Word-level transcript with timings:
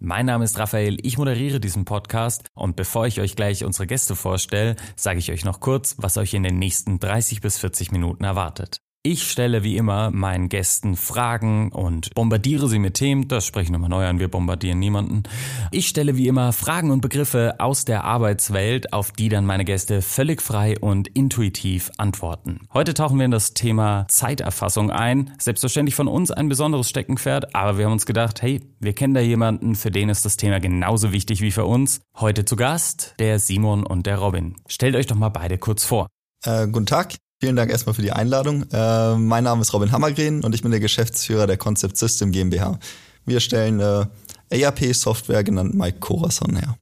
Mein 0.00 0.26
Name 0.26 0.44
ist 0.44 0.56
Raphael, 0.60 0.96
ich 1.04 1.18
moderiere 1.18 1.58
diesen 1.58 1.84
Podcast 1.84 2.44
und 2.54 2.76
bevor 2.76 3.08
ich 3.08 3.20
euch 3.20 3.34
gleich 3.34 3.64
unsere 3.64 3.88
Gäste 3.88 4.14
vorstelle, 4.14 4.76
sage 4.94 5.18
ich 5.18 5.32
euch 5.32 5.44
noch 5.44 5.58
kurz, 5.58 5.96
was 5.98 6.16
euch 6.18 6.34
in 6.34 6.44
den 6.44 6.56
nächsten 6.56 7.00
30 7.00 7.40
bis 7.40 7.58
40 7.58 7.90
Minuten 7.90 8.22
erwartet. 8.22 8.80
Ich 9.04 9.30
stelle 9.30 9.62
wie 9.62 9.76
immer 9.76 10.10
meinen 10.10 10.48
Gästen 10.48 10.96
Fragen 10.96 11.70
und 11.70 12.12
bombardiere 12.14 12.68
sie 12.68 12.80
mit 12.80 12.94
Themen. 12.94 13.28
Das 13.28 13.46
spreche 13.46 13.66
ich 13.66 13.70
nochmal 13.70 13.88
neu 13.88 14.04
an, 14.04 14.18
wir 14.18 14.26
bombardieren 14.26 14.80
niemanden. 14.80 15.22
Ich 15.70 15.86
stelle 15.86 16.16
wie 16.16 16.26
immer 16.26 16.52
Fragen 16.52 16.90
und 16.90 17.00
Begriffe 17.00 17.54
aus 17.58 17.84
der 17.84 18.02
Arbeitswelt, 18.02 18.92
auf 18.92 19.12
die 19.12 19.28
dann 19.28 19.46
meine 19.46 19.64
Gäste 19.64 20.02
völlig 20.02 20.42
frei 20.42 20.74
und 20.80 21.06
intuitiv 21.06 21.92
antworten. 21.96 22.66
Heute 22.74 22.92
tauchen 22.92 23.18
wir 23.18 23.24
in 23.24 23.30
das 23.30 23.54
Thema 23.54 24.04
Zeiterfassung 24.08 24.90
ein. 24.90 25.32
Selbstverständlich 25.38 25.94
von 25.94 26.08
uns 26.08 26.32
ein 26.32 26.48
besonderes 26.48 26.90
Steckenpferd, 26.90 27.54
aber 27.54 27.78
wir 27.78 27.84
haben 27.84 27.92
uns 27.92 28.04
gedacht, 28.04 28.42
hey, 28.42 28.60
wir 28.80 28.94
kennen 28.94 29.14
da 29.14 29.20
jemanden, 29.20 29.76
für 29.76 29.92
den 29.92 30.08
ist 30.08 30.24
das 30.24 30.36
Thema 30.36 30.58
genauso 30.58 31.12
wichtig 31.12 31.40
wie 31.40 31.52
für 31.52 31.66
uns. 31.66 32.00
Heute 32.16 32.44
zu 32.44 32.56
Gast 32.56 33.14
der 33.20 33.38
Simon 33.38 33.86
und 33.86 34.06
der 34.06 34.18
Robin. 34.18 34.56
Stellt 34.66 34.96
euch 34.96 35.06
doch 35.06 35.16
mal 35.16 35.28
beide 35.28 35.56
kurz 35.56 35.84
vor. 35.84 36.08
Äh, 36.44 36.66
guten 36.66 36.86
Tag. 36.86 37.14
Vielen 37.40 37.54
Dank 37.54 37.70
erstmal 37.70 37.94
für 37.94 38.02
die 38.02 38.10
Einladung. 38.10 38.64
Äh, 38.72 39.16
mein 39.16 39.44
Name 39.44 39.62
ist 39.62 39.72
Robin 39.72 39.92
Hammergren 39.92 40.42
und 40.42 40.56
ich 40.56 40.62
bin 40.62 40.72
der 40.72 40.80
Geschäftsführer 40.80 41.46
der 41.46 41.56
Concept 41.56 41.96
System 41.96 42.32
GmbH. 42.32 42.80
Wir 43.26 43.38
stellen 43.38 43.78
äh, 43.78 44.06
ERP-Software 44.50 45.44
genannt 45.44 45.74
Mike 45.74 46.00
Corazon 46.00 46.56
her. 46.56 46.76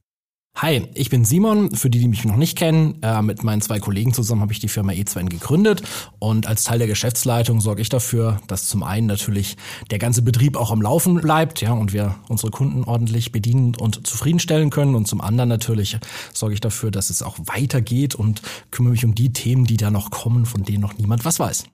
Hi, 0.59 0.87
ich 0.95 1.11
bin 1.11 1.23
Simon. 1.23 1.69
Für 1.75 1.87
die, 1.87 1.99
die 1.99 2.07
mich 2.07 2.25
noch 2.25 2.35
nicht 2.35 2.57
kennen, 2.57 2.97
äh, 3.03 3.21
mit 3.21 3.43
meinen 3.43 3.61
zwei 3.61 3.79
Kollegen 3.79 4.11
zusammen 4.11 4.41
habe 4.41 4.51
ich 4.53 4.59
die 4.59 4.67
Firma 4.67 4.91
E2N 4.91 5.29
gegründet 5.29 5.83
und 6.17 6.47
als 6.47 6.63
Teil 6.63 6.79
der 6.79 6.87
Geschäftsleitung 6.87 7.61
sorge 7.61 7.83
ich 7.83 7.89
dafür, 7.89 8.41
dass 8.47 8.67
zum 8.67 8.81
einen 8.81 9.05
natürlich 9.05 9.55
der 9.91 9.99
ganze 9.99 10.23
Betrieb 10.23 10.57
auch 10.57 10.71
am 10.71 10.81
Laufen 10.81 11.21
bleibt, 11.21 11.61
ja, 11.61 11.73
und 11.73 11.93
wir 11.93 12.15
unsere 12.27 12.49
Kunden 12.49 12.85
ordentlich 12.85 13.31
bedienen 13.31 13.75
und 13.75 14.07
zufriedenstellen 14.07 14.71
können 14.71 14.95
und 14.95 15.07
zum 15.07 15.21
anderen 15.21 15.47
natürlich 15.47 15.99
sorge 16.33 16.55
ich 16.55 16.59
dafür, 16.59 16.89
dass 16.89 17.11
es 17.11 17.21
auch 17.21 17.37
weitergeht 17.37 18.15
und 18.15 18.41
kümmere 18.71 18.93
mich 18.93 19.05
um 19.05 19.13
die 19.13 19.31
Themen, 19.31 19.65
die 19.65 19.77
da 19.77 19.91
noch 19.91 20.09
kommen, 20.09 20.47
von 20.47 20.63
denen 20.63 20.81
noch 20.81 20.97
niemand 20.97 21.23
was 21.23 21.39
weiß. 21.39 21.65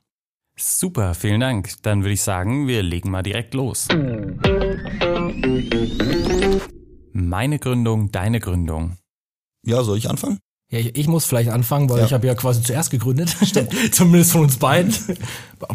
Super, 0.57 1.13
vielen 1.13 1.39
Dank. 1.39 1.71
Dann 1.83 2.01
würde 2.01 2.13
ich 2.13 2.21
sagen, 2.21 2.67
wir 2.67 2.83
legen 2.83 3.11
mal 3.11 3.23
direkt 3.23 3.53
los. 3.53 3.87
Meine 7.13 7.59
Gründung, 7.59 8.11
deine 8.11 8.39
Gründung. 8.39 8.97
Ja, 9.65 9.83
soll 9.83 9.97
ich 9.97 10.09
anfangen? 10.09 10.39
Ja, 10.71 10.79
ich, 10.79 10.97
ich 10.97 11.07
muss 11.07 11.25
vielleicht 11.25 11.49
anfangen, 11.49 11.87
weil 11.89 11.99
Ja. 11.99 12.05
ich 12.05 12.13
habe 12.13 12.25
ja 12.25 12.33
quasi 12.33 12.63
zuerst 12.63 12.89
gegründet. 12.89 13.35
Zumindest 13.91 14.31
von 14.31 14.41
uns 14.41 14.57
beiden. 14.57 14.91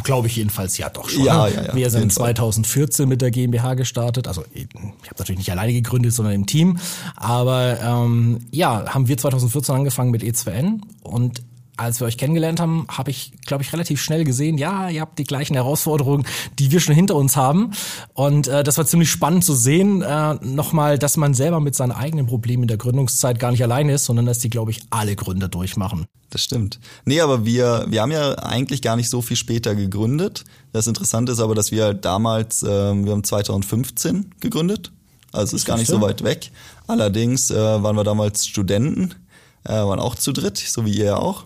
Glaube 0.03 0.27
ich 0.27 0.34
jedenfalls 0.36 0.77
ja 0.77 0.89
doch 0.91 1.09
schon. 1.09 1.25
Ja, 1.25 1.47
ne? 1.47 1.55
ja, 1.55 1.62
ja, 1.66 1.75
Wir 1.75 1.89
sind 1.91 2.00
jeden 2.00 2.11
Fall. 2.11 2.34
2014 2.34 3.09
mit 3.09 3.22
der 3.22 3.31
GmbH 3.31 3.75
gestartet. 3.75 4.27
Also 4.27 4.44
ich 4.53 4.66
habe 4.75 5.14
natürlich 5.19 5.39
nicht 5.39 5.53
alleine 5.53 5.72
gegründet, 5.72 6.12
sondern 6.12 6.34
im 6.34 6.47
Team. 6.47 6.78
Aber 7.14 7.78
ähm, 7.81 8.41
ja, 8.50 8.92
haben 8.92 9.06
wir 9.06 9.16
2014 9.16 9.75
angefangen 9.77 10.11
mit 10.11 10.22
E2N 10.22 10.81
und 11.03 11.42
als 11.79 12.01
wir 12.01 12.07
euch 12.07 12.19
kennengelernt 12.19 12.61
haben, 12.61 12.87
habe 12.89 13.11
ich, 13.11 13.33
glaube 13.47 13.62
ich, 13.62 13.73
relativ 13.73 14.01
schnell 14.01 14.25
gesehen, 14.25 14.59
ja, 14.59 14.89
ihr 14.89 15.01
habt 15.01 15.19
die 15.19 15.25
gleichen 15.25 15.55
Herausforderungen, 15.55 16.27
die 16.59 16.71
wir 16.71 16.81
schon 16.81 16.94
hinter 16.94 17.15
uns 17.15 17.37
haben. 17.37 17.72
Und 18.15 18.49
äh, 18.49 18.65
das 18.65 18.78
war 18.78 18.87
ziemlich 18.87 19.11
spannend 19.11 19.44
zu 19.44 19.55
sehen, 19.55 20.03
äh, 20.03 20.34
nochmal, 20.43 20.99
dass 20.99 21.17
man 21.17 21.34
selber 21.34 21.61
mit 21.61 21.75
seinen 21.75 21.93
eigenen 21.93 22.27
Problemen 22.27 22.65
in 22.65 22.69
der 22.69 22.77
Gründungszeit 22.77 23.38
gar 23.38 23.50
nicht 23.50 23.62
alleine 23.62 23.94
ist, 23.94 24.05
sondern 24.05 24.27
dass 24.27 24.38
die, 24.41 24.50
glaube 24.50 24.71
ich, 24.71 24.81
alle 24.91 25.17
Gründer 25.17 25.49
durchmachen. 25.49 26.06
Das 26.31 26.43
stimmt. 26.43 26.78
Nee, 27.05 27.21
aber 27.21 27.44
wir, 27.47 27.87
wir 27.88 28.03
haben 28.03 28.12
ja 28.12 28.34
eigentlich 28.34 28.83
gar 28.83 28.97
nicht 28.97 29.09
so 29.09 29.22
viel 29.22 29.37
später 29.37 29.75
gegründet. 29.75 30.44
Das 30.72 30.87
Interessante 30.87 31.33
ist 31.33 31.41
aber, 31.41 31.55
dass 31.55 31.71
wir 31.71 31.94
damals, 31.94 32.62
ähm, 32.62 33.05
wir 33.05 33.12
haben 33.12 33.25
2015 33.25 34.34
gegründet. 34.41 34.93
Also 35.33 35.56
ist 35.56 35.65
gar 35.65 35.77
nicht 35.77 35.88
so 35.88 36.00
weit 36.00 36.25
weg. 36.25 36.50
Allerdings 36.87 37.50
äh, 37.50 37.56
waren 37.56 37.97
wir 37.97 38.05
damals 38.05 38.47
Studenten, 38.47 39.15
äh, 39.65 39.72
waren 39.72 40.00
auch 40.00 40.15
zu 40.15 40.33
dritt, 40.33 40.56
so 40.59 40.84
wie 40.87 40.93
ihr 40.93 41.05
ja 41.05 41.17
auch. 41.17 41.44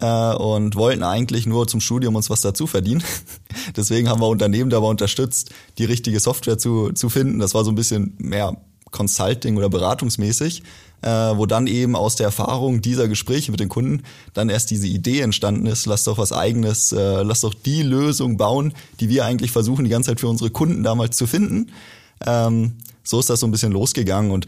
Äh, 0.00 0.34
und 0.34 0.76
wollten 0.76 1.02
eigentlich 1.02 1.46
nur 1.46 1.66
zum 1.66 1.80
Studium 1.80 2.14
uns 2.14 2.30
was 2.30 2.40
dazu 2.40 2.66
verdienen. 2.66 3.02
Deswegen 3.76 4.08
haben 4.08 4.20
wir 4.20 4.28
Unternehmen 4.28 4.70
dabei 4.70 4.86
unterstützt, 4.86 5.50
die 5.78 5.84
richtige 5.84 6.20
Software 6.20 6.56
zu, 6.56 6.92
zu 6.92 7.08
finden. 7.08 7.40
Das 7.40 7.54
war 7.54 7.64
so 7.64 7.72
ein 7.72 7.74
bisschen 7.74 8.14
mehr 8.18 8.56
Consulting 8.90 9.56
oder 9.56 9.68
beratungsmäßig, 9.68 10.62
äh, 11.02 11.08
wo 11.08 11.46
dann 11.46 11.66
eben 11.66 11.96
aus 11.96 12.16
der 12.16 12.26
Erfahrung 12.26 12.80
dieser 12.80 13.08
Gespräche 13.08 13.50
mit 13.50 13.60
den 13.60 13.68
Kunden 13.68 14.04
dann 14.34 14.48
erst 14.48 14.70
diese 14.70 14.86
Idee 14.86 15.20
entstanden 15.20 15.66
ist, 15.66 15.86
lass 15.86 16.04
doch 16.04 16.18
was 16.18 16.32
eigenes, 16.32 16.92
äh, 16.92 17.22
lass 17.22 17.40
doch 17.40 17.54
die 17.54 17.82
Lösung 17.82 18.36
bauen, 18.36 18.74
die 19.00 19.08
wir 19.08 19.24
eigentlich 19.24 19.50
versuchen, 19.50 19.84
die 19.84 19.90
ganze 19.90 20.10
Zeit 20.10 20.20
für 20.20 20.28
unsere 20.28 20.50
Kunden 20.50 20.82
damals 20.82 21.16
zu 21.16 21.26
finden. 21.26 21.72
Ähm, 22.24 22.74
so 23.02 23.20
ist 23.20 23.30
das 23.30 23.40
so 23.40 23.46
ein 23.46 23.50
bisschen 23.50 23.72
losgegangen 23.72 24.30
und 24.30 24.46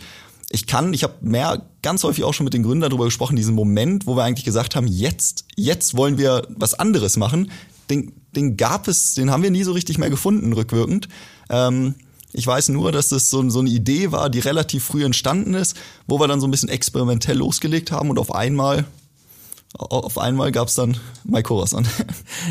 ich 0.52 0.66
kann, 0.66 0.92
ich 0.92 1.04
habe 1.04 1.14
mehr 1.22 1.62
ganz 1.80 2.02
häufig 2.02 2.24
auch 2.24 2.34
schon 2.34 2.44
mit 2.44 2.54
den 2.54 2.64
Gründern 2.64 2.90
darüber 2.90 3.04
gesprochen, 3.04 3.36
diesen 3.36 3.54
Moment, 3.54 4.06
wo 4.06 4.16
wir 4.16 4.24
eigentlich 4.24 4.44
gesagt 4.44 4.74
haben, 4.74 4.88
jetzt, 4.88 5.44
jetzt 5.56 5.96
wollen 5.96 6.18
wir 6.18 6.46
was 6.50 6.74
anderes 6.74 7.16
machen. 7.16 7.50
Den, 7.88 8.12
den 8.34 8.56
gab 8.56 8.88
es, 8.88 9.14
den 9.14 9.30
haben 9.30 9.44
wir 9.44 9.52
nie 9.52 9.62
so 9.62 9.72
richtig 9.72 9.98
mehr 9.98 10.10
gefunden, 10.10 10.52
rückwirkend. 10.52 11.08
Ähm, 11.48 11.94
ich 12.32 12.46
weiß 12.46 12.68
nur, 12.70 12.90
dass 12.90 13.08
das 13.08 13.30
so, 13.30 13.48
so 13.48 13.60
eine 13.60 13.70
Idee 13.70 14.10
war, 14.10 14.28
die 14.28 14.40
relativ 14.40 14.84
früh 14.84 15.04
entstanden 15.04 15.54
ist, 15.54 15.76
wo 16.06 16.18
wir 16.18 16.26
dann 16.26 16.40
so 16.40 16.48
ein 16.48 16.50
bisschen 16.50 16.68
experimentell 16.68 17.38
losgelegt 17.38 17.92
haben 17.92 18.10
und 18.10 18.18
auf 18.18 18.34
einmal, 18.34 18.86
auf 19.78 20.19
einmal 20.19 20.50
gab's 20.50 20.75
dann 20.75 20.97
Mike 21.25 21.44
Corazon. 21.44 21.86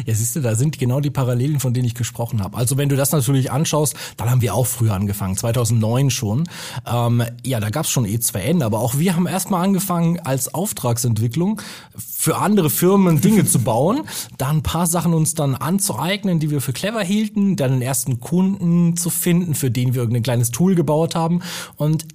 Ja, 0.05 0.13
siehst 0.13 0.35
du, 0.35 0.41
da 0.41 0.55
sind 0.55 0.77
genau 0.77 0.99
die 0.99 1.09
Parallelen, 1.09 1.59
von 1.59 1.73
denen 1.73 1.85
ich 1.85 1.95
gesprochen 1.95 2.41
habe. 2.43 2.55
Also 2.57 2.77
wenn 2.77 2.89
du 2.89 2.95
das 2.95 3.11
natürlich 3.11 3.51
anschaust, 3.51 3.95
dann 4.17 4.29
haben 4.29 4.41
wir 4.41 4.53
auch 4.53 4.67
früher 4.67 4.93
angefangen, 4.93 5.35
2009 5.35 6.09
schon. 6.09 6.47
Ähm, 6.85 7.23
ja, 7.45 7.59
da 7.59 7.69
gab's 7.69 7.89
schon 7.89 8.05
E2N, 8.05 8.63
aber 8.63 8.79
auch 8.79 8.97
wir 8.97 9.15
haben 9.15 9.27
erstmal 9.27 9.63
angefangen 9.63 10.19
als 10.19 10.53
Auftragsentwicklung 10.53 11.61
für 11.97 12.37
andere 12.37 12.69
Firmen 12.69 13.19
Dinge 13.21 13.45
zu 13.45 13.59
bauen, 13.59 14.01
da 14.37 14.49
ein 14.49 14.63
paar 14.63 14.87
Sachen 14.87 15.13
uns 15.13 15.33
dann 15.33 15.55
anzueignen, 15.55 16.39
die 16.39 16.51
wir 16.51 16.61
für 16.61 16.73
clever 16.73 17.01
hielten, 17.01 17.55
dann 17.55 17.71
den 17.71 17.81
ersten 17.81 18.19
Kunden 18.19 18.95
zu 18.95 19.09
finden, 19.09 19.55
für 19.55 19.71
den 19.71 19.93
wir 19.93 20.01
irgendein 20.01 20.23
kleines 20.23 20.51
Tool 20.51 20.75
gebaut 20.75 21.15
haben 21.15 21.41
und 21.75 22.05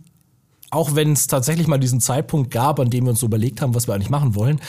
auch 0.74 0.94
wenn 0.94 1.12
es 1.12 1.26
tatsächlich 1.26 1.66
mal 1.66 1.78
diesen 1.78 2.00
Zeitpunkt 2.00 2.50
gab, 2.50 2.80
an 2.80 2.90
dem 2.90 3.04
wir 3.04 3.10
uns 3.10 3.20
so 3.20 3.26
überlegt 3.26 3.60
haben, 3.60 3.74
was 3.74 3.88
wir 3.88 3.94
eigentlich 3.94 4.10
machen 4.10 4.34
wollen, 4.34 4.60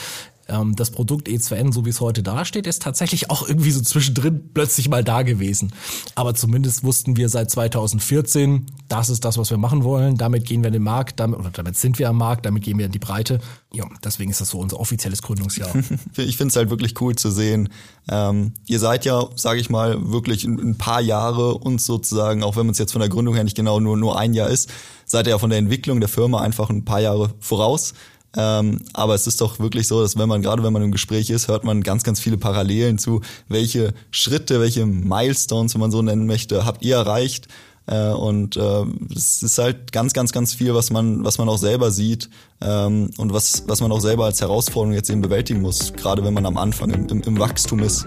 ähm, 0.48 0.76
das 0.76 0.90
Produkt 0.90 1.28
E2N, 1.28 1.72
so 1.72 1.84
wie 1.84 1.90
es 1.90 2.00
heute 2.00 2.22
dasteht, 2.22 2.66
ist 2.66 2.82
tatsächlich 2.82 3.30
auch 3.30 3.48
irgendwie 3.48 3.70
so 3.70 3.80
zwischendrin 3.80 4.50
plötzlich 4.54 4.88
mal 4.88 5.02
da 5.02 5.22
gewesen. 5.22 5.72
Aber 6.14 6.34
zumindest 6.34 6.84
wussten 6.84 7.16
wir 7.16 7.28
seit 7.28 7.50
2014, 7.50 8.66
das 8.88 9.08
ist 9.08 9.24
das, 9.24 9.38
was 9.38 9.50
wir 9.50 9.58
machen 9.58 9.82
wollen. 9.82 10.16
Damit 10.16 10.44
gehen 10.46 10.62
wir 10.62 10.68
in 10.68 10.74
den 10.74 10.82
Markt, 10.82 11.18
damit, 11.18 11.40
oder 11.40 11.50
damit 11.50 11.76
sind 11.76 11.98
wir 11.98 12.08
am 12.08 12.18
Markt, 12.18 12.46
damit 12.46 12.62
gehen 12.62 12.78
wir 12.78 12.86
in 12.86 12.92
die 12.92 12.98
Breite. 12.98 13.40
Ja, 13.72 13.86
deswegen 14.04 14.30
ist 14.30 14.40
das 14.40 14.50
so 14.50 14.58
unser 14.58 14.78
offizielles 14.78 15.22
Gründungsjahr. 15.22 15.70
Ich 16.16 16.36
finde 16.36 16.50
es 16.50 16.56
halt 16.56 16.70
wirklich 16.70 17.00
cool 17.00 17.14
zu 17.14 17.30
sehen. 17.30 17.68
Ähm, 18.08 18.52
ihr 18.66 18.78
seid 18.78 19.04
ja, 19.04 19.26
sage 19.36 19.60
ich 19.60 19.70
mal, 19.70 20.10
wirklich 20.10 20.44
ein, 20.44 20.76
paar 20.78 21.00
Jahre 21.00 21.54
uns 21.54 21.84
sozusagen, 21.84 22.42
auch 22.42 22.56
wenn 22.56 22.66
man 22.66 22.72
es 22.72 22.78
jetzt 22.78 22.92
von 22.92 23.00
der 23.00 23.08
Gründung 23.08 23.34
her 23.34 23.44
nicht 23.44 23.56
genau 23.56 23.80
nur, 23.80 23.96
nur 23.96 24.18
ein 24.18 24.34
Jahr 24.34 24.48
ist, 24.48 24.70
seid 25.06 25.26
ihr 25.26 25.30
ja 25.30 25.38
von 25.38 25.48
der 25.50 25.58
Entwicklung 25.58 26.00
der 26.00 26.10
Firma 26.10 26.42
einfach 26.42 26.68
ein 26.68 26.84
paar 26.84 27.00
Jahre 27.00 27.30
voraus. 27.40 27.94
Ähm, 28.36 28.82
aber 28.92 29.14
es 29.14 29.26
ist 29.26 29.40
doch 29.40 29.58
wirklich 29.58 29.86
so, 29.86 30.02
dass 30.02 30.18
wenn 30.18 30.28
man, 30.28 30.42
gerade 30.42 30.62
wenn 30.62 30.72
man 30.72 30.82
im 30.82 30.92
Gespräch 30.92 31.30
ist, 31.30 31.48
hört 31.48 31.64
man 31.64 31.82
ganz, 31.82 32.02
ganz 32.02 32.20
viele 32.20 32.36
Parallelen 32.36 32.98
zu, 32.98 33.22
welche 33.48 33.94
Schritte, 34.10 34.60
welche 34.60 34.84
Milestones, 34.84 35.72
wenn 35.74 35.80
man 35.80 35.90
so 35.90 36.02
nennen 36.02 36.26
möchte, 36.26 36.66
habt 36.66 36.84
ihr 36.84 36.96
erreicht. 36.96 37.48
Äh, 37.86 38.10
und 38.10 38.56
äh, 38.56 38.84
es 39.14 39.42
ist 39.42 39.58
halt 39.58 39.92
ganz, 39.92 40.12
ganz, 40.12 40.32
ganz 40.32 40.52
viel, 40.52 40.74
was 40.74 40.90
man, 40.90 41.24
was 41.24 41.38
man 41.38 41.48
auch 41.48 41.56
selber 41.56 41.90
sieht 41.90 42.28
ähm, 42.60 43.10
und 43.16 43.32
was, 43.32 43.64
was 43.68 43.80
man 43.80 43.92
auch 43.92 44.00
selber 44.00 44.24
als 44.26 44.40
Herausforderung 44.40 44.92
jetzt 44.92 45.08
eben 45.08 45.22
bewältigen 45.22 45.62
muss, 45.62 45.92
gerade 45.94 46.24
wenn 46.24 46.34
man 46.34 46.46
am 46.46 46.58
Anfang 46.58 46.90
im, 46.90 47.06
im, 47.08 47.22
im 47.22 47.38
Wachstum 47.38 47.78
ist. 47.80 48.04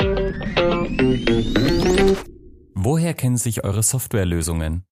Woher 2.75 3.13
kennen 3.13 3.37
sich 3.37 3.63
eure 3.63 3.83
Softwarelösungen? 3.83 4.83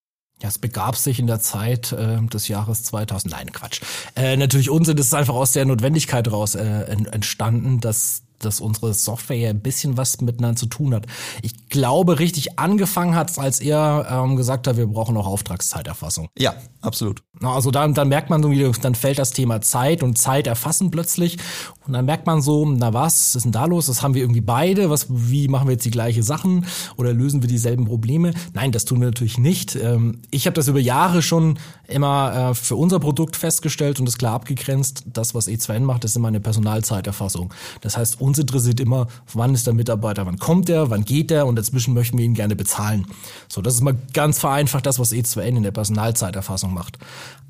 Ja, 0.41 0.49
es 0.49 0.59
begab 0.59 0.95
sich 0.95 1.17
in 1.19 1.25
der 1.27 1.39
Zeit 1.39 1.91
äh, 1.93 2.21
des 2.27 2.47
Jahres 2.47 2.83
2000. 2.83 3.33
Nein, 3.33 3.51
Quatsch. 3.51 3.81
Äh, 4.15 4.37
natürlich 4.37 4.69
Unsinn, 4.69 4.95
das 4.95 5.07
ist 5.07 5.13
einfach 5.15 5.33
aus 5.33 5.51
der 5.53 5.65
Notwendigkeit 5.65 6.31
raus 6.31 6.53
äh, 6.53 6.63
en- 6.63 7.07
entstanden, 7.07 7.79
dass 7.79 8.21
dass 8.39 8.59
unsere 8.59 8.93
Software 8.93 9.37
ja 9.37 9.49
ein 9.49 9.61
bisschen 9.61 9.97
was 9.97 10.19
miteinander 10.21 10.57
zu 10.57 10.65
tun 10.67 10.93
hat. 10.93 11.05
Ich 11.41 11.69
glaube, 11.69 12.19
richtig 12.19 12.59
angefangen 12.59 13.15
hat 13.15 13.37
als 13.37 13.59
er 13.59 14.07
ähm, 14.09 14.35
gesagt 14.35 14.67
hat, 14.67 14.77
wir 14.77 14.87
brauchen 14.87 15.17
auch 15.17 15.27
Auftragszeiterfassung. 15.27 16.29
Ja, 16.37 16.55
absolut. 16.81 17.23
Also 17.41 17.71
dann, 17.71 17.93
dann 17.93 18.09
merkt 18.09 18.29
man 18.29 18.41
so, 18.41 18.51
dann 18.81 18.95
fällt 18.95 19.19
das 19.19 19.31
Thema 19.31 19.61
Zeit 19.61 20.01
und 20.01 20.17
Zeit 20.17 20.47
erfassen 20.47 20.89
plötzlich. 20.89 21.37
Und 21.85 21.93
dann 21.93 22.05
merkt 22.05 22.25
man 22.25 22.41
so, 22.41 22.65
na 22.65 22.93
was 22.93 23.35
ist 23.35 23.43
denn 23.43 23.51
da 23.51 23.65
los? 23.65 23.85
Das 23.85 24.01
haben 24.01 24.13
wir 24.13 24.21
irgendwie 24.21 24.41
beide. 24.41 24.89
Was, 24.89 25.07
wie 25.09 25.47
machen 25.47 25.67
wir 25.67 25.73
jetzt 25.73 25.85
die 25.85 25.91
gleiche 25.91 26.23
Sachen 26.23 26.65
oder 26.97 27.13
lösen 27.13 27.41
wir 27.41 27.47
dieselben 27.47 27.85
Probleme? 27.85 28.33
Nein, 28.53 28.71
das 28.71 28.85
tun 28.85 28.99
wir 28.99 29.07
natürlich 29.07 29.37
nicht. 29.37 29.75
Ähm, 29.75 30.21
ich 30.31 30.47
habe 30.47 30.55
das 30.55 30.67
über 30.67 30.79
Jahre 30.79 31.21
schon 31.21 31.59
immer 31.87 32.51
äh, 32.51 32.55
für 32.55 32.75
unser 32.75 32.99
Produkt 32.99 33.35
festgestellt 33.35 33.99
und 33.99 34.09
es 34.09 34.17
klar 34.17 34.33
abgegrenzt. 34.33 35.03
Das, 35.05 35.35
was 35.35 35.47
E2N 35.47 35.81
macht, 35.81 36.03
ist 36.03 36.15
immer 36.15 36.27
eine 36.27 36.39
Personalzeiterfassung. 36.39 37.53
Das 37.81 37.97
heißt, 37.97 38.19
uns 38.27 38.37
interessiert 38.37 38.79
immer, 38.79 39.07
wann 39.33 39.53
ist 39.53 39.65
der 39.65 39.73
Mitarbeiter, 39.73 40.25
wann 40.25 40.37
kommt 40.37 40.69
er, 40.69 40.89
wann 40.89 41.05
geht 41.05 41.31
er 41.31 41.47
und 41.47 41.55
dazwischen 41.55 41.93
möchten 41.93 42.17
wir 42.17 42.25
ihn 42.25 42.33
gerne 42.33 42.55
bezahlen. 42.55 43.07
So, 43.47 43.61
das 43.61 43.75
ist 43.75 43.81
mal 43.81 43.95
ganz 44.13 44.39
vereinfacht 44.39 44.85
das, 44.85 44.99
was 44.99 45.11
E2N 45.11 45.57
in 45.57 45.63
der 45.63 45.71
Personalzeiterfassung 45.71 46.73
macht. 46.73 46.97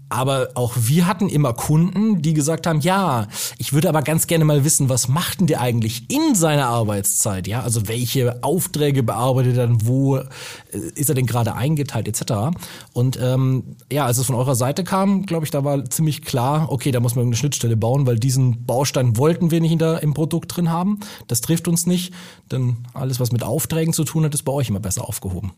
Aber 0.10 0.50
auch 0.56 0.74
wir 0.78 1.06
hatten 1.06 1.28
immer 1.28 1.54
Kunden, 1.54 2.22
die 2.22 2.34
gesagt 2.34 2.66
haben, 2.66 2.80
ja, 2.80 3.28
ich 3.58 3.74
würde 3.74 3.90
aber 3.90 4.02
ganz 4.02 4.28
gerne 4.28 4.46
mal 4.46 4.64
wissen, 4.64 4.88
was 4.90 5.08
macht 5.08 5.42
denn 5.42 5.48
der 5.48 5.60
eigentlich 5.60 6.10
in 6.10 6.34
seiner 6.34 6.68
Arbeitszeit? 6.68 7.48
Ja, 7.48 7.62
also 7.62 7.88
welche 7.88 8.42
Aufträge 8.44 9.04
bearbeitet 9.04 9.58
er 9.58 9.68
dann, 9.68 9.86
wo 9.86 10.18
äh, 10.18 10.26
ist 10.96 11.10
er 11.10 11.16
denn 11.16 11.26
gerade 11.26 11.56
eingeteilt, 11.56 12.08
etc. 12.08 12.58
Und 12.94 13.20
ähm, 13.22 13.76
ja, 13.92 14.06
als 14.06 14.18
es 14.18 14.28
von 14.28 14.36
eurer 14.36 14.56
Seite 14.56 14.84
kam, 14.84 15.26
glaube 15.26 15.46
ich, 15.46 15.52
da 15.52 15.64
war 15.64 15.84
ziemlich 15.90 16.22
klar, 16.22 16.72
okay, 16.72 16.92
da 16.92 17.00
muss 17.00 17.16
man 17.16 17.26
eine 17.26 17.36
Schnittstelle 17.36 17.76
bauen, 17.76 18.08
weil 18.08 18.18
diesen 18.18 18.66
Baustein 18.66 19.18
wollten 19.18 19.52
wir 19.52 19.60
nicht 19.60 19.74
in 19.74 19.80
der, 19.80 20.04
im 20.04 20.14
Produkt 20.14 20.56
drin 20.56 20.72
haben. 20.72 21.00
Das 21.28 21.42
trifft 21.42 21.68
uns 21.68 21.86
nicht, 21.86 22.14
denn 22.52 22.78
alles, 22.94 23.20
was 23.20 23.32
mit 23.32 23.44
Aufträgen 23.44 23.94
zu 23.94 24.06
tun 24.06 24.24
hat, 24.24 24.34
ist 24.34 24.44
bei 24.44 24.54
euch 24.54 24.70
immer 24.70 24.80
besser 24.80 25.08
aufgehoben. 25.08 25.52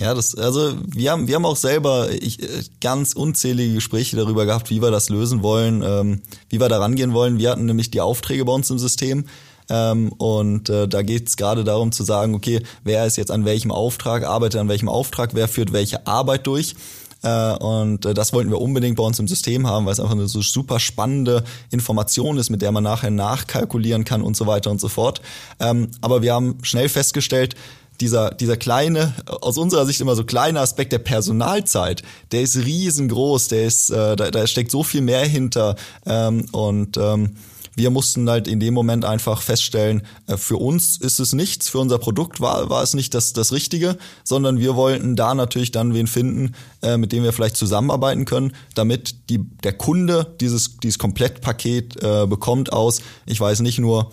Ja, 0.00 0.14
das, 0.14 0.34
also 0.34 0.74
wir 0.86 1.12
haben, 1.12 1.28
wir 1.28 1.34
haben 1.34 1.44
auch 1.44 1.56
selber 1.56 2.10
ich, 2.10 2.38
ganz 2.80 3.12
unzählige 3.12 3.74
Gespräche 3.74 4.16
darüber 4.16 4.46
gehabt, 4.46 4.70
wie 4.70 4.80
wir 4.80 4.90
das 4.90 5.10
lösen 5.10 5.42
wollen, 5.42 5.82
ähm, 5.84 6.22
wie 6.48 6.60
wir 6.60 6.68
da 6.68 6.78
rangehen 6.78 7.12
wollen. 7.12 7.38
Wir 7.38 7.50
hatten 7.50 7.66
nämlich 7.66 7.90
die 7.90 8.00
Aufträge 8.00 8.44
bei 8.44 8.52
uns 8.52 8.70
im 8.70 8.78
System. 8.78 9.26
Ähm, 9.68 10.10
und 10.12 10.70
äh, 10.70 10.88
da 10.88 11.02
geht 11.02 11.28
es 11.28 11.36
gerade 11.36 11.62
darum 11.62 11.92
zu 11.92 12.04
sagen, 12.04 12.34
okay, 12.34 12.62
wer 12.84 13.06
ist 13.06 13.16
jetzt 13.16 13.30
an 13.30 13.44
welchem 13.44 13.70
Auftrag, 13.70 14.24
arbeitet 14.24 14.60
an 14.60 14.68
welchem 14.68 14.88
Auftrag, 14.88 15.34
wer 15.34 15.46
führt 15.46 15.72
welche 15.72 16.06
Arbeit 16.06 16.46
durch. 16.46 16.74
Äh, 17.22 17.54
und 17.58 18.04
äh, 18.04 18.14
das 18.14 18.32
wollten 18.32 18.50
wir 18.50 18.60
unbedingt 18.60 18.96
bei 18.96 19.04
uns 19.04 19.18
im 19.18 19.28
System 19.28 19.66
haben, 19.66 19.86
weil 19.86 19.92
es 19.92 20.00
einfach 20.00 20.14
eine 20.14 20.26
so 20.26 20.42
super 20.42 20.80
spannende 20.80 21.44
Information 21.70 22.38
ist, 22.38 22.50
mit 22.50 22.62
der 22.62 22.72
man 22.72 22.82
nachher 22.82 23.10
nachkalkulieren 23.10 24.04
kann 24.04 24.22
und 24.22 24.36
so 24.36 24.46
weiter 24.46 24.70
und 24.70 24.80
so 24.80 24.88
fort. 24.88 25.22
Ähm, 25.60 25.88
aber 26.00 26.22
wir 26.22 26.34
haben 26.34 26.58
schnell 26.62 26.88
festgestellt, 26.88 27.54
dieser, 28.02 28.32
dieser 28.32 28.56
kleine, 28.56 29.14
aus 29.26 29.56
unserer 29.56 29.86
Sicht 29.86 30.00
immer 30.00 30.16
so 30.16 30.24
kleine 30.24 30.60
Aspekt 30.60 30.92
der 30.92 30.98
Personalzeit, 30.98 32.02
der 32.32 32.42
ist 32.42 32.56
riesengroß, 32.56 33.48
der 33.48 33.64
ist, 33.64 33.90
äh, 33.90 34.16
da, 34.16 34.30
da 34.30 34.46
steckt 34.46 34.72
so 34.72 34.82
viel 34.82 35.00
mehr 35.00 35.24
hinter 35.24 35.76
ähm, 36.04 36.46
und 36.50 36.96
ähm, 36.96 37.36
wir 37.74 37.90
mussten 37.90 38.28
halt 38.28 38.48
in 38.48 38.60
dem 38.60 38.74
Moment 38.74 39.04
einfach 39.04 39.40
feststellen, 39.40 40.02
äh, 40.26 40.36
für 40.36 40.56
uns 40.56 40.98
ist 40.98 41.20
es 41.20 41.32
nichts, 41.32 41.68
für 41.68 41.78
unser 41.78 41.98
Produkt 41.98 42.40
war, 42.40 42.68
war 42.68 42.82
es 42.82 42.94
nicht 42.94 43.14
das, 43.14 43.32
das 43.32 43.52
Richtige, 43.52 43.96
sondern 44.24 44.58
wir 44.58 44.74
wollten 44.74 45.16
da 45.16 45.34
natürlich 45.34 45.70
dann 45.70 45.94
wen 45.94 46.08
finden, 46.08 46.54
äh, 46.82 46.96
mit 46.96 47.12
dem 47.12 47.22
wir 47.22 47.32
vielleicht 47.32 47.56
zusammenarbeiten 47.56 48.24
können, 48.24 48.52
damit 48.74 49.30
die, 49.30 49.38
der 49.62 49.74
Kunde 49.74 50.34
dieses, 50.40 50.78
dieses 50.78 50.98
Komplettpaket 50.98 52.02
äh, 52.02 52.26
bekommt 52.26 52.72
aus, 52.72 53.00
ich 53.26 53.40
weiß 53.40 53.60
nicht 53.60 53.78
nur, 53.78 54.10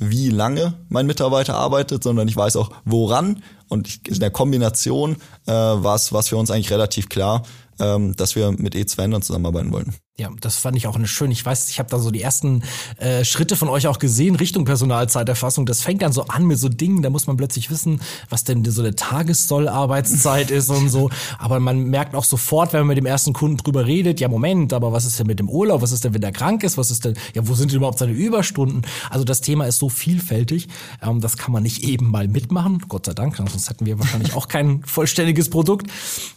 wie 0.00 0.30
lange 0.30 0.74
mein 0.88 1.06
Mitarbeiter 1.06 1.54
arbeitet, 1.54 2.02
sondern 2.02 2.26
ich 2.26 2.36
weiß 2.36 2.56
auch, 2.56 2.70
woran. 2.84 3.42
Und 3.68 4.08
in 4.08 4.18
der 4.18 4.30
Kombination 4.30 5.16
äh, 5.46 5.52
war 5.52 5.94
es 5.94 6.08
für 6.28 6.36
uns 6.36 6.50
eigentlich 6.50 6.72
relativ 6.72 7.08
klar, 7.08 7.44
ähm, 7.78 8.16
dass 8.16 8.34
wir 8.34 8.50
mit 8.50 8.74
E2 8.74 9.10
dann 9.10 9.22
zusammenarbeiten 9.22 9.72
wollten. 9.72 9.94
Ja, 10.20 10.28
das 10.38 10.58
fand 10.58 10.76
ich 10.76 10.86
auch 10.86 10.96
eine 10.96 11.06
schön. 11.06 11.30
Ich 11.30 11.46
weiß, 11.46 11.70
ich 11.70 11.78
habe 11.78 11.88
da 11.88 11.98
so 11.98 12.10
die 12.10 12.20
ersten 12.20 12.62
äh, 12.98 13.24
Schritte 13.24 13.56
von 13.56 13.70
euch 13.70 13.86
auch 13.86 13.98
gesehen 13.98 14.36
Richtung 14.36 14.66
Personalzeiterfassung. 14.66 15.64
Das 15.64 15.80
fängt 15.80 16.02
dann 16.02 16.12
so 16.12 16.26
an 16.26 16.46
mit 16.46 16.58
so 16.58 16.68
Dingen, 16.68 17.00
da 17.00 17.08
muss 17.08 17.26
man 17.26 17.38
plötzlich 17.38 17.70
wissen, 17.70 18.02
was 18.28 18.44
denn 18.44 18.62
so 18.66 18.82
eine 18.82 18.94
Tagessollarbeitszeit 18.94 20.50
ist 20.50 20.68
und 20.68 20.90
so. 20.90 21.08
Aber 21.38 21.58
man 21.58 21.84
merkt 21.84 22.14
auch 22.14 22.24
sofort, 22.24 22.74
wenn 22.74 22.80
man 22.80 22.88
mit 22.88 22.98
dem 22.98 23.06
ersten 23.06 23.32
Kunden 23.32 23.56
drüber 23.56 23.86
redet, 23.86 24.20
ja 24.20 24.28
Moment, 24.28 24.74
aber 24.74 24.92
was 24.92 25.06
ist 25.06 25.18
denn 25.18 25.26
mit 25.26 25.38
dem 25.38 25.48
Urlaub? 25.48 25.80
Was 25.80 25.90
ist 25.90 26.04
denn, 26.04 26.12
wenn 26.12 26.20
der 26.20 26.32
krank 26.32 26.64
ist? 26.64 26.76
Was 26.76 26.90
ist 26.90 27.06
denn, 27.06 27.14
ja, 27.34 27.48
wo 27.48 27.54
sind 27.54 27.70
denn 27.70 27.78
überhaupt 27.78 27.98
seine 27.98 28.12
Überstunden? 28.12 28.82
Also 29.08 29.24
das 29.24 29.40
Thema 29.40 29.64
ist 29.64 29.78
so 29.78 29.88
vielfältig, 29.88 30.68
ähm, 31.00 31.22
das 31.22 31.38
kann 31.38 31.50
man 31.50 31.62
nicht 31.62 31.82
eben 31.82 32.10
mal 32.10 32.28
mitmachen. 32.28 32.84
Gott 32.88 33.06
sei 33.06 33.14
Dank, 33.14 33.38
sonst 33.38 33.70
hätten 33.70 33.86
wir 33.86 33.98
wahrscheinlich 33.98 34.34
auch 34.34 34.48
kein 34.48 34.82
vollständiges 34.84 35.48
Produkt. 35.48 35.90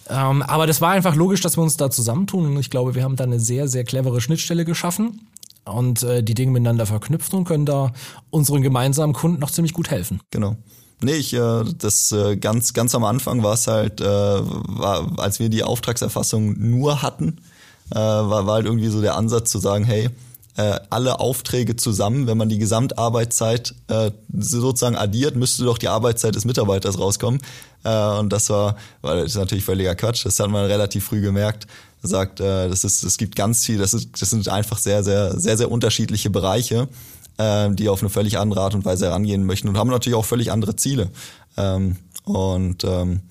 Ähm, 0.10 0.42
aber 0.42 0.68
das 0.68 0.80
war 0.80 0.92
einfach 0.92 1.16
logisch, 1.16 1.42
dass 1.42 1.58
wir 1.58 1.64
uns 1.64 1.76
da 1.76 1.92
zusammentun 1.92 2.46
und 2.46 2.58
ich 2.58 2.70
glaube, 2.70 2.96
wir 2.96 3.04
haben 3.04 3.18
da 3.18 3.26
eine 3.26 3.42
sehr, 3.42 3.68
sehr 3.74 3.84
clevere 3.84 4.22
Schnittstelle 4.22 4.64
geschaffen 4.64 5.28
und 5.66 6.04
äh, 6.04 6.24
die 6.24 6.34
Dinge 6.34 6.52
miteinander 6.52 6.86
verknüpfen 6.86 7.40
und 7.40 7.46
können 7.46 7.66
da 7.66 7.92
unseren 8.30 8.62
gemeinsamen 8.62 9.14
Kunden 9.14 9.40
noch 9.40 9.52
ziemlich 9.52 9.74
gut 9.74 9.90
helfen. 9.92 10.22
Genau. 10.32 10.56
Nee, 11.04 11.16
ich, 11.16 11.34
äh, 11.34 11.64
das 11.78 12.12
äh, 12.14 12.38
ganz, 12.38 12.74
ganz 12.74 12.96
am 12.96 13.04
Anfang 13.04 13.44
war 13.44 13.54
es 13.54 13.68
halt, 13.68 14.00
äh, 14.00 14.06
war, 14.06 15.20
als 15.20 15.40
wir 15.40 15.50
die 15.50 15.64
Auftragserfassung 15.64 16.56
nur 16.58 17.02
hatten, 17.02 17.38
war, 17.90 18.48
war 18.48 18.56
halt 18.56 18.66
irgendwie 18.66 18.88
so 18.88 19.02
der 19.02 19.16
Ansatz 19.16 19.52
zu 19.52 19.60
sagen, 19.60 19.84
hey, 19.84 20.10
alle 20.90 21.20
Aufträge 21.20 21.76
zusammen, 21.76 22.26
wenn 22.26 22.38
man 22.38 22.50
die 22.50 22.58
Gesamtarbeitszeit 22.58 23.76
sozusagen 24.36 24.96
addiert, 24.96 25.36
müsste 25.36 25.66
doch 25.66 25.78
die 25.78 25.90
Arbeitszeit 25.90 26.34
des 26.34 26.46
Mitarbeiters 26.46 26.98
rauskommen. 26.98 27.42
Und 27.84 28.30
das 28.30 28.50
war, 28.50 28.78
war 29.02 29.18
das 29.18 29.26
ist 29.26 29.36
natürlich 29.36 29.66
völliger 29.66 29.94
Quatsch. 29.96 30.26
Das 30.26 30.40
hat 30.40 30.50
man 30.50 30.66
relativ 30.66 31.06
früh 31.06 31.22
gemerkt. 31.22 31.68
Sagt, 32.04 32.40
äh, 32.40 32.70
das 32.70 32.84
ist, 32.84 33.04
es 33.04 33.18
gibt 33.18 33.36
ganz 33.36 33.66
viel. 33.66 33.78
Das 33.78 33.94
ist, 33.94 34.22
das 34.22 34.30
sind 34.30 34.48
einfach 34.50 34.78
sehr, 34.78 35.04
sehr, 35.04 35.40
sehr, 35.40 35.58
sehr 35.58 35.72
unterschiedliche 35.72 36.30
Bereiche, 36.30 36.90
äh, 37.38 37.70
die 37.72 37.90
auf 37.90 38.02
eine 38.02 38.10
völlig 38.10 38.38
andere 38.38 38.62
Art 38.62 38.76
und 38.76 38.86
Weise 38.86 39.06
herangehen 39.06 39.46
möchten 39.46 39.70
und 39.70 39.78
haben 39.78 39.90
natürlich 39.90 40.18
auch 40.18 40.26
völlig 40.26 40.52
andere 40.52 40.76
Ziele. 40.76 41.10
Ähm, 41.58 41.98
und 42.26 42.84
ähm, 42.84 43.22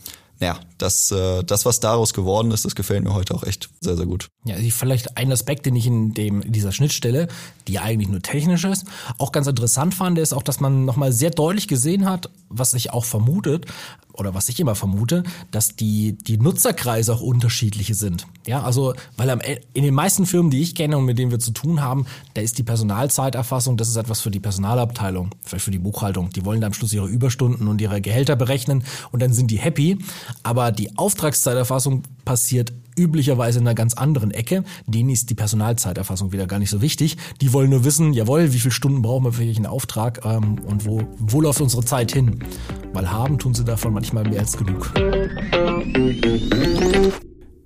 ja, 0.43 0.59
das, 0.77 1.11
äh, 1.13 1.45
das, 1.45 1.65
was 1.65 1.79
daraus 1.79 2.13
geworden 2.15 2.51
ist, 2.51 2.65
das 2.65 2.75
gefällt 2.75 3.05
mir 3.05 3.15
heute 3.15 3.35
auch 3.35 3.45
echt 3.45 3.71
sehr, 3.81 3.97
sehr 3.97 4.07
gut. 4.07 4.27
Ja, 4.45 4.57
vielleicht 4.71 5.17
ein 5.17 5.31
Aspekt, 5.31 5.67
den 5.67 5.77
ich 5.77 5.87
in, 5.87 6.15
dem, 6.15 6.41
dieser 6.51 6.73
Schnittstelle, 6.73 7.29
die 7.69 7.79
eigentlich 7.79 8.09
nur 8.09 8.21
technisch 8.21 8.65
ist, 8.65 8.85
auch 9.19 9.31
ganz 9.31 9.47
interessant 9.47 9.95
fand, 9.95 10.19
ist 10.19 10.33
auch, 10.33 10.43
dass 10.43 10.59
man 10.59 10.85
nochmal 10.85 11.13
sehr 11.13 11.31
deutlich 11.31 11.69
gesehen 11.69 12.11
hat, 12.11 12.29
was 12.49 12.75
ich 12.75 12.91
auch 12.91 13.05
vermutet, 13.05 13.67
oder 14.13 14.35
was 14.35 14.49
ich 14.49 14.61
immer 14.61 14.75
vermute, 14.75 15.23
dass 15.51 15.77
die, 15.77 16.13
die 16.13 16.39
Nutzerkreise 16.39 17.15
auch 17.15 17.21
unterschiedliche 17.21 17.95
sind. 17.95 18.27
Ja, 18.47 18.63
also, 18.63 18.95
weil 19.17 19.31
am, 19.31 19.41
in 19.73 19.83
den 19.83 19.95
meisten 19.95 20.27
Firmen, 20.27 20.51
die 20.51 20.61
ich 20.61 20.75
kenne 20.75 20.99
und 20.99 21.05
mit 21.05 21.19
denen 21.19 21.31
wir 21.31 21.39
zu 21.39 21.53
tun 21.53 21.81
haben, 21.81 22.07
da 22.35 22.43
ist 22.43 22.59
die 22.59 22.63
Personalzeiterfassung, 22.63 23.77
das 23.77 23.89
ist 23.89 23.97
etwas 23.97 24.21
für 24.21 24.31
die 24.31 24.41
Personalabteilung, 24.41 25.31
vielleicht 25.43 25.65
für 25.65 25.71
die 25.71 25.79
Buchhaltung. 25.79 26.31
Die 26.31 26.45
wollen 26.45 26.61
da 26.61 26.67
am 26.67 26.75
Schluss 26.75 26.93
ihre 26.93 27.09
Überstunden 27.09 27.69
und 27.69 27.81
ihre 27.81 28.01
Gehälter 28.01 28.37
berechnen 28.37 28.85
und 29.13 29.23
dann 29.23 29.33
sind 29.33 29.51
die 29.51 29.59
happy. 29.59 29.99
Aber 30.43 30.73
die 30.73 30.97
Auftragszeiterfassung 30.97 32.03
passiert 32.25 32.73
üblicherweise 32.99 33.59
in 33.59 33.67
einer 33.67 33.75
ganz 33.75 33.95
anderen 33.95 34.31
Ecke. 34.31 34.65
Denen 34.87 35.11
ist 35.11 35.31
die 35.31 35.35
Personalzeiterfassung 35.35 36.33
wieder 36.33 36.47
gar 36.47 36.59
nicht 36.59 36.71
so 36.71 36.81
wichtig. 36.81 37.17
Die 37.41 37.53
wollen 37.53 37.71
nur 37.71 37.85
wissen, 37.85 38.13
jawohl, 38.13 38.53
wie 38.53 38.59
viele 38.59 38.73
Stunden 38.73 39.03
brauchen 39.03 39.25
wir 39.25 39.33
für 39.33 39.41
welchen 39.41 39.67
Auftrag 39.67 40.25
ähm, 40.25 40.59
und 40.67 40.87
wo, 40.87 41.03
wo 41.19 41.41
läuft 41.41 41.61
unsere 41.61 41.85
Zeit 41.85 42.13
hin. 42.13 42.45
Weil 42.93 43.11
haben 43.11 43.39
tun 43.39 43.55
sie 43.55 43.65
davon 43.65 43.93
manchmal 43.93 44.25
mehr 44.25 44.41
als 44.41 44.57
genug. 44.57 44.93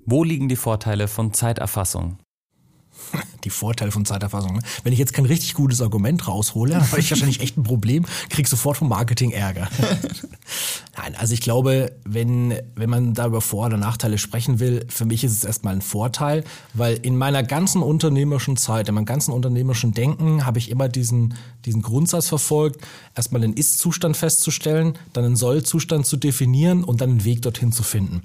Wo 0.05 0.23
liegen 0.23 0.47
die 0.47 0.55
Vorteile 0.55 1.07
von 1.07 1.33
Zeiterfassung? 1.33 2.17
Die 3.43 3.49
Vorteile 3.49 3.91
von 3.91 4.05
Zeiterfassung. 4.05 4.55
Ne? 4.55 4.61
Wenn 4.83 4.93
ich 4.93 4.99
jetzt 4.99 5.13
kein 5.13 5.25
richtig 5.25 5.53
gutes 5.53 5.81
Argument 5.81 6.27
raushole, 6.27 6.71
dann 6.73 6.91
habe 6.91 6.99
ich 6.99 7.09
wahrscheinlich 7.09 7.39
echt 7.39 7.57
ein 7.57 7.63
Problem, 7.63 8.05
krieg 8.29 8.47
sofort 8.47 8.77
vom 8.77 8.89
Marketing 8.89 9.31
Ärger. 9.31 9.69
Nein, 10.97 11.15
also 11.17 11.33
ich 11.33 11.41
glaube, 11.41 11.93
wenn, 12.03 12.55
wenn 12.75 12.89
man 12.89 13.13
da 13.13 13.27
über 13.27 13.41
Vor- 13.41 13.67
oder 13.67 13.77
Nachteile 13.77 14.17
sprechen 14.17 14.59
will, 14.59 14.85
für 14.89 15.05
mich 15.05 15.23
ist 15.23 15.31
es 15.31 15.43
erstmal 15.43 15.75
ein 15.75 15.81
Vorteil, 15.81 16.43
weil 16.73 16.95
in 16.95 17.17
meiner 17.17 17.43
ganzen 17.43 17.83
unternehmerischen 17.83 18.57
Zeit, 18.57 18.89
in 18.89 18.95
meinem 18.95 19.05
ganzen 19.05 19.31
unternehmerischen 19.31 19.93
Denken 19.93 20.45
habe 20.45 20.57
ich 20.59 20.69
immer 20.69 20.89
diesen, 20.89 21.35
diesen 21.65 21.81
Grundsatz 21.81 22.27
verfolgt, 22.27 22.81
erstmal 23.15 23.41
den 23.41 23.53
Ist-Zustand 23.53 24.17
festzustellen, 24.17 24.97
dann 25.13 25.23
einen 25.23 25.35
Soll-Zustand 25.35 26.05
zu 26.05 26.17
definieren 26.17 26.83
und 26.83 27.01
dann 27.01 27.11
einen 27.11 27.23
Weg 27.25 27.43
dorthin 27.43 27.71
zu 27.71 27.83
finden. 27.83 28.23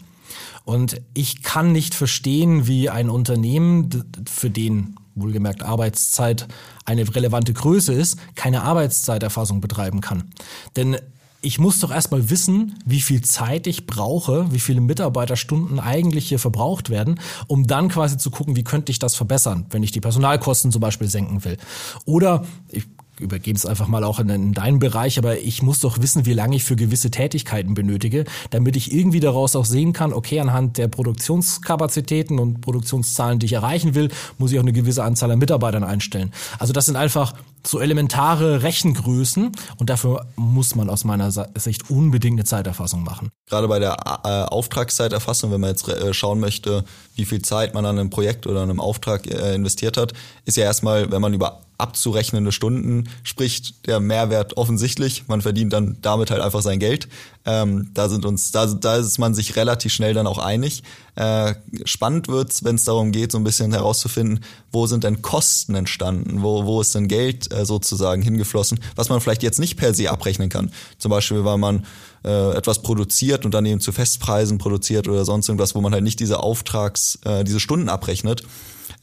Und 0.65 1.01
ich 1.15 1.43
kann 1.43 1.73
nicht 1.73 1.95
verstehen, 1.95 2.67
wie 2.67 2.91
ein 2.91 3.11
Unternehmen, 3.11 4.05
für 4.31 4.51
den 4.51 4.97
wohlgemerkt 5.15 5.63
Arbeitszeit 5.63 6.49
eine 6.85 7.15
relevante 7.15 7.53
Größe 7.53 7.93
ist, 7.93 8.17
keine 8.35 8.63
Arbeitszeiterfassung 8.63 9.61
betreiben 9.61 10.01
kann. 10.01 10.31
Denn 10.77 10.97
ich 11.45 11.59
muss 11.59 11.81
doch 11.81 11.91
erstmal 11.91 12.31
wissen, 12.31 12.79
wie 12.87 13.01
viel 13.01 13.21
Zeit 13.21 13.67
ich 13.67 13.87
brauche, 13.87 14.51
wie 14.53 14.61
viele 14.61 14.81
Mitarbeiterstunden 14.81 15.81
eigentlich 15.81 16.29
hier 16.29 16.39
verbraucht 16.39 16.89
werden, 16.89 17.19
um 17.49 17.67
dann 17.67 17.89
quasi 17.89 18.17
zu 18.17 18.31
gucken, 18.31 18.55
wie 18.55 18.63
könnte 18.63 18.93
ich 18.93 19.01
das 19.01 19.17
verbessern, 19.17 19.67
wenn 19.71 19.83
ich 19.83 19.91
die 19.91 20.01
Personalkosten 20.01 20.71
zum 20.71 20.81
Beispiel 20.81 21.09
senken 21.09 21.45
will. 21.45 21.59
Oder 22.05 22.45
ich 22.69 22.85
übergebe 23.21 23.57
es 23.57 23.67
einfach 23.67 23.89
mal 23.89 24.05
auch 24.05 24.19
in, 24.21 24.29
in, 24.29 24.53
deinen 24.53 24.79
Bereich, 24.79 25.19
aber 25.19 25.39
ich 25.39 25.63
muss 25.63 25.81
doch 25.81 26.01
wissen, 26.01 26.27
wie 26.27 26.33
lange 26.33 26.57
ich 26.57 26.65
für 26.65 26.77
gewisse 26.77 27.11
Tätigkeiten 27.11 27.75
benötige, 27.75 28.25
damit 28.51 28.77
ich 28.77 28.93
irgendwie 28.93 29.21
daraus 29.21 29.55
auch 29.55 29.65
sehen 29.65 29.93
kann, 29.93 30.13
okay, 30.13 30.41
anhand 30.41 30.79
der 30.79 30.89
Produktionskapazitäten 30.89 32.39
und 32.39 32.61
Produktionszahlen, 32.61 33.39
die 33.39 33.47
ich 33.47 33.53
erreichen 33.53 33.95
will, 33.95 34.11
muss 34.39 34.53
ich 34.53 34.59
auch 34.59 34.63
eine 34.63 34.73
gewisse 34.73 35.05
Anzahl 35.05 35.31
an 35.31 35.39
Mitarbeitern 35.39 35.85
einstellen. 35.85 36.33
Also 36.59 36.73
das 36.73 36.87
sind 36.87 36.97
einfach 36.97 37.35
so 37.67 37.81
elementare 37.81 38.63
Rechengrößen 38.63 39.53
und 39.79 39.91
dafür 39.91 40.27
muss 40.37 40.75
man 40.75 40.91
aus 40.91 41.05
meiner 41.05 41.31
Sicht 41.31 41.91
unbedingt 41.91 42.39
eine 42.39 42.45
Zeiterfassung 42.45 43.05
machen. 43.05 43.31
Gerade 43.49 43.69
bei 43.69 43.79
der 43.79 43.97
äh, 44.25 44.29
Auftragszeiterfassung, 44.45 45.53
wenn 45.53 45.61
man 45.61 45.71
jetzt 45.71 45.89
äh, 45.89 46.13
schauen 46.15 46.41
möchte, 46.41 46.85
wie 47.15 47.25
viel 47.25 47.43
Zeit 47.43 47.75
man 47.75 47.85
an 47.85 47.99
einem 47.99 48.11
Projekt 48.11 48.47
oder 48.47 48.63
einem 48.63 48.81
Auftrag 48.81 49.27
äh, 49.27 49.55
investiert 49.55 49.97
hat, 49.97 50.13
ist 50.45 50.57
ja 50.57 50.65
erstmal, 50.65 51.11
wenn 51.11 51.21
man 51.21 51.35
über 51.35 51.61
abzurechnende 51.83 52.53
Stunden 52.53 53.09
spricht 53.25 53.87
der 53.87 53.99
Mehrwert 53.99 54.57
offensichtlich. 54.57 55.25
Man 55.27 55.43
verdient 55.43 55.73
dann 55.73 55.99
damit 56.01 56.31
halt 56.31 56.41
einfach 56.41 56.63
sein 56.63 56.79
Geld. 56.79 57.09
Ähm, 57.45 57.91
da 57.95 58.09
sind 58.09 58.25
uns, 58.25 58.53
da, 58.53 58.67
da 58.67 58.97
ist 58.97 59.19
man 59.19 59.35
sich 59.35 59.57
relativ 59.57 59.93
schnell 59.93 60.15
dann 60.15 60.27
auch 60.27 60.39
einig. 60.39 60.83
Äh, 61.17 61.55
spannend 61.85 62.29
wird's, 62.29 62.65
wenn 62.65 62.77
es 62.77 62.85
darum 62.85 63.13
geht, 63.13 63.33
so 63.33 63.39
ein 63.39 63.45
bisschen 63.45 63.73
herauszufinden, 63.73 64.45
wo 64.71 64.87
sind 64.87 65.05
denn 65.05 65.23
Kosten 65.23 65.75
entstanden, 65.75 66.43
wo, 66.43 66.65
wo 66.65 66.81
ist 66.81 66.95
denn 66.95 67.09
Geld 67.09 67.53
äh, 67.53 67.67
sozusagen 67.67 68.23
hingeflossen, 68.23 68.81
was 68.95 69.09
man 69.09 69.21
vielleicht 69.21 69.43
jetzt 69.43 69.59
nicht 69.59 69.77
per 69.77 69.93
se 69.93 70.11
abrechnen 70.11 70.49
kann. 70.49 70.73
Zum 70.99 71.11
Beispiel, 71.11 71.45
weil 71.45 71.59
man 71.59 71.85
äh, 72.25 72.57
etwas 72.57 72.83
produziert 72.83 73.45
und 73.45 73.53
dann 73.53 73.67
eben 73.67 73.81
zu 73.81 73.93
Festpreisen 73.93 74.59
produziert 74.59 75.09
oder 75.09 75.25
sonst 75.25 75.49
irgendwas, 75.49 75.75
wo 75.75 75.81
man 75.81 75.93
halt 75.93 76.05
nicht 76.05 76.21
diese 76.21 76.41
Auftrags, 76.41 77.19
äh, 77.25 77.45
diese 77.45 77.61
Stunden 77.61 77.89
abrechnet, 77.89 78.45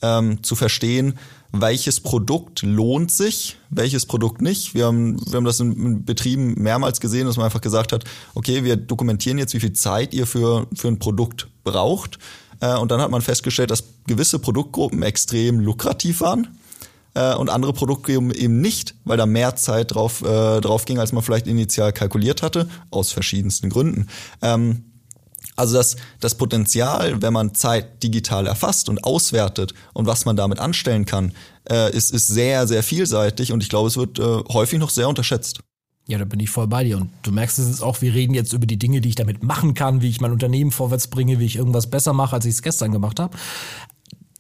ähm, 0.01 0.41
zu 0.43 0.55
verstehen, 0.55 1.19
welches 1.51 1.99
Produkt 1.99 2.61
lohnt 2.61 3.11
sich, 3.11 3.57
welches 3.69 4.05
Produkt 4.05 4.41
nicht. 4.41 4.75
Wir 4.75 4.85
haben, 4.85 5.19
wir 5.25 5.37
haben 5.37 5.45
das 5.45 5.59
in 5.59 6.05
Betrieben 6.05 6.53
mehrmals 6.61 6.99
gesehen, 6.99 7.25
dass 7.25 7.37
man 7.37 7.45
einfach 7.45 7.61
gesagt 7.61 7.91
hat, 7.91 8.03
okay, 8.35 8.63
wir 8.63 8.75
dokumentieren 8.75 9.37
jetzt, 9.37 9.53
wie 9.53 9.59
viel 9.59 9.73
Zeit 9.73 10.13
ihr 10.13 10.27
für, 10.27 10.67
für 10.73 10.87
ein 10.87 10.99
Produkt 10.99 11.47
braucht. 11.63 12.19
Äh, 12.59 12.75
und 12.77 12.91
dann 12.91 13.01
hat 13.01 13.09
man 13.09 13.21
festgestellt, 13.21 13.71
dass 13.71 13.83
gewisse 14.05 14.39
Produktgruppen 14.39 15.01
extrem 15.01 15.59
lukrativ 15.59 16.21
waren 16.21 16.59
äh, 17.15 17.33
und 17.35 17.49
andere 17.49 17.73
Produktgruppen 17.73 18.31
eben 18.31 18.61
nicht, 18.61 18.95
weil 19.05 19.17
da 19.17 19.25
mehr 19.25 19.55
Zeit 19.55 19.95
drauf, 19.95 20.21
äh, 20.21 20.61
drauf 20.61 20.85
ging, 20.85 20.99
als 20.99 21.11
man 21.13 21.23
vielleicht 21.23 21.47
initial 21.47 21.93
kalkuliert 21.93 22.43
hatte, 22.43 22.69
aus 22.91 23.11
verschiedensten 23.11 23.69
Gründen. 23.69 24.07
Ähm, 24.41 24.83
also 25.59 25.75
das, 25.75 25.97
das 26.19 26.35
Potenzial, 26.35 27.21
wenn 27.21 27.33
man 27.33 27.53
Zeit 27.53 28.01
digital 28.01 28.47
erfasst 28.47 28.89
und 28.89 29.03
auswertet 29.03 29.73
und 29.93 30.07
was 30.07 30.25
man 30.25 30.35
damit 30.35 30.59
anstellen 30.59 31.05
kann, 31.05 31.33
äh, 31.69 31.95
ist, 31.95 32.11
ist 32.11 32.27
sehr, 32.27 32.65
sehr 32.65 32.81
vielseitig 32.81 33.51
und 33.51 33.61
ich 33.61 33.69
glaube, 33.69 33.89
es 33.89 33.97
wird 33.97 34.19
äh, 34.19 34.23
häufig 34.53 34.79
noch 34.79 34.89
sehr 34.89 35.09
unterschätzt. 35.09 35.59
Ja, 36.07 36.17
da 36.17 36.25
bin 36.25 36.39
ich 36.39 36.49
voll 36.49 36.65
bei 36.65 36.83
dir. 36.83 36.97
Und 36.97 37.11
du 37.21 37.31
merkst 37.31 37.59
es 37.59 37.67
jetzt 37.67 37.83
auch, 37.83 38.01
wir 38.01 38.15
reden 38.15 38.33
jetzt 38.33 38.51
über 38.53 38.65
die 38.65 38.79
Dinge, 38.79 38.99
die 38.99 39.09
ich 39.09 39.15
damit 39.15 39.43
machen 39.43 39.75
kann, 39.75 40.01
wie 40.01 40.09
ich 40.09 40.21
mein 40.21 40.31
Unternehmen 40.31 40.71
vorwärts 40.71 41.07
bringe, 41.07 41.37
wie 41.37 41.45
ich 41.45 41.57
irgendwas 41.57 41.87
besser 41.87 42.13
mache, 42.13 42.35
als 42.35 42.45
ich 42.45 42.55
es 42.55 42.61
gestern 42.63 42.91
gemacht 42.91 43.19
habe. 43.19 43.37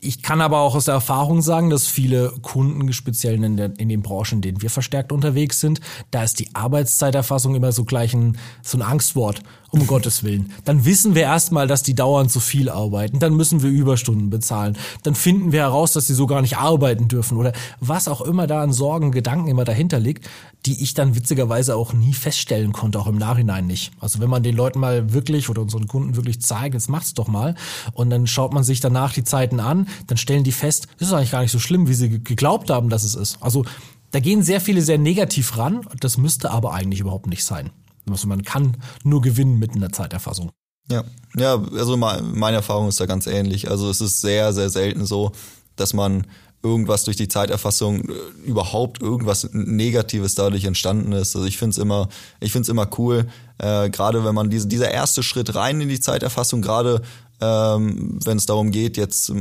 Ich 0.01 0.21
kann 0.21 0.39
aber 0.39 0.61
auch 0.61 0.75
aus 0.75 0.85
der 0.85 0.93
Erfahrung 0.93 1.41
sagen, 1.41 1.69
dass 1.69 1.85
viele 1.85 2.33
Kunden, 2.41 2.91
speziell 2.93 3.43
in, 3.43 3.57
der, 3.57 3.77
in 3.77 3.89
den 3.89 4.01
Branchen, 4.01 4.35
in 4.35 4.41
denen 4.41 4.61
wir 4.61 4.69
verstärkt 4.69 5.11
unterwegs 5.11 5.59
sind, 5.59 5.81
da 6.09 6.23
ist 6.23 6.39
die 6.39 6.55
Arbeitszeiterfassung 6.55 7.53
immer 7.53 7.73
so 7.73 7.83
gleich 7.83 8.13
ein, 8.13 8.37
so 8.63 8.77
ein 8.77 8.81
Angstwort 8.81 9.43
um 9.71 9.87
Gottes 9.87 10.23
Willen. 10.23 10.51
Dann 10.65 10.85
wissen 10.85 11.15
wir 11.15 11.23
erstmal, 11.23 11.67
dass 11.67 11.83
die 11.83 11.95
dauernd 11.95 12.31
zu 12.31 12.39
viel 12.39 12.69
arbeiten. 12.69 13.19
Dann 13.19 13.35
müssen 13.35 13.61
wir 13.61 13.69
Überstunden 13.69 14.29
bezahlen. 14.29 14.77
Dann 15.03 15.15
finden 15.15 15.51
wir 15.51 15.61
heraus, 15.61 15.93
dass 15.93 16.07
sie 16.07 16.13
so 16.13 16.27
gar 16.27 16.41
nicht 16.41 16.57
arbeiten 16.57 17.07
dürfen 17.07 17.37
oder 17.37 17.53
was 17.79 18.07
auch 18.07 18.21
immer 18.21 18.47
da 18.47 18.63
an 18.63 18.73
Sorgen, 18.73 19.11
Gedanken 19.11 19.47
immer 19.47 19.65
dahinter 19.65 19.99
liegt, 19.99 20.29
die 20.65 20.83
ich 20.83 20.93
dann 20.93 21.15
witzigerweise 21.15 21.75
auch 21.75 21.93
nie 21.93 22.13
feststellen 22.13 22.73
konnte, 22.73 22.99
auch 22.99 23.07
im 23.07 23.17
Nachhinein 23.17 23.65
nicht. 23.67 23.91
Also 23.99 24.19
wenn 24.19 24.29
man 24.29 24.43
den 24.43 24.55
Leuten 24.55 24.79
mal 24.79 25.13
wirklich 25.13 25.49
oder 25.49 25.61
unseren 25.61 25.87
Kunden 25.87 26.15
wirklich 26.15 26.41
zeigt, 26.41 26.73
jetzt 26.73 26.89
macht's 26.89 27.13
doch 27.13 27.27
mal 27.27 27.55
und 27.93 28.09
dann 28.09 28.27
schaut 28.27 28.53
man 28.53 28.63
sich 28.63 28.79
danach 28.79 29.13
die 29.13 29.23
Zeiten 29.23 29.59
an, 29.59 29.87
dann 30.07 30.17
stellen 30.17 30.43
die 30.43 30.51
fest, 30.51 30.87
das 30.97 31.07
ist 31.07 31.13
eigentlich 31.13 31.31
gar 31.31 31.41
nicht 31.41 31.51
so 31.51 31.59
schlimm, 31.59 31.87
wie 31.87 31.93
sie 31.93 32.09
geglaubt 32.23 32.69
haben, 32.69 32.89
dass 32.89 33.03
es 33.03 33.15
ist. 33.15 33.37
Also 33.41 33.63
da 34.11 34.19
gehen 34.19 34.41
sehr 34.41 34.59
viele 34.59 34.81
sehr 34.81 34.97
negativ 34.97 35.57
ran, 35.57 35.81
das 35.99 36.17
müsste 36.17 36.51
aber 36.51 36.73
eigentlich 36.73 36.99
überhaupt 36.99 37.27
nicht 37.27 37.45
sein. 37.45 37.69
Also 38.09 38.27
man 38.27 38.43
kann 38.43 38.77
nur 39.03 39.21
gewinnen 39.21 39.59
mit 39.59 39.75
einer 39.75 39.91
Zeiterfassung. 39.91 40.51
Ja, 40.91 41.03
ja, 41.35 41.61
also 41.73 41.97
meine 41.97 42.57
Erfahrung 42.57 42.87
ist 42.87 42.99
da 42.99 43.05
ganz 43.05 43.27
ähnlich. 43.27 43.69
Also 43.69 43.89
es 43.89 44.01
ist 44.01 44.21
sehr, 44.21 44.53
sehr 44.53 44.69
selten 44.69 45.05
so, 45.05 45.31
dass 45.75 45.93
man 45.93 46.25
irgendwas 46.61 47.03
durch 47.05 47.15
die 47.15 47.27
Zeiterfassung 47.27 48.01
äh, 48.09 48.13
überhaupt 48.45 49.01
irgendwas 49.01 49.49
Negatives 49.53 50.35
dadurch 50.35 50.65
entstanden 50.65 51.13
ist. 51.13 51.35
Also 51.35 51.47
ich 51.47 51.57
finde 51.57 51.71
es 51.71 51.77
immer, 51.77 52.09
ich 52.39 52.51
finde 52.51 52.63
es 52.63 52.69
immer 52.69 52.89
cool, 52.97 53.27
äh, 53.59 53.89
gerade 53.89 54.25
wenn 54.25 54.35
man 54.35 54.49
diese, 54.49 54.67
dieser 54.67 54.91
erste 54.91 55.23
Schritt 55.23 55.55
rein 55.55 55.79
in 55.79 55.89
die 55.89 55.99
Zeiterfassung, 55.99 56.61
gerade 56.61 57.01
ähm, 57.39 58.19
wenn 58.25 58.37
es 58.37 58.45
darum 58.45 58.71
geht, 58.71 58.97
jetzt 58.97 59.31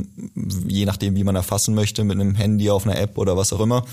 je 0.67 0.85
nachdem, 0.85 1.15
wie 1.15 1.25
man 1.25 1.35
erfassen 1.35 1.75
möchte, 1.75 2.05
mit 2.05 2.19
einem 2.19 2.35
Handy 2.35 2.69
auf 2.69 2.85
einer 2.85 2.97
App 2.97 3.17
oder 3.17 3.35
was 3.35 3.51
auch 3.51 3.59
immer, 3.59 3.83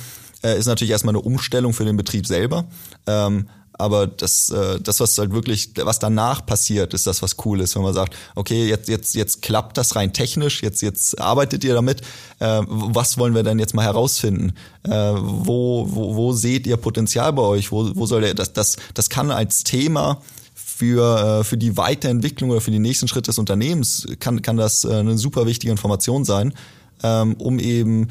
äh, 0.45 0.57
ist 0.57 0.67
natürlich 0.67 0.93
erstmal 0.93 1.15
eine 1.17 1.23
Umstellung 1.23 1.73
für 1.73 1.85
den 1.85 1.97
Betrieb 1.97 2.27
selber. 2.27 2.67
Ähm, 3.07 3.49
aber 3.79 4.07
das, 4.07 4.49
äh, 4.51 4.81
das, 4.81 5.01
was 5.01 5.19
halt 5.19 5.33
wirklich, 5.33 5.71
was 5.77 5.99
danach 5.99 6.45
passiert, 6.45 6.95
ist 6.95 7.07
das, 7.07 7.23
was 7.23 7.37
cool 7.45 7.61
ist, 7.61 7.77
wenn 7.77 7.83
man 7.83 7.93
sagt, 7.95 8.17
okay, 8.35 8.67
jetzt, 8.67 8.89
jetzt, 8.89 9.15
jetzt 9.15 9.43
klappt 9.43 9.77
das 9.77 9.97
rein 9.97 10.13
technisch, 10.13 10.63
jetzt, 10.63 10.81
jetzt 10.83 11.21
arbeitet 11.21 11.63
ihr 11.65 11.75
damit. 11.75 12.01
Äh, 12.39 12.63
was 12.67 13.19
wollen 13.19 13.35
wir 13.35 13.43
denn 13.43 13.59
jetzt 13.59 13.75
mal 13.75 13.85
herausfinden? 13.85 14.55
Äh, 14.85 14.91
wo, 14.91 15.87
wo, 15.91 16.17
wo 16.17 16.33
seht 16.33 16.67
ihr 16.67 16.77
Potenzial 16.77 17.33
bei 17.33 17.43
euch? 17.43 17.71
Wo, 17.71 17.91
wo 17.95 18.07
soll 18.07 18.23
der, 18.23 18.35
das, 18.35 18.53
das, 18.53 18.77
das 18.95 19.11
kann 19.11 19.31
als 19.31 19.63
Thema 19.63 20.23
für, 20.55 21.41
äh, 21.41 21.45
für 21.45 21.57
die 21.57 21.77
Weiterentwicklung 21.77 22.51
oder 22.51 22.61
für 22.61 22.71
die 22.71 22.79
nächsten 22.79 23.09
Schritte 23.09 23.31
des 23.31 23.39
Unternehmens 23.39 24.07
kann, 24.21 24.41
kann 24.43 24.57
das 24.57 24.85
äh, 24.85 24.93
eine 24.95 25.19
super 25.19 25.47
wichtige 25.47 25.71
Information 25.71 26.25
sein, 26.25 26.55
ähm, 27.03 27.35
um 27.35 27.59
eben 27.59 28.09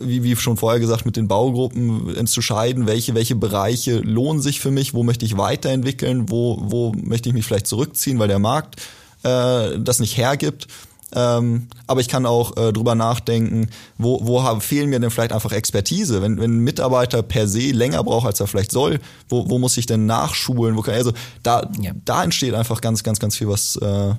wie, 0.00 0.22
wie 0.22 0.36
schon 0.36 0.56
vorher 0.56 0.80
gesagt, 0.80 1.06
mit 1.06 1.16
den 1.16 1.28
Baugruppen 1.28 2.16
entscheiden, 2.16 2.86
welche, 2.86 3.14
welche 3.14 3.36
Bereiche 3.36 3.98
lohnen 3.98 4.42
sich 4.42 4.60
für 4.60 4.70
mich, 4.70 4.94
wo 4.94 5.02
möchte 5.02 5.24
ich 5.24 5.36
weiterentwickeln, 5.36 6.30
wo, 6.30 6.58
wo 6.60 6.92
möchte 6.92 7.28
ich 7.28 7.34
mich 7.34 7.44
vielleicht 7.44 7.66
zurückziehen, 7.66 8.18
weil 8.18 8.28
der 8.28 8.38
Markt 8.38 8.80
äh, 9.22 9.78
das 9.78 10.00
nicht 10.00 10.16
hergibt. 10.16 10.66
Ähm, 11.14 11.68
aber 11.86 12.00
ich 12.00 12.08
kann 12.08 12.26
auch 12.26 12.56
äh, 12.56 12.72
drüber 12.72 12.94
nachdenken, 12.94 13.70
wo, 13.96 14.20
wo 14.26 14.42
haben, 14.42 14.60
fehlen 14.60 14.90
mir 14.90 14.98
denn 14.98 15.10
vielleicht 15.10 15.32
einfach 15.32 15.52
Expertise? 15.52 16.20
Wenn, 16.20 16.40
wenn 16.40 16.58
ein 16.58 16.64
Mitarbeiter 16.64 17.22
per 17.22 17.46
se 17.46 17.70
länger 17.70 18.02
braucht, 18.02 18.26
als 18.26 18.40
er 18.40 18.48
vielleicht 18.48 18.72
soll, 18.72 18.98
wo, 19.28 19.48
wo 19.48 19.58
muss 19.58 19.76
ich 19.76 19.86
denn 19.86 20.06
nachschulen? 20.06 20.76
Wo 20.76 20.82
kann, 20.82 20.94
also 20.94 21.12
da, 21.42 21.70
ja. 21.80 21.92
da 22.04 22.24
entsteht 22.24 22.54
einfach 22.54 22.80
ganz, 22.80 23.04
ganz, 23.04 23.20
ganz 23.20 23.36
viel 23.36 23.48
was, 23.48 23.76
äh, 23.76 24.14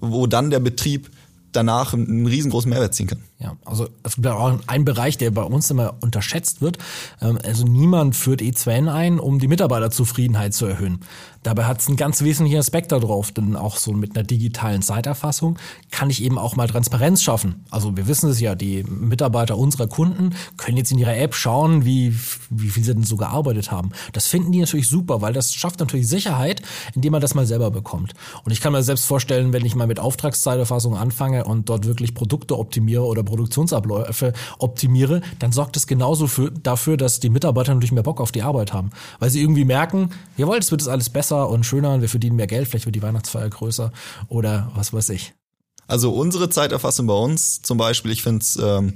wo 0.00 0.26
dann 0.26 0.50
der 0.50 0.60
Betrieb 0.60 1.10
danach 1.52 1.94
einen 1.94 2.26
riesengroßen 2.26 2.68
Mehrwert 2.68 2.94
ziehen 2.94 3.06
kann. 3.06 3.22
Ja, 3.38 3.56
also 3.64 3.88
es 4.02 4.16
gibt 4.16 4.26
auch 4.26 4.58
einen 4.66 4.84
Bereich, 4.84 5.16
der 5.16 5.30
bei 5.30 5.42
uns 5.42 5.70
immer 5.70 5.94
unterschätzt 6.00 6.60
wird. 6.60 6.78
Ähm, 7.20 7.38
also 7.44 7.64
niemand 7.64 8.16
führt 8.16 8.42
E2N 8.42 8.92
ein, 8.92 9.18
um 9.18 9.38
die 9.38 9.48
Mitarbeiterzufriedenheit 9.48 10.54
zu 10.54 10.66
erhöhen. 10.66 11.00
Dabei 11.42 11.64
hat 11.64 11.80
es 11.80 11.88
einen 11.88 11.96
ganz 11.96 12.20
wesentlichen 12.20 12.58
Aspekt 12.58 12.92
darauf, 12.92 13.32
denn 13.32 13.56
auch 13.56 13.78
so 13.78 13.92
mit 13.92 14.14
einer 14.14 14.26
digitalen 14.26 14.82
Zeiterfassung 14.82 15.58
kann 15.90 16.10
ich 16.10 16.22
eben 16.22 16.36
auch 16.36 16.54
mal 16.54 16.68
Transparenz 16.68 17.22
schaffen. 17.22 17.64
Also 17.70 17.96
wir 17.96 18.06
wissen 18.06 18.28
es 18.28 18.40
ja, 18.40 18.54
die 18.54 18.82
Mitarbeiter 18.84 19.56
unserer 19.56 19.86
Kunden 19.86 20.34
können 20.58 20.76
jetzt 20.76 20.92
in 20.92 20.98
ihrer 20.98 21.16
App 21.16 21.34
schauen, 21.34 21.86
wie, 21.86 22.14
wie 22.50 22.68
viel 22.68 22.84
sie 22.84 22.94
denn 22.94 23.04
so 23.04 23.16
gearbeitet 23.16 23.70
haben. 23.70 23.90
Das 24.12 24.26
finden 24.26 24.52
die 24.52 24.60
natürlich 24.60 24.88
super, 24.88 25.22
weil 25.22 25.32
das 25.32 25.54
schafft 25.54 25.80
natürlich 25.80 26.08
Sicherheit, 26.08 26.60
indem 26.94 27.12
man 27.12 27.22
das 27.22 27.34
mal 27.34 27.46
selber 27.46 27.70
bekommt. 27.70 28.12
Und 28.44 28.52
ich 28.52 28.60
kann 28.60 28.72
mir 28.72 28.82
selbst 28.82 29.06
vorstellen, 29.06 29.54
wenn 29.54 29.64
ich 29.64 29.74
mal 29.74 29.86
mit 29.86 29.98
Auftragszeiterfassung 29.98 30.94
anfange 30.94 31.44
und 31.44 31.70
dort 31.70 31.86
wirklich 31.86 32.12
Produkte 32.12 32.58
optimiere 32.58 33.04
oder 33.04 33.22
Produktionsabläufe 33.22 34.34
optimiere, 34.58 35.22
dann 35.38 35.52
sorgt 35.52 35.78
es 35.78 35.86
genauso 35.86 36.26
für, 36.26 36.50
dafür, 36.50 36.98
dass 36.98 37.18
die 37.18 37.30
Mitarbeiter 37.30 37.72
natürlich 37.72 37.92
mehr 37.92 38.02
Bock 38.02 38.20
auf 38.20 38.30
die 38.30 38.42
Arbeit 38.42 38.74
haben. 38.74 38.90
Weil 39.20 39.30
sie 39.30 39.40
irgendwie 39.40 39.64
merken, 39.64 40.10
jawohl, 40.36 40.58
es 40.58 40.70
wird 40.70 40.82
es 40.82 40.88
alles 40.88 41.08
besser 41.08 41.29
und 41.36 41.64
schöner 41.64 41.94
und 41.94 42.00
wir 42.00 42.08
verdienen 42.08 42.36
mehr 42.36 42.46
Geld, 42.46 42.68
vielleicht 42.68 42.86
wird 42.86 42.96
die 42.96 43.02
Weihnachtsfeier 43.02 43.48
größer 43.48 43.92
oder 44.28 44.70
was 44.74 44.92
weiß 44.92 45.10
ich. 45.10 45.34
Also 45.86 46.12
unsere 46.12 46.48
Zeiterfassung 46.50 47.06
bei 47.06 47.14
uns 47.14 47.62
zum 47.62 47.76
Beispiel, 47.76 48.12
ich 48.12 48.22
finde 48.22 48.42
es 48.42 48.56
ähm, 48.56 48.94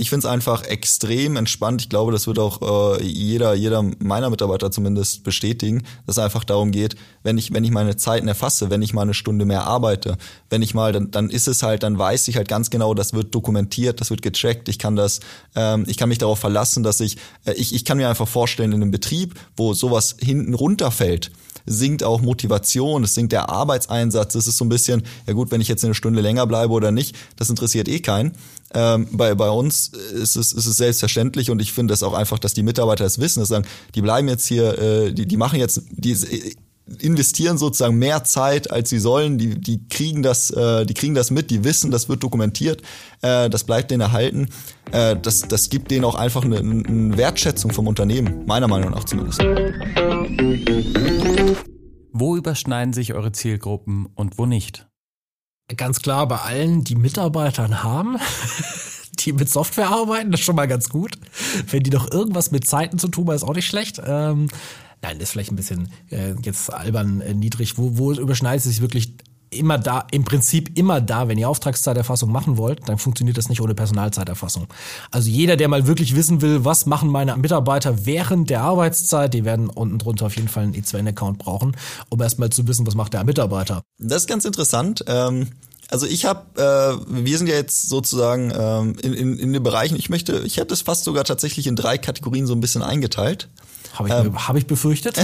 ich 0.00 0.08
finde 0.08 0.26
es 0.26 0.32
einfach 0.32 0.64
extrem 0.64 1.36
entspannt. 1.36 1.82
Ich 1.82 1.88
glaube, 1.90 2.10
das 2.10 2.26
wird 2.26 2.38
auch 2.38 2.96
äh, 2.98 3.02
jeder, 3.04 3.52
jeder 3.52 3.82
meiner 3.98 4.30
Mitarbeiter 4.30 4.70
zumindest 4.70 5.24
bestätigen, 5.24 5.82
dass 6.06 6.16
es 6.16 6.24
einfach 6.24 6.44
darum 6.44 6.70
geht, 6.70 6.96
wenn 7.22 7.36
ich, 7.36 7.52
wenn 7.52 7.64
ich 7.64 7.70
meine 7.70 7.96
Zeiten 7.96 8.26
erfasse, 8.26 8.70
wenn 8.70 8.80
ich 8.80 8.94
mal 8.94 9.02
eine 9.02 9.12
Stunde 9.12 9.44
mehr 9.44 9.66
arbeite, 9.66 10.16
wenn 10.48 10.62
ich 10.62 10.72
mal, 10.72 10.92
dann, 10.92 11.10
dann 11.10 11.28
ist 11.28 11.48
es 11.48 11.62
halt, 11.62 11.82
dann 11.82 11.98
weiß 11.98 12.28
ich 12.28 12.36
halt 12.36 12.48
ganz 12.48 12.70
genau, 12.70 12.94
das 12.94 13.12
wird 13.12 13.34
dokumentiert, 13.34 14.00
das 14.00 14.08
wird 14.08 14.22
gecheckt. 14.22 14.70
Ich 14.70 14.78
kann 14.78 14.96
das, 14.96 15.20
ähm, 15.54 15.84
ich 15.86 15.98
kann 15.98 16.08
mich 16.08 16.18
darauf 16.18 16.38
verlassen, 16.38 16.82
dass 16.82 17.00
ich, 17.00 17.18
äh, 17.44 17.52
ich, 17.52 17.74
ich 17.74 17.84
kann 17.84 17.98
mir 17.98 18.08
einfach 18.08 18.28
vorstellen, 18.28 18.72
in 18.72 18.80
einem 18.80 18.90
Betrieb, 18.90 19.34
wo 19.54 19.74
sowas 19.74 20.16
hinten 20.18 20.54
runterfällt, 20.54 21.30
sinkt 21.66 22.02
auch 22.02 22.20
Motivation, 22.20 23.04
es 23.04 23.14
sinkt 23.14 23.32
der 23.32 23.48
Arbeitseinsatz. 23.48 24.34
Es 24.34 24.46
ist 24.46 24.56
so 24.56 24.64
ein 24.64 24.68
bisschen, 24.68 25.02
ja 25.26 25.32
gut, 25.32 25.50
wenn 25.50 25.60
ich 25.60 25.68
jetzt 25.68 25.84
eine 25.84 25.94
Stunde 25.94 26.20
länger 26.20 26.46
bleibe 26.46 26.72
oder 26.72 26.90
nicht, 26.90 27.16
das 27.36 27.50
interessiert 27.50 27.88
eh 27.88 28.00
keinen. 28.00 28.32
Ähm, 28.72 29.08
bei, 29.12 29.34
bei 29.34 29.50
uns 29.50 29.88
ist 29.88 30.36
es, 30.36 30.52
ist 30.52 30.66
es 30.66 30.76
selbstverständlich 30.76 31.50
und 31.50 31.60
ich 31.60 31.72
finde 31.72 31.92
es 31.92 32.02
auch 32.02 32.14
einfach, 32.14 32.38
dass 32.38 32.54
die 32.54 32.62
Mitarbeiter 32.62 33.04
es 33.04 33.18
wissen, 33.18 33.40
dass 33.40 33.48
sagen, 33.48 33.66
die 33.94 34.02
bleiben 34.02 34.28
jetzt 34.28 34.46
hier, 34.46 34.78
äh, 34.78 35.12
die, 35.12 35.26
die 35.26 35.36
machen 35.36 35.58
jetzt, 35.58 35.82
die 35.90 36.56
investieren 36.98 37.58
sozusagen 37.58 37.96
mehr 37.96 38.24
Zeit, 38.24 38.70
als 38.70 38.90
sie 38.90 38.98
sollen. 38.98 39.38
Die, 39.38 39.60
die 39.60 39.86
kriegen 39.88 40.22
das, 40.22 40.50
äh, 40.50 40.84
die 40.86 40.94
kriegen 40.94 41.14
das 41.14 41.30
mit, 41.30 41.50
die 41.50 41.64
wissen, 41.64 41.90
das 41.90 42.08
wird 42.08 42.22
dokumentiert, 42.22 42.82
äh, 43.22 43.48
das 43.48 43.64
bleibt 43.64 43.90
denen 43.90 44.00
erhalten. 44.00 44.48
Äh, 44.92 45.16
das, 45.16 45.42
das 45.42 45.70
gibt 45.70 45.90
denen 45.90 46.04
auch 46.04 46.14
einfach 46.14 46.44
eine, 46.44 46.58
eine 46.58 47.16
Wertschätzung 47.16 47.72
vom 47.72 47.86
Unternehmen, 47.86 48.44
meiner 48.46 48.68
Meinung 48.68 48.90
nach 48.90 49.04
zumindest. 49.04 49.40
Wo 52.12 52.36
überschneiden 52.36 52.92
sich 52.92 53.14
eure 53.14 53.32
Zielgruppen 53.32 54.06
und 54.14 54.38
wo 54.38 54.46
nicht? 54.46 54.88
Ganz 55.76 56.00
klar 56.00 56.26
bei 56.26 56.38
allen, 56.38 56.82
die 56.82 56.96
Mitarbeitern 56.96 57.84
haben. 57.84 58.16
die 59.20 59.32
mit 59.32 59.48
Software 59.48 59.88
arbeiten, 59.88 60.30
das 60.30 60.40
ist 60.40 60.46
schon 60.46 60.56
mal 60.56 60.66
ganz 60.66 60.88
gut. 60.88 61.12
Wenn 61.68 61.82
die 61.82 61.90
doch 61.90 62.10
irgendwas 62.10 62.50
mit 62.50 62.66
Zeiten 62.66 62.98
zu 62.98 63.08
tun 63.08 63.26
haben, 63.26 63.36
ist 63.36 63.44
auch 63.44 63.54
nicht 63.54 63.66
schlecht. 63.66 64.00
Ähm, 64.04 64.48
nein, 65.02 65.18
das 65.18 65.28
ist 65.28 65.32
vielleicht 65.32 65.52
ein 65.52 65.56
bisschen 65.56 65.92
äh, 66.10 66.34
jetzt 66.42 66.72
albern 66.72 67.20
äh, 67.20 67.34
niedrig. 67.34 67.78
Wo, 67.78 67.98
wo 67.98 68.12
überschneidet 68.12 68.62
sich 68.62 68.80
wirklich 68.80 69.14
immer 69.50 69.78
da, 69.78 70.06
im 70.10 70.24
Prinzip 70.24 70.78
immer 70.78 71.00
da, 71.00 71.28
wenn 71.28 71.36
ihr 71.36 71.48
Auftragszeiterfassung 71.48 72.30
machen 72.30 72.56
wollt, 72.56 72.88
dann 72.88 72.98
funktioniert 72.98 73.36
das 73.36 73.48
nicht 73.48 73.60
ohne 73.60 73.74
Personalzeiterfassung. 73.74 74.68
Also 75.10 75.28
jeder, 75.28 75.56
der 75.56 75.68
mal 75.68 75.86
wirklich 75.86 76.14
wissen 76.14 76.40
will, 76.40 76.64
was 76.64 76.86
machen 76.86 77.10
meine 77.10 77.36
Mitarbeiter 77.36 78.06
während 78.06 78.48
der 78.48 78.62
Arbeitszeit, 78.62 79.34
die 79.34 79.44
werden 79.44 79.68
unten 79.68 79.98
drunter 79.98 80.26
auf 80.26 80.36
jeden 80.36 80.48
Fall 80.48 80.64
einen 80.64 80.74
E2N-Account 80.74 81.38
brauchen, 81.38 81.76
um 82.08 82.20
erstmal 82.22 82.50
zu 82.50 82.66
wissen, 82.68 82.86
was 82.86 82.94
macht 82.94 83.12
der 83.12 83.24
Mitarbeiter. 83.24 83.82
Das 83.98 84.22
ist 84.22 84.28
ganz 84.28 84.44
interessant. 84.44 85.04
Ähm 85.06 85.48
also 85.92 86.06
ich 86.06 86.24
habe, 86.24 86.40
äh, 86.56 87.24
wir 87.24 87.36
sind 87.36 87.48
ja 87.48 87.56
jetzt 87.56 87.88
sozusagen 87.88 88.52
ähm, 88.56 88.94
in, 89.02 89.12
in, 89.12 89.38
in 89.40 89.52
den 89.52 89.62
Bereichen, 89.62 89.96
ich 89.96 90.08
möchte, 90.08 90.38
ich 90.46 90.56
hätte 90.56 90.72
es 90.72 90.82
fast 90.82 91.02
sogar 91.02 91.24
tatsächlich 91.24 91.66
in 91.66 91.74
drei 91.74 91.98
Kategorien 91.98 92.46
so 92.46 92.54
ein 92.54 92.60
bisschen 92.60 92.82
eingeteilt. 92.82 93.48
Habe 93.94 94.08
ich, 94.08 94.14
ähm, 94.14 94.48
hab 94.48 94.56
ich 94.56 94.66
befürchtet? 94.66 95.18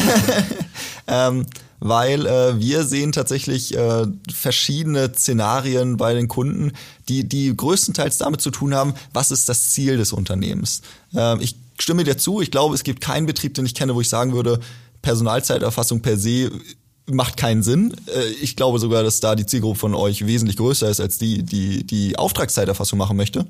ähm, 1.07 1.47
weil 1.79 2.27
äh, 2.27 2.59
wir 2.59 2.85
sehen 2.85 3.13
tatsächlich 3.13 3.77
äh, 3.77 4.07
verschiedene 4.33 5.13
Szenarien 5.13 5.97
bei 5.97 6.15
den 6.15 6.29
Kunden, 6.29 6.73
die, 7.09 7.29
die 7.29 7.55
größtenteils 7.55 8.19
damit 8.19 8.41
zu 8.41 8.51
tun 8.51 8.75
haben, 8.75 8.95
was 9.13 9.31
ist 9.31 9.49
das 9.49 9.71
Ziel 9.71 9.97
des 9.97 10.13
Unternehmens. 10.13 10.83
Ähm, 11.15 11.41
ich 11.41 11.57
stimme 11.79 12.05
dir 12.05 12.17
zu, 12.17 12.41
ich 12.41 12.51
glaube, 12.51 12.75
es 12.75 12.83
gibt 12.83 13.01
keinen 13.01 13.27
Betrieb, 13.27 13.55
den 13.55 13.67
ich 13.67 13.75
kenne, 13.75 13.95
wo 13.95 14.01
ich 14.01 14.09
sagen 14.09 14.33
würde, 14.33 14.61
Personalzeiterfassung 15.03 16.01
per 16.01 16.17
se 16.17 16.51
macht 17.09 17.37
keinen 17.37 17.63
Sinn. 17.63 17.95
Äh, 18.07 18.25
ich 18.43 18.57
glaube 18.57 18.79
sogar, 18.79 19.03
dass 19.03 19.21
da 19.21 19.35
die 19.35 19.47
Zielgruppe 19.47 19.79
von 19.79 19.95
euch 19.95 20.27
wesentlich 20.27 20.57
größer 20.57 20.89
ist 20.89 21.01
als 21.01 21.19
die, 21.19 21.43
die 21.43 21.87
die 21.87 22.19
Auftragszeiterfassung 22.19 22.99
machen 22.99 23.17
möchte. 23.17 23.47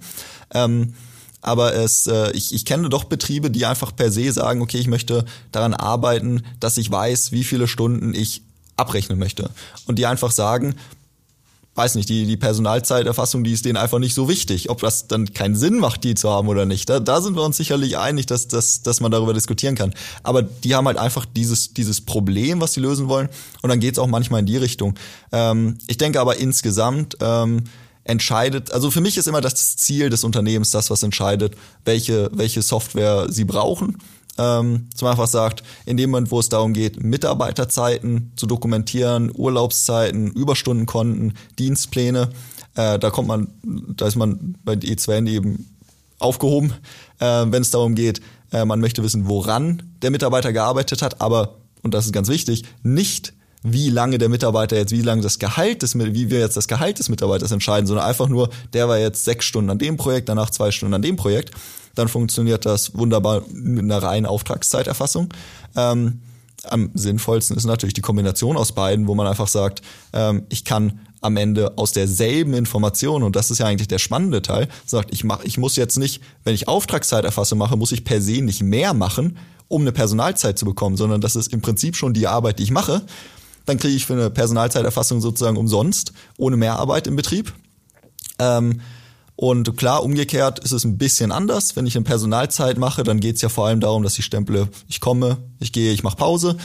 Ähm, 0.53 0.95
aber 1.43 1.75
es, 1.75 2.07
äh, 2.07 2.31
ich, 2.33 2.55
ich 2.55 2.65
kenne 2.65 2.89
doch 2.89 3.05
Betriebe, 3.05 3.51
die 3.51 3.67
einfach 3.67 3.95
per 3.95 4.11
se 4.11 4.33
sagen, 4.33 4.63
okay, 4.63 4.79
ich 4.79 4.89
möchte 4.89 5.25
daran 5.53 5.75
arbeiten, 5.75 6.43
dass 6.61 6.79
ich 6.79 6.91
weiß, 6.91 7.33
wie 7.33 7.45
viele 7.45 7.69
Stunden 7.69 8.15
ich 8.15 8.43
abrechnen 8.77 9.19
möchte. 9.19 9.51
Und 9.87 9.99
die 9.99 10.07
einfach 10.07 10.31
sagen, 10.31 10.75
weiß 11.77 11.95
nicht, 11.95 12.09
die, 12.09 12.25
die 12.27 12.37
Personalzeiterfassung, 12.37 13.45
die 13.45 13.53
ist 13.53 13.65
denen 13.65 13.77
einfach 13.77 13.99
nicht 13.99 14.15
so 14.15 14.29
wichtig. 14.29 14.71
Ob 14.71 14.81
das 14.81 15.09
dann 15.09 15.33
keinen 15.33 15.55
Sinn 15.55 15.79
macht, 15.79 16.05
die 16.05 16.15
zu 16.15 16.31
haben 16.31 16.49
oder 16.49 16.65
nicht. 16.65 16.89
Da, 16.89 17.01
da 17.01 17.21
sind 17.21 17.37
wir 17.37 17.43
uns 17.43 17.59
sicherlich 17.59 17.99
einig, 17.99 18.27
dass, 18.27 18.49
dass, 18.49 18.83
dass 18.83 19.01
man 19.01 19.13
darüber 19.13 19.35
diskutieren 19.35 19.75
kann. 19.75 19.95
Aber 20.23 20.43
die 20.43 20.75
haben 20.75 20.87
halt 20.87 20.97
einfach 20.97 21.27
dieses, 21.27 21.75
dieses 21.75 22.01
Problem, 22.01 22.61
was 22.61 22.73
sie 22.73 22.81
lösen 22.81 23.09
wollen. 23.09 23.29
Und 23.63 23.69
dann 23.69 23.81
geht's 23.81 23.99
auch 23.99 24.07
manchmal 24.07 24.41
in 24.41 24.47
die 24.47 24.57
Richtung. 24.57 24.95
Ähm, 25.33 25.77
ich 25.87 25.99
denke 25.99 26.21
aber 26.21 26.39
insgesamt 26.39 27.19
ähm, 27.21 27.65
entscheidet, 28.07 28.71
also 28.73 28.91
für 28.91 29.01
mich 29.01 29.17
ist 29.17 29.27
immer 29.27 29.41
das 29.41 29.77
Ziel 29.77 30.11
des 30.11 30.25
Unternehmens 30.25 30.71
das, 30.71 30.91
was 30.91 31.03
entscheidet, 31.03 31.57
welche, 31.85 32.31
welche 32.33 32.63
Software 32.63 33.27
sie 33.29 33.45
brauchen. 33.45 33.99
Ähm, 34.39 34.89
zum 34.95 35.09
einfach 35.09 35.27
sagt, 35.27 35.63
in 35.87 35.97
dem 35.97 36.11
Moment, 36.11 36.31
wo 36.31 36.39
es 36.39 36.49
darum 36.49 36.75
geht, 36.75 37.03
Mitarbeiterzeiten 37.03 38.33
zu 38.37 38.47
dokumentieren, 38.47 39.33
Urlaubszeiten, 39.35 40.31
Überstundenkonten, 40.31 41.35
Dienstpläne, 41.59 42.29
äh, 42.75 42.99
da 42.99 43.11
kommt 43.11 43.29
man, 43.29 43.49
da 43.63 44.07
ist 44.07 44.17
man 44.17 44.57
bei 44.65 44.75
E2N 44.75 45.27
eben 45.29 45.67
aufgehoben, 46.19 46.75
äh, 47.19 47.47
wenn 47.49 47.63
es 47.63 47.71
darum 47.71 47.95
geht, 47.95 48.21
äh, 48.53 48.65
man 48.65 48.81
möchte 48.81 49.03
wissen, 49.03 49.27
woran 49.27 49.83
der 50.03 50.11
Mitarbeiter 50.11 50.53
gearbeitet 50.53 51.01
hat, 51.03 51.21
aber, 51.21 51.57
und 51.83 51.95
das 51.95 52.05
ist 52.05 52.13
ganz 52.13 52.29
wichtig, 52.29 52.65
nicht 52.83 53.33
wie 53.73 53.91
lange 53.91 54.19
der 54.19 54.29
Mitarbeiter 54.29 54.77
jetzt, 54.77 54.93
wie 54.93 55.03
lange 55.03 55.23
das 55.23 55.39
Gehalt 55.39 55.83
des, 55.83 55.99
wie 55.99 56.31
wir 56.31 56.39
jetzt 56.39 56.57
das 56.57 56.69
Gehalt 56.69 56.99
des 56.99 57.09
Mitarbeiters 57.09 57.51
entscheiden, 57.51 57.87
sondern 57.87 58.07
einfach 58.07 58.29
nur, 58.29 58.51
der 58.73 58.89
war 58.89 58.99
jetzt 58.99 59.25
sechs 59.25 59.45
Stunden 59.45 59.71
an 59.71 59.79
dem 59.79 59.97
Projekt, 59.97 60.29
danach 60.29 60.51
zwei 60.51 60.71
Stunden 60.71 60.95
an 60.95 61.03
dem 61.03 61.17
Projekt 61.17 61.53
dann 61.97 62.09
funktioniert 62.09 62.65
das 62.65 62.97
wunderbar 62.97 63.43
mit 63.53 63.83
einer 63.83 64.01
reinen 64.03 64.27
Auftragszeiterfassung. 64.27 65.31
Ähm, 65.75 66.21
am 66.65 66.91
sinnvollsten 66.95 67.57
ist 67.57 67.65
natürlich 67.65 67.95
die 67.95 68.01
Kombination 68.01 68.57
aus 68.57 68.73
beiden, 68.73 69.07
wo 69.07 69.15
man 69.15 69.27
einfach 69.27 69.49
sagt, 69.49 69.83
ähm, 70.13 70.45
ich 70.49 70.65
kann 70.65 71.01
am 71.21 71.37
Ende 71.37 71.77
aus 71.77 71.93
derselben 71.93 72.55
Information, 72.55 73.23
und 73.23 73.35
das 73.35 73.51
ist 73.51 73.59
ja 73.59 73.67
eigentlich 73.67 73.89
der 73.89 73.99
spannende 73.99 74.43
Teil, 74.43 74.69
sagt, 74.85 75.13
ich 75.13 75.25
mach, 75.25 75.43
ich 75.43 75.59
muss 75.59 75.77
jetzt 75.77 75.99
nicht, 75.99 76.23
wenn 76.45 76.55
ich 76.55 76.69
Auftragszeiterfassung 76.69 77.59
mache, 77.59 77.77
muss 77.77 77.93
ich 77.93 78.05
per 78.05 78.21
se 78.21 78.43
nicht 78.43 78.63
mehr 78.63 78.95
machen, 78.95 79.39
um 79.69 79.83
eine 79.83 79.93
Personalzeit 79.93 80.59
zu 80.59 80.65
bekommen, 80.65 80.97
sondern 80.97 81.21
das 81.21 81.35
ist 81.35 81.53
im 81.53 81.63
Prinzip 81.63 81.97
schon 81.97 82.15
die 82.15 82.27
Arbeit, 82.27 82.59
die 82.59 82.65
ich 82.65 82.71
mache. 82.71 83.03
Dann 83.67 83.79
kriege 83.79 83.95
ich 83.95 84.07
für 84.07 84.15
eine 84.15 84.31
Personalzeiterfassung 84.31 85.21
sozusagen 85.21 85.57
umsonst, 85.57 86.13
ohne 86.39 86.57
Mehrarbeit 86.57 87.07
im 87.07 87.17
Betrieb. 87.17 87.53
Ähm, 88.39 88.81
und 89.37 89.77
klar, 89.77 90.03
umgekehrt 90.03 90.61
ist 90.61 90.73
es 90.73 90.85
ein 90.85 90.97
bisschen 90.97 91.31
anders. 91.31 91.77
Wenn 91.77 91.87
ich 91.87 91.95
eine 91.95 92.05
Personalzeit 92.05 92.79
mache, 92.79 93.03
dann 93.03 93.21
geht 93.21 93.37
es 93.37 93.43
ja 93.43 93.51
vor 93.51 93.67
allem 93.67 93.81
darum, 93.81 94.03
dass 94.03 94.19
ich 94.19 94.25
stemple, 94.25 94.69
ich 94.89 95.01
komme, 95.01 95.37
ich 95.61 95.73
gehe, 95.73 95.93
ich 95.93 96.03
mache 96.03 96.17
Pause. 96.17 96.57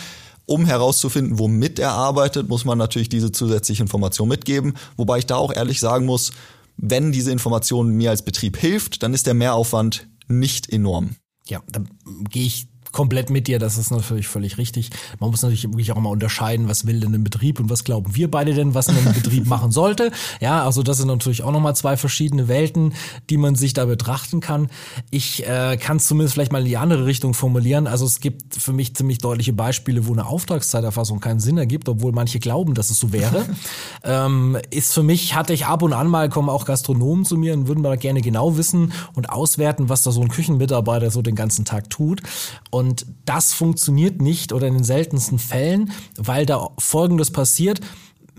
Um 0.46 0.66
herauszufinden, 0.66 1.38
womit 1.38 1.80
er 1.80 1.92
arbeitet, 1.92 2.48
muss 2.48 2.66
man 2.66 2.78
natürlich 2.78 3.10
diese 3.10 3.32
zusätzliche 3.32 3.84
Information 3.84 4.30
mitgeben. 4.30 4.74
Wobei 4.96 5.20
ich 5.20 5.26
da 5.26 5.36
auch 5.36 5.54
ehrlich 5.54 5.80
sagen 5.80 6.06
muss, 6.06 6.32
wenn 6.78 7.12
diese 7.12 7.32
Information 7.32 7.90
mir 7.90 8.10
als 8.10 8.24
Betrieb 8.24 8.58
hilft, 8.58 9.04
dann 9.04 9.14
ist 9.14 9.28
der 9.28 9.34
Mehraufwand 9.34 10.08
nicht 10.28 10.72
enorm. 10.72 11.16
Ja, 11.48 11.62
da 11.72 11.82
gehe 12.30 12.46
ich 12.46 12.68
komplett 12.92 13.30
mit 13.30 13.48
dir, 13.48 13.60
das 13.60 13.78
ist 13.78 13.92
natürlich 13.92 14.28
völlig 14.28 14.58
richtig. 14.58 14.90
Man 15.20 15.30
muss 15.30 15.42
natürlich 15.42 15.64
wirklich 15.64 15.92
auch 15.92 16.00
mal 16.00 16.10
unterscheiden, 16.10 16.68
was 16.68 16.86
will 16.86 17.00
denn 17.00 17.14
ein 17.14 17.24
Betrieb 17.24 17.60
und 17.60 17.70
was 17.70 17.84
glauben 17.84 18.16
wir 18.16 18.30
beide 18.30 18.54
denn, 18.54 18.74
was 18.74 18.90
ein 18.90 19.14
Betrieb 19.14 19.46
machen 19.48 19.72
sollte. 19.72 20.12
Ja, 20.40 20.66
also 20.66 20.84
das 20.84 20.98
sind 20.98 21.08
natürlich 21.08 21.44
auch 21.44 21.52
nochmal 21.52 21.76
zwei 21.76 21.98
verschiedene 21.98 22.48
Welten, 22.48 22.94
die 23.30 23.38
man 23.38 23.56
sich 23.56 23.74
da 23.74 23.86
betrachten 23.86 24.42
kann. 24.42 24.70
Ich 25.10 25.48
äh, 25.48 25.78
kann 25.78 25.98
es 25.98 26.08
zumindest 26.08 26.34
vielleicht 26.34 26.52
mal 26.52 26.60
in 26.60 26.66
die 26.66 26.78
andere 26.78 27.06
Richtung 27.06 27.34
formulieren. 27.34 27.88
Also 27.88 28.06
es 28.06 28.20
gibt 28.20 28.56
für 28.56 28.74
mich 28.74 28.96
ziemlich 28.96 29.20
deutliche 29.20 29.54
Beispiele, 29.54 30.08
wo 30.08 30.14
eine 30.14 30.26
Auftragszeiterfassung 30.26 31.20
keinen 31.20 31.40
Sinn 31.40 31.58
ergibt, 31.58 31.88
obwohl 31.88 32.12
manche 32.12 32.40
glauben, 32.40 32.74
dass 32.74 32.90
es 32.90 33.00
so 33.00 33.14
wäre. 33.14 33.46
ähm, 34.04 34.58
ist 34.70 34.94
für 34.94 35.04
mich, 35.04 35.36
hatte 35.36 35.54
ich 35.54 35.66
ab 35.66 35.82
und 35.82 35.94
an 35.94 36.08
mal, 36.08 36.30
kommen 36.30 36.50
auch 36.50 36.66
Gastronomen 36.66 37.26
zu 37.26 37.38
mir 37.38 37.54
und 37.54 37.68
würden 37.68 37.82
mal 37.82 37.98
gerne 37.98 38.22
genau 38.22 38.58
wissen 38.58 38.92
und 39.14 39.30
auswerten, 39.30 39.88
was 39.88 40.04
da 40.04 40.12
so 40.12 40.22
ein 40.22 40.30
Küchenmitarbeiter 40.30 41.10
so 41.10 41.22
den 41.22 41.36
ganzen 41.36 41.64
Tag 41.64 41.90
tut. 41.90 42.22
Und 42.70 42.81
und 42.82 43.06
das 43.26 43.54
funktioniert 43.54 44.24
nicht 44.24 44.54
oder 44.54 44.66
in 44.66 44.74
den 44.74 44.84
seltensten 44.84 45.38
Fällen, 45.38 45.92
weil 46.18 46.48
da 46.48 46.70
Folgendes 46.80 47.30
passiert. 47.30 47.80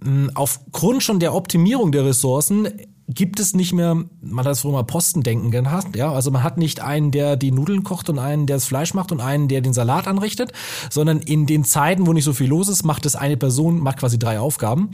Hm, 0.03 0.33
aufgrund 0.35 1.05
schon 1.05 1.21
der 1.21 1.33
Optimierung 1.33 1.93
der 1.93 2.05
Ressourcen 2.05 2.67
gibt 3.09 3.39
es 3.39 3.55
nicht 3.55 3.73
mehr, 3.73 3.95
man 4.21 4.45
hat 4.45 4.53
es 4.53 4.61
früher 4.63 4.73
mal 4.73 4.83
Postendenken 4.83 5.53
gehabt, 5.53 5.95
ja, 5.95 6.11
also 6.11 6.33
man 6.33 6.43
hat 6.43 6.59
nicht 6.59 6.81
einen, 6.81 7.13
der 7.13 7.37
die 7.37 7.53
Nudeln 7.53 7.85
kocht 7.85 8.11
und 8.11 8.19
einen, 8.19 8.47
der 8.47 8.57
das 8.57 8.65
Fleisch 8.65 8.95
macht 8.95 9.13
und 9.13 9.21
einen, 9.21 9.47
der 9.47 9.61
den 9.61 9.73
Salat 9.73 10.09
anrichtet, 10.09 10.53
sondern 10.91 11.21
in 11.21 11.47
den 11.47 11.65
Zeiten, 11.65 12.07
wo 12.09 12.13
nicht 12.13 12.25
so 12.25 12.33
viel 12.33 12.49
los 12.49 12.69
ist, 12.69 12.83
macht 12.83 13.07
es 13.07 13.15
eine 13.15 13.37
Person, 13.37 13.79
macht 13.79 13.99
quasi 13.99 14.19
drei 14.19 14.41
Aufgaben. 14.41 14.91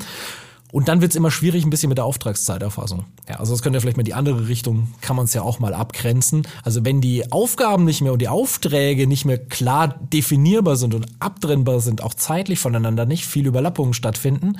Und 0.71 0.89
dann 0.89 1.01
wird 1.01 1.13
es 1.13 1.17
immer 1.17 1.31
schwierig 1.31 1.65
ein 1.65 1.71
bisschen 1.71 1.89
mit 1.89 1.99
der 1.99 2.05
Auftragszeiterfassung. 2.05 3.05
Ja, 3.29 3.37
also 3.37 3.53
das 3.53 3.63
könnte 3.63 3.79
ja 3.79 3.81
vielleicht 3.81 3.97
mal 3.97 4.03
die 4.03 4.15
andere 4.15 4.49
Richtung, 4.49 4.93
kann 5.01 5.17
man 5.17 5.25
es 5.25 5.35
ja 5.35 5.43
auch 5.43 5.61
mal 5.61 5.73
abgrenzen. 5.73 6.47
Also 6.63 6.85
wenn 6.85 7.01
die 7.01 7.33
Aufgaben 7.33 7.85
nicht 7.85 8.03
mehr 8.03 8.13
und 8.13 8.21
die 8.21 8.29
Aufträge 8.29 9.07
nicht 9.07 9.25
mehr 9.25 9.39
klar 9.39 9.99
definierbar 10.13 10.77
sind 10.77 10.95
und 10.95 11.07
abtrennbar 11.21 11.81
sind, 11.81 12.03
auch 12.03 12.15
zeitlich 12.15 12.59
voneinander 12.59 13.07
nicht 13.07 13.25
viel 13.25 13.47
Überlappungen 13.47 13.95
stattfinden, 13.95 14.59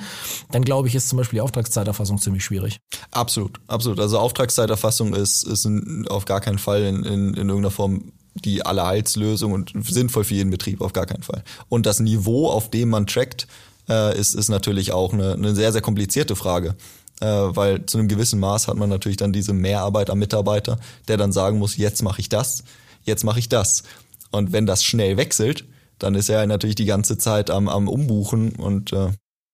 dann 0.51 0.63
glaube 0.63 0.87
ich, 0.87 0.95
ist 0.95 1.09
zum 1.09 1.17
Beispiel 1.17 1.37
die 1.37 1.41
Auftragszeiterfassung 1.41 2.19
ziemlich 2.19 2.43
schwierig. 2.43 2.79
Absolut, 3.11 3.59
absolut. 3.67 3.99
Also 3.99 4.17
Auftragszeiterfassung 4.17 5.13
ist, 5.13 5.43
ist 5.43 5.67
auf 6.09 6.25
gar 6.25 6.41
keinen 6.41 6.57
Fall 6.59 6.83
in, 6.83 7.03
in, 7.03 7.27
in 7.29 7.49
irgendeiner 7.49 7.71
Form 7.71 8.11
die 8.35 8.65
Allerheilslösung 8.65 9.51
und 9.51 9.73
sinnvoll 9.83 10.23
für 10.23 10.35
jeden 10.35 10.49
Betrieb, 10.49 10.81
auf 10.81 10.93
gar 10.93 11.05
keinen 11.05 11.23
Fall. 11.23 11.43
Und 11.67 11.85
das 11.85 11.99
Niveau, 11.99 12.49
auf 12.49 12.69
dem 12.69 12.89
man 12.89 13.05
trackt, 13.07 13.47
äh, 13.89 14.17
ist, 14.17 14.35
ist 14.35 14.49
natürlich 14.49 14.91
auch 14.91 15.13
eine, 15.13 15.33
eine 15.33 15.55
sehr, 15.55 15.71
sehr 15.71 15.81
komplizierte 15.81 16.35
Frage. 16.35 16.75
Äh, 17.21 17.25
weil 17.25 17.85
zu 17.85 17.97
einem 17.97 18.07
gewissen 18.07 18.39
Maß 18.39 18.67
hat 18.67 18.77
man 18.77 18.89
natürlich 18.89 19.17
dann 19.17 19.33
diese 19.33 19.53
Mehrarbeit 19.53 20.09
am 20.09 20.19
Mitarbeiter, 20.19 20.79
der 21.07 21.17
dann 21.17 21.33
sagen 21.33 21.57
muss, 21.57 21.75
jetzt 21.75 22.01
mache 22.01 22.21
ich 22.21 22.29
das, 22.29 22.63
jetzt 23.03 23.23
mache 23.23 23.39
ich 23.39 23.49
das. 23.49 23.83
Und 24.31 24.53
wenn 24.53 24.65
das 24.65 24.83
schnell 24.83 25.17
wechselt, 25.17 25.65
dann 25.97 26.15
ist 26.15 26.29
er 26.29 26.45
natürlich 26.47 26.75
die 26.75 26.85
ganze 26.85 27.17
Zeit 27.17 27.49
am, 27.49 27.67
am 27.67 27.89
Umbuchen 27.89 28.55
und 28.55 28.93
äh, 28.93 29.09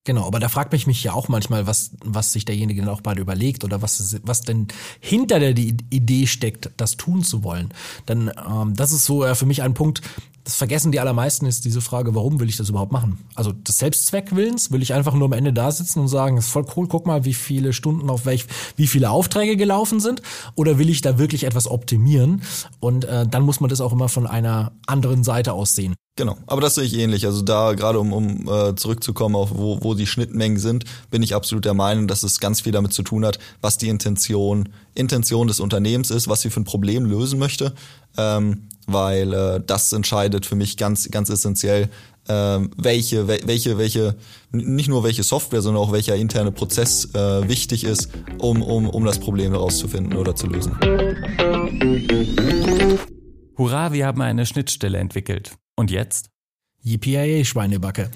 Genau, 0.06 0.24
aber 0.24 0.38
da 0.38 0.48
fragt 0.48 0.70
mich 0.70 0.86
mich 0.86 1.02
ja 1.02 1.14
auch 1.14 1.26
manchmal, 1.26 1.66
was, 1.66 1.90
was 2.04 2.32
sich 2.32 2.44
derjenige 2.44 2.80
dann 2.80 2.90
auch 2.90 3.00
beide 3.00 3.20
überlegt 3.20 3.64
oder 3.64 3.82
was, 3.82 4.16
was 4.22 4.40
denn 4.42 4.68
hinter 5.00 5.40
der 5.40 5.50
Idee 5.50 6.28
steckt, 6.28 6.70
das 6.76 6.96
tun 6.96 7.24
zu 7.24 7.42
wollen. 7.42 7.74
Denn 8.06 8.30
ähm, 8.48 8.74
das 8.76 8.92
ist 8.92 9.04
so 9.04 9.24
äh, 9.24 9.34
für 9.34 9.46
mich 9.46 9.62
ein 9.62 9.74
Punkt, 9.74 10.02
das 10.44 10.54
vergessen 10.54 10.92
die 10.92 11.00
allermeisten, 11.00 11.44
ist 11.44 11.64
diese 11.64 11.80
Frage, 11.80 12.14
warum 12.14 12.38
will 12.38 12.48
ich 12.48 12.56
das 12.56 12.68
überhaupt 12.68 12.92
machen? 12.92 13.18
Also 13.34 13.50
des 13.50 13.78
Selbstzweckwillens 13.78 14.70
will 14.70 14.80
ich 14.80 14.94
einfach 14.94 15.12
nur 15.12 15.24
am 15.24 15.32
Ende 15.32 15.52
da 15.52 15.72
sitzen 15.72 15.98
und 15.98 16.06
sagen, 16.06 16.36
ist 16.36 16.50
voll 16.50 16.66
cool, 16.76 16.86
guck 16.86 17.04
mal, 17.04 17.24
wie 17.24 17.34
viele 17.34 17.72
Stunden 17.72 18.08
auf 18.08 18.26
welch, 18.26 18.46
wie 18.76 18.86
viele 18.86 19.10
Aufträge 19.10 19.56
gelaufen 19.56 19.98
sind, 19.98 20.22
oder 20.54 20.78
will 20.78 20.88
ich 20.88 21.00
da 21.00 21.18
wirklich 21.18 21.42
etwas 21.42 21.66
optimieren? 21.66 22.42
Und 22.78 23.06
äh, 23.06 23.26
dann 23.26 23.42
muss 23.42 23.58
man 23.58 23.70
das 23.70 23.80
auch 23.80 23.92
immer 23.92 24.08
von 24.08 24.28
einer 24.28 24.70
anderen 24.86 25.24
Seite 25.24 25.52
aus 25.52 25.74
sehen. 25.74 25.96
Genau, 26.16 26.38
aber 26.46 26.62
das 26.62 26.76
sehe 26.76 26.84
ich 26.84 26.96
ähnlich. 26.96 27.26
Also 27.26 27.42
da 27.42 27.74
gerade 27.74 28.00
um, 28.00 28.14
um 28.14 28.48
äh, 28.48 28.74
zurückzukommen 28.74 29.36
auf 29.36 29.50
wo, 29.52 29.78
wo 29.82 29.92
die 29.92 30.06
Schnittmengen 30.06 30.58
sind, 30.58 30.84
bin 31.10 31.22
ich 31.22 31.34
absolut 31.34 31.66
der 31.66 31.74
Meinung, 31.74 32.08
dass 32.08 32.22
es 32.22 32.40
ganz 32.40 32.62
viel 32.62 32.72
damit 32.72 32.94
zu 32.94 33.02
tun 33.02 33.26
hat, 33.26 33.38
was 33.60 33.76
die 33.76 33.90
Intention, 33.90 34.70
Intention 34.94 35.46
des 35.46 35.60
Unternehmens 35.60 36.10
ist, 36.10 36.26
was 36.26 36.40
sie 36.40 36.48
für 36.48 36.60
ein 36.60 36.64
Problem 36.64 37.04
lösen 37.04 37.38
möchte. 37.38 37.74
Ähm, 38.16 38.62
weil 38.86 39.34
äh, 39.34 39.60
das 39.66 39.92
entscheidet 39.92 40.46
für 40.46 40.54
mich 40.54 40.78
ganz, 40.78 41.10
ganz 41.10 41.28
essentiell, 41.28 41.90
äh, 42.28 42.58
welche, 42.76 43.28
welche, 43.28 43.76
welche, 43.76 44.16
nicht 44.52 44.88
nur 44.88 45.04
welche 45.04 45.22
Software, 45.22 45.60
sondern 45.60 45.82
auch 45.82 45.92
welcher 45.92 46.16
interne 46.16 46.50
Prozess 46.50 47.14
äh, 47.14 47.46
wichtig 47.46 47.84
ist, 47.84 48.10
um, 48.38 48.62
um, 48.62 48.88
um 48.88 49.04
das 49.04 49.18
Problem 49.18 49.52
herauszufinden 49.52 50.16
oder 50.16 50.34
zu 50.34 50.46
lösen. 50.46 50.78
Hurra, 53.58 53.92
wir 53.92 54.06
haben 54.06 54.22
eine 54.22 54.46
Schnittstelle 54.46 54.98
entwickelt. 54.98 55.52
Und 55.76 55.90
jetzt? 55.90 56.30
yippie 56.86 57.44
Schweinebacke. 57.44 58.10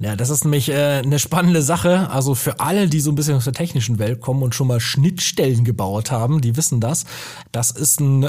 Ja, 0.00 0.16
das 0.16 0.30
ist 0.30 0.44
nämlich 0.44 0.70
äh, 0.70 1.02
eine 1.04 1.18
spannende 1.18 1.62
Sache. 1.62 2.10
Also 2.10 2.34
für 2.34 2.58
alle, 2.58 2.88
die 2.88 3.00
so 3.00 3.12
ein 3.12 3.14
bisschen 3.14 3.36
aus 3.36 3.44
der 3.44 3.52
technischen 3.52 3.98
Welt 3.98 4.20
kommen 4.20 4.42
und 4.42 4.54
schon 4.54 4.66
mal 4.66 4.80
Schnittstellen 4.80 5.62
gebaut 5.64 6.10
haben, 6.10 6.40
die 6.40 6.56
wissen 6.56 6.80
das. 6.80 7.04
Das 7.52 7.70
ist 7.70 8.00
ein 8.00 8.26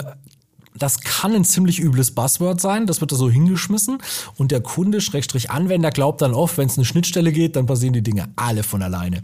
das 0.78 1.00
kann 1.00 1.34
ein 1.34 1.46
ziemlich 1.46 1.80
übles 1.80 2.12
Buzzword 2.12 2.60
sein, 2.60 2.86
das 2.86 3.02
wird 3.02 3.12
da 3.12 3.16
so 3.16 3.30
hingeschmissen. 3.30 4.00
Und 4.38 4.52
der 4.52 4.62
Kunde, 4.62 5.02
Schrägstrich 5.02 5.50
Anwender, 5.52 5.90
glaubt 5.90 6.22
dann 6.22 6.34
oft, 6.34 6.58
wenn 6.58 6.68
es 6.68 6.78
eine 6.78 6.86
Schnittstelle 6.86 7.32
geht, 7.32 7.56
dann 7.56 7.66
passieren 7.66 7.94
die 7.94 8.02
Dinge 8.04 8.30
alle 8.36 8.64
von 8.64 8.82
alleine. 8.82 9.24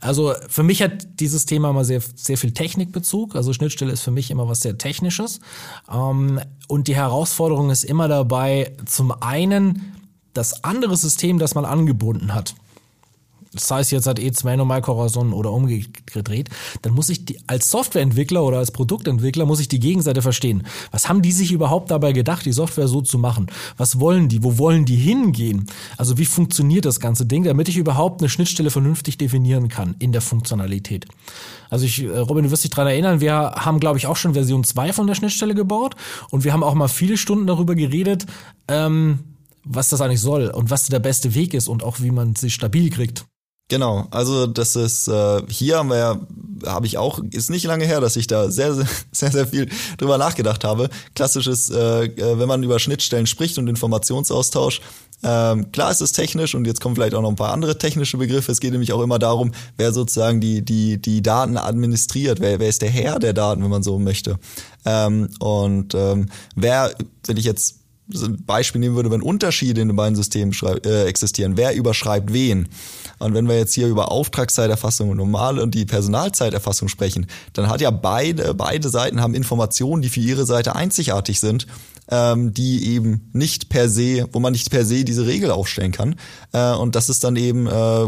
Also 0.00 0.34
für 0.48 0.62
mich 0.62 0.82
hat 0.82 1.20
dieses 1.20 1.46
Thema 1.46 1.70
immer 1.70 1.84
sehr, 1.84 2.00
sehr 2.14 2.38
viel 2.38 2.52
Technikbezug, 2.52 3.36
also 3.36 3.52
Schnittstelle 3.52 3.92
ist 3.92 4.02
für 4.02 4.10
mich 4.10 4.30
immer 4.30 4.48
was 4.48 4.60
sehr 4.60 4.78
Technisches. 4.78 5.40
Ähm, 5.92 6.40
und 6.68 6.88
die 6.88 6.96
Herausforderung 6.96 7.70
ist 7.70 7.84
immer 7.84 8.08
dabei, 8.08 8.72
zum 8.86 9.12
einen 9.22 9.92
das 10.32 10.64
andere 10.64 10.96
System, 10.96 11.38
das 11.38 11.54
man 11.54 11.64
angebunden 11.64 12.34
hat, 12.34 12.54
das 13.54 13.70
heißt 13.70 13.92
jetzt 13.92 14.06
hat 14.06 14.18
E2 14.18 14.56
normal 14.56 14.82
Corazon 14.82 15.32
oder 15.32 15.52
umgedreht, 15.52 16.50
dann 16.82 16.92
muss 16.92 17.08
ich 17.08 17.24
die, 17.24 17.38
als 17.46 17.70
Softwareentwickler 17.70 18.44
oder 18.44 18.58
als 18.58 18.70
Produktentwickler 18.70 19.46
muss 19.46 19.60
ich 19.60 19.68
die 19.68 19.80
Gegenseite 19.80 20.22
verstehen. 20.22 20.64
Was 20.90 21.08
haben 21.08 21.22
die 21.22 21.32
sich 21.32 21.52
überhaupt 21.52 21.90
dabei 21.90 22.12
gedacht, 22.12 22.44
die 22.44 22.52
Software 22.52 22.88
so 22.88 23.00
zu 23.00 23.18
machen? 23.18 23.46
Was 23.76 24.00
wollen 24.00 24.28
die? 24.28 24.42
Wo 24.42 24.58
wollen 24.58 24.84
die 24.84 24.96
hingehen? 24.96 25.66
Also 25.96 26.18
wie 26.18 26.24
funktioniert 26.24 26.84
das 26.84 27.00
ganze 27.00 27.26
Ding, 27.26 27.44
damit 27.44 27.68
ich 27.68 27.76
überhaupt 27.76 28.20
eine 28.20 28.28
Schnittstelle 28.28 28.70
vernünftig 28.70 29.18
definieren 29.18 29.68
kann 29.68 29.94
in 29.98 30.12
der 30.12 30.20
Funktionalität? 30.20 31.06
Also 31.70 31.86
ich, 31.86 32.02
äh, 32.02 32.18
Robin, 32.18 32.44
du 32.44 32.50
wirst 32.50 32.64
dich 32.64 32.70
dran 32.70 32.86
erinnern, 32.86 33.20
wir 33.20 33.34
haben, 33.34 33.80
glaube 33.80 33.98
ich, 33.98 34.06
auch 34.06 34.16
schon 34.16 34.34
Version 34.34 34.64
2 34.64 34.92
von 34.92 35.06
der 35.06 35.14
Schnittstelle 35.14 35.54
gebaut 35.54 35.96
und 36.30 36.44
wir 36.44 36.52
haben 36.52 36.62
auch 36.62 36.74
mal 36.74 36.88
viele 36.88 37.16
Stunden 37.16 37.46
darüber 37.46 37.74
geredet, 37.74 38.26
ähm, 38.68 39.20
was 39.64 39.88
das 39.88 40.00
eigentlich 40.00 40.20
soll 40.20 40.48
und 40.48 40.70
was 40.70 40.86
der 40.86 41.00
beste 41.00 41.34
Weg 41.34 41.54
ist 41.54 41.68
und 41.68 41.82
auch 41.82 42.00
wie 42.00 42.10
man 42.10 42.36
sie 42.36 42.50
stabil 42.50 42.90
kriegt. 42.90 43.24
Genau, 43.68 44.06
also 44.10 44.46
das 44.46 44.76
ist 44.76 45.08
äh, 45.08 45.40
hier 45.48 45.78
haben 45.78 45.88
wir 45.88 45.96
ja, 45.96 46.20
habe 46.66 46.86
ich 46.86 46.98
auch, 46.98 47.18
ist 47.30 47.48
nicht 47.48 47.64
lange 47.64 47.86
her, 47.86 48.02
dass 48.02 48.14
ich 48.16 48.26
da 48.26 48.50
sehr, 48.50 48.74
sehr, 48.74 48.86
sehr, 49.12 49.32
sehr 49.32 49.46
viel 49.46 49.70
drüber 49.96 50.18
nachgedacht 50.18 50.64
habe. 50.64 50.90
Klassisches, 51.14 51.70
äh, 51.70 52.04
äh, 52.04 52.38
wenn 52.38 52.46
man 52.46 52.62
über 52.62 52.78
Schnittstellen 52.78 53.26
spricht 53.26 53.56
und 53.56 53.66
Informationsaustausch, 53.68 54.82
ähm, 55.22 55.72
klar 55.72 55.90
ist 55.90 56.02
es 56.02 56.12
technisch 56.12 56.54
und 56.54 56.66
jetzt 56.66 56.82
kommen 56.82 56.94
vielleicht 56.94 57.14
auch 57.14 57.22
noch 57.22 57.30
ein 57.30 57.36
paar 57.36 57.54
andere 57.54 57.78
technische 57.78 58.18
Begriffe. 58.18 58.52
Es 58.52 58.60
geht 58.60 58.72
nämlich 58.72 58.92
auch 58.92 59.00
immer 59.00 59.18
darum, 59.18 59.52
wer 59.78 59.94
sozusagen 59.94 60.42
die, 60.42 60.62
die, 60.62 61.00
die 61.00 61.22
Daten 61.22 61.56
administriert, 61.56 62.40
wer, 62.40 62.60
wer 62.60 62.68
ist 62.68 62.82
der 62.82 62.90
Herr 62.90 63.18
der 63.18 63.32
Daten, 63.32 63.62
wenn 63.62 63.70
man 63.70 63.82
so 63.82 63.98
möchte. 63.98 64.38
Ähm, 64.84 65.30
und 65.38 65.94
ähm, 65.94 66.28
wer, 66.54 66.94
wenn 67.26 67.38
ich 67.38 67.46
jetzt 67.46 67.76
Beispiel 68.06 68.80
nehmen 68.80 68.96
würde, 68.96 69.10
wenn 69.10 69.22
Unterschiede 69.22 69.80
in 69.80 69.88
den 69.88 69.96
beiden 69.96 70.14
Systemen 70.16 70.54
äh, 70.84 71.04
existieren, 71.04 71.56
wer 71.56 71.74
überschreibt 71.74 72.32
wen. 72.32 72.68
Und 73.18 73.34
wenn 73.34 73.48
wir 73.48 73.56
jetzt 73.56 73.74
hier 73.74 73.88
über 73.88 74.12
Auftragszeiterfassung 74.12 75.08
und 75.10 75.16
normale 75.16 75.62
und 75.62 75.74
die 75.74 75.86
Personalzeiterfassung 75.86 76.88
sprechen, 76.88 77.26
dann 77.54 77.68
hat 77.68 77.80
ja 77.80 77.90
beide, 77.90 78.54
beide 78.54 78.88
Seiten 78.88 79.20
haben 79.20 79.34
Informationen, 79.34 80.02
die 80.02 80.10
für 80.10 80.20
ihre 80.20 80.44
Seite 80.44 80.76
einzigartig 80.76 81.40
sind, 81.40 81.66
ähm, 82.10 82.52
die 82.52 82.86
eben 82.94 83.30
nicht 83.32 83.68
per 83.68 83.88
se, 83.88 84.28
wo 84.32 84.40
man 84.40 84.52
nicht 84.52 84.70
per 84.70 84.84
se 84.84 85.04
diese 85.04 85.26
Regel 85.26 85.50
aufstellen 85.50 85.92
kann. 85.92 86.16
Äh, 86.52 86.74
und 86.74 86.94
das 86.94 87.08
ist 87.08 87.24
dann 87.24 87.36
eben 87.36 87.66
äh, 87.66 88.06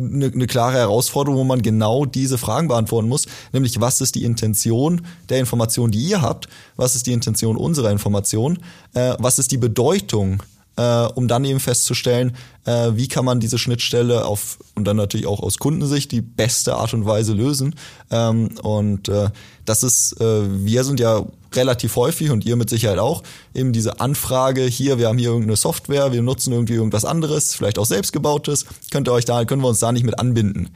eine, 0.00 0.26
eine 0.26 0.46
klare 0.46 0.78
Herausforderung, 0.78 1.40
wo 1.40 1.44
man 1.44 1.62
genau 1.62 2.04
diese 2.04 2.38
Fragen 2.38 2.68
beantworten 2.68 3.08
muss, 3.08 3.26
nämlich 3.52 3.80
was 3.80 4.00
ist 4.00 4.14
die 4.14 4.24
Intention 4.24 5.02
der 5.28 5.38
Information, 5.38 5.90
die 5.90 6.00
ihr 6.00 6.22
habt, 6.22 6.48
was 6.76 6.94
ist 6.96 7.06
die 7.06 7.12
Intention 7.12 7.56
unserer 7.56 7.90
Information, 7.90 8.58
äh, 8.94 9.14
was 9.18 9.38
ist 9.38 9.52
die 9.52 9.58
Bedeutung 9.58 10.42
äh, 10.80 11.06
um 11.14 11.28
dann 11.28 11.44
eben 11.44 11.60
festzustellen, 11.60 12.34
äh, 12.64 12.92
wie 12.94 13.06
kann 13.06 13.26
man 13.26 13.38
diese 13.38 13.58
Schnittstelle 13.58 14.24
auf 14.24 14.58
und 14.74 14.86
dann 14.86 14.96
natürlich 14.96 15.26
auch 15.26 15.40
aus 15.40 15.58
Kundensicht 15.58 16.10
die 16.10 16.22
beste 16.22 16.74
Art 16.74 16.94
und 16.94 17.04
Weise 17.04 17.34
lösen. 17.34 17.74
Ähm, 18.10 18.56
und 18.62 19.10
äh, 19.10 19.28
das 19.66 19.82
ist, 19.82 20.18
äh, 20.20 20.64
wir 20.64 20.84
sind 20.84 20.98
ja 20.98 21.26
relativ 21.54 21.96
häufig 21.96 22.30
und 22.30 22.46
ihr 22.46 22.56
mit 22.56 22.70
Sicherheit 22.70 22.98
auch, 22.98 23.22
eben 23.54 23.74
diese 23.74 24.00
Anfrage 24.00 24.62
hier, 24.62 24.96
wir 24.96 25.08
haben 25.08 25.18
hier 25.18 25.28
irgendeine 25.28 25.56
Software, 25.56 26.12
wir 26.12 26.22
nutzen 26.22 26.52
irgendwie 26.52 26.74
irgendwas 26.74 27.04
anderes, 27.04 27.54
vielleicht 27.54 27.78
auch 27.78 27.86
selbstgebautes, 27.86 28.64
könnt 28.90 29.06
ihr 29.06 29.12
euch 29.12 29.26
da, 29.26 29.44
können 29.44 29.60
wir 29.60 29.68
uns 29.68 29.80
da 29.80 29.92
nicht 29.92 30.04
mit 30.04 30.18
anbinden. 30.18 30.70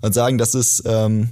Und 0.00 0.14
sagen, 0.14 0.38
das 0.38 0.54
ist 0.54 0.82
ähm, 0.86 1.28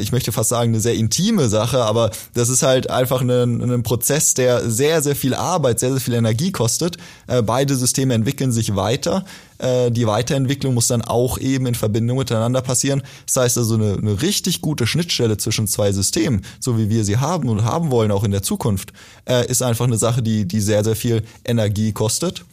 ich 0.00 0.12
möchte 0.12 0.32
fast 0.32 0.50
sagen, 0.50 0.72
eine 0.72 0.80
sehr 0.80 0.94
intime 0.94 1.48
Sache, 1.48 1.82
aber 1.84 2.10
das 2.34 2.48
ist 2.48 2.62
halt 2.62 2.90
einfach 2.90 3.20
ein, 3.20 3.30
ein 3.30 3.82
Prozess, 3.82 4.34
der 4.34 4.70
sehr, 4.70 5.02
sehr 5.02 5.16
viel 5.16 5.34
Arbeit, 5.34 5.80
sehr, 5.80 5.90
sehr 5.92 6.00
viel 6.00 6.14
Energie 6.14 6.52
kostet. 6.52 6.96
Äh, 7.26 7.42
beide 7.42 7.76
Systeme 7.76 8.14
entwickeln 8.14 8.52
sich 8.52 8.74
weiter. 8.76 9.24
Äh, 9.58 9.90
die 9.90 10.06
Weiterentwicklung 10.06 10.74
muss 10.74 10.88
dann 10.88 11.02
auch 11.02 11.38
eben 11.38 11.66
in 11.66 11.74
Verbindung 11.74 12.18
miteinander 12.18 12.62
passieren. 12.62 13.02
Das 13.26 13.36
heißt 13.36 13.58
also, 13.58 13.74
eine, 13.74 13.94
eine 13.94 14.22
richtig 14.22 14.60
gute 14.60 14.86
Schnittstelle 14.86 15.36
zwischen 15.36 15.68
zwei 15.68 15.92
Systemen, 15.92 16.42
so 16.60 16.78
wie 16.78 16.90
wir 16.90 17.04
sie 17.04 17.18
haben 17.18 17.48
und 17.48 17.64
haben 17.64 17.90
wollen, 17.90 18.10
auch 18.10 18.24
in 18.24 18.32
der 18.32 18.42
Zukunft, 18.42 18.92
äh, 19.28 19.46
ist 19.46 19.62
einfach 19.62 19.86
eine 19.86 19.98
Sache, 19.98 20.22
die, 20.22 20.46
die 20.46 20.60
sehr, 20.60 20.84
sehr 20.84 20.96
viel 20.96 21.22
Energie 21.44 21.92
kostet. 21.92 22.44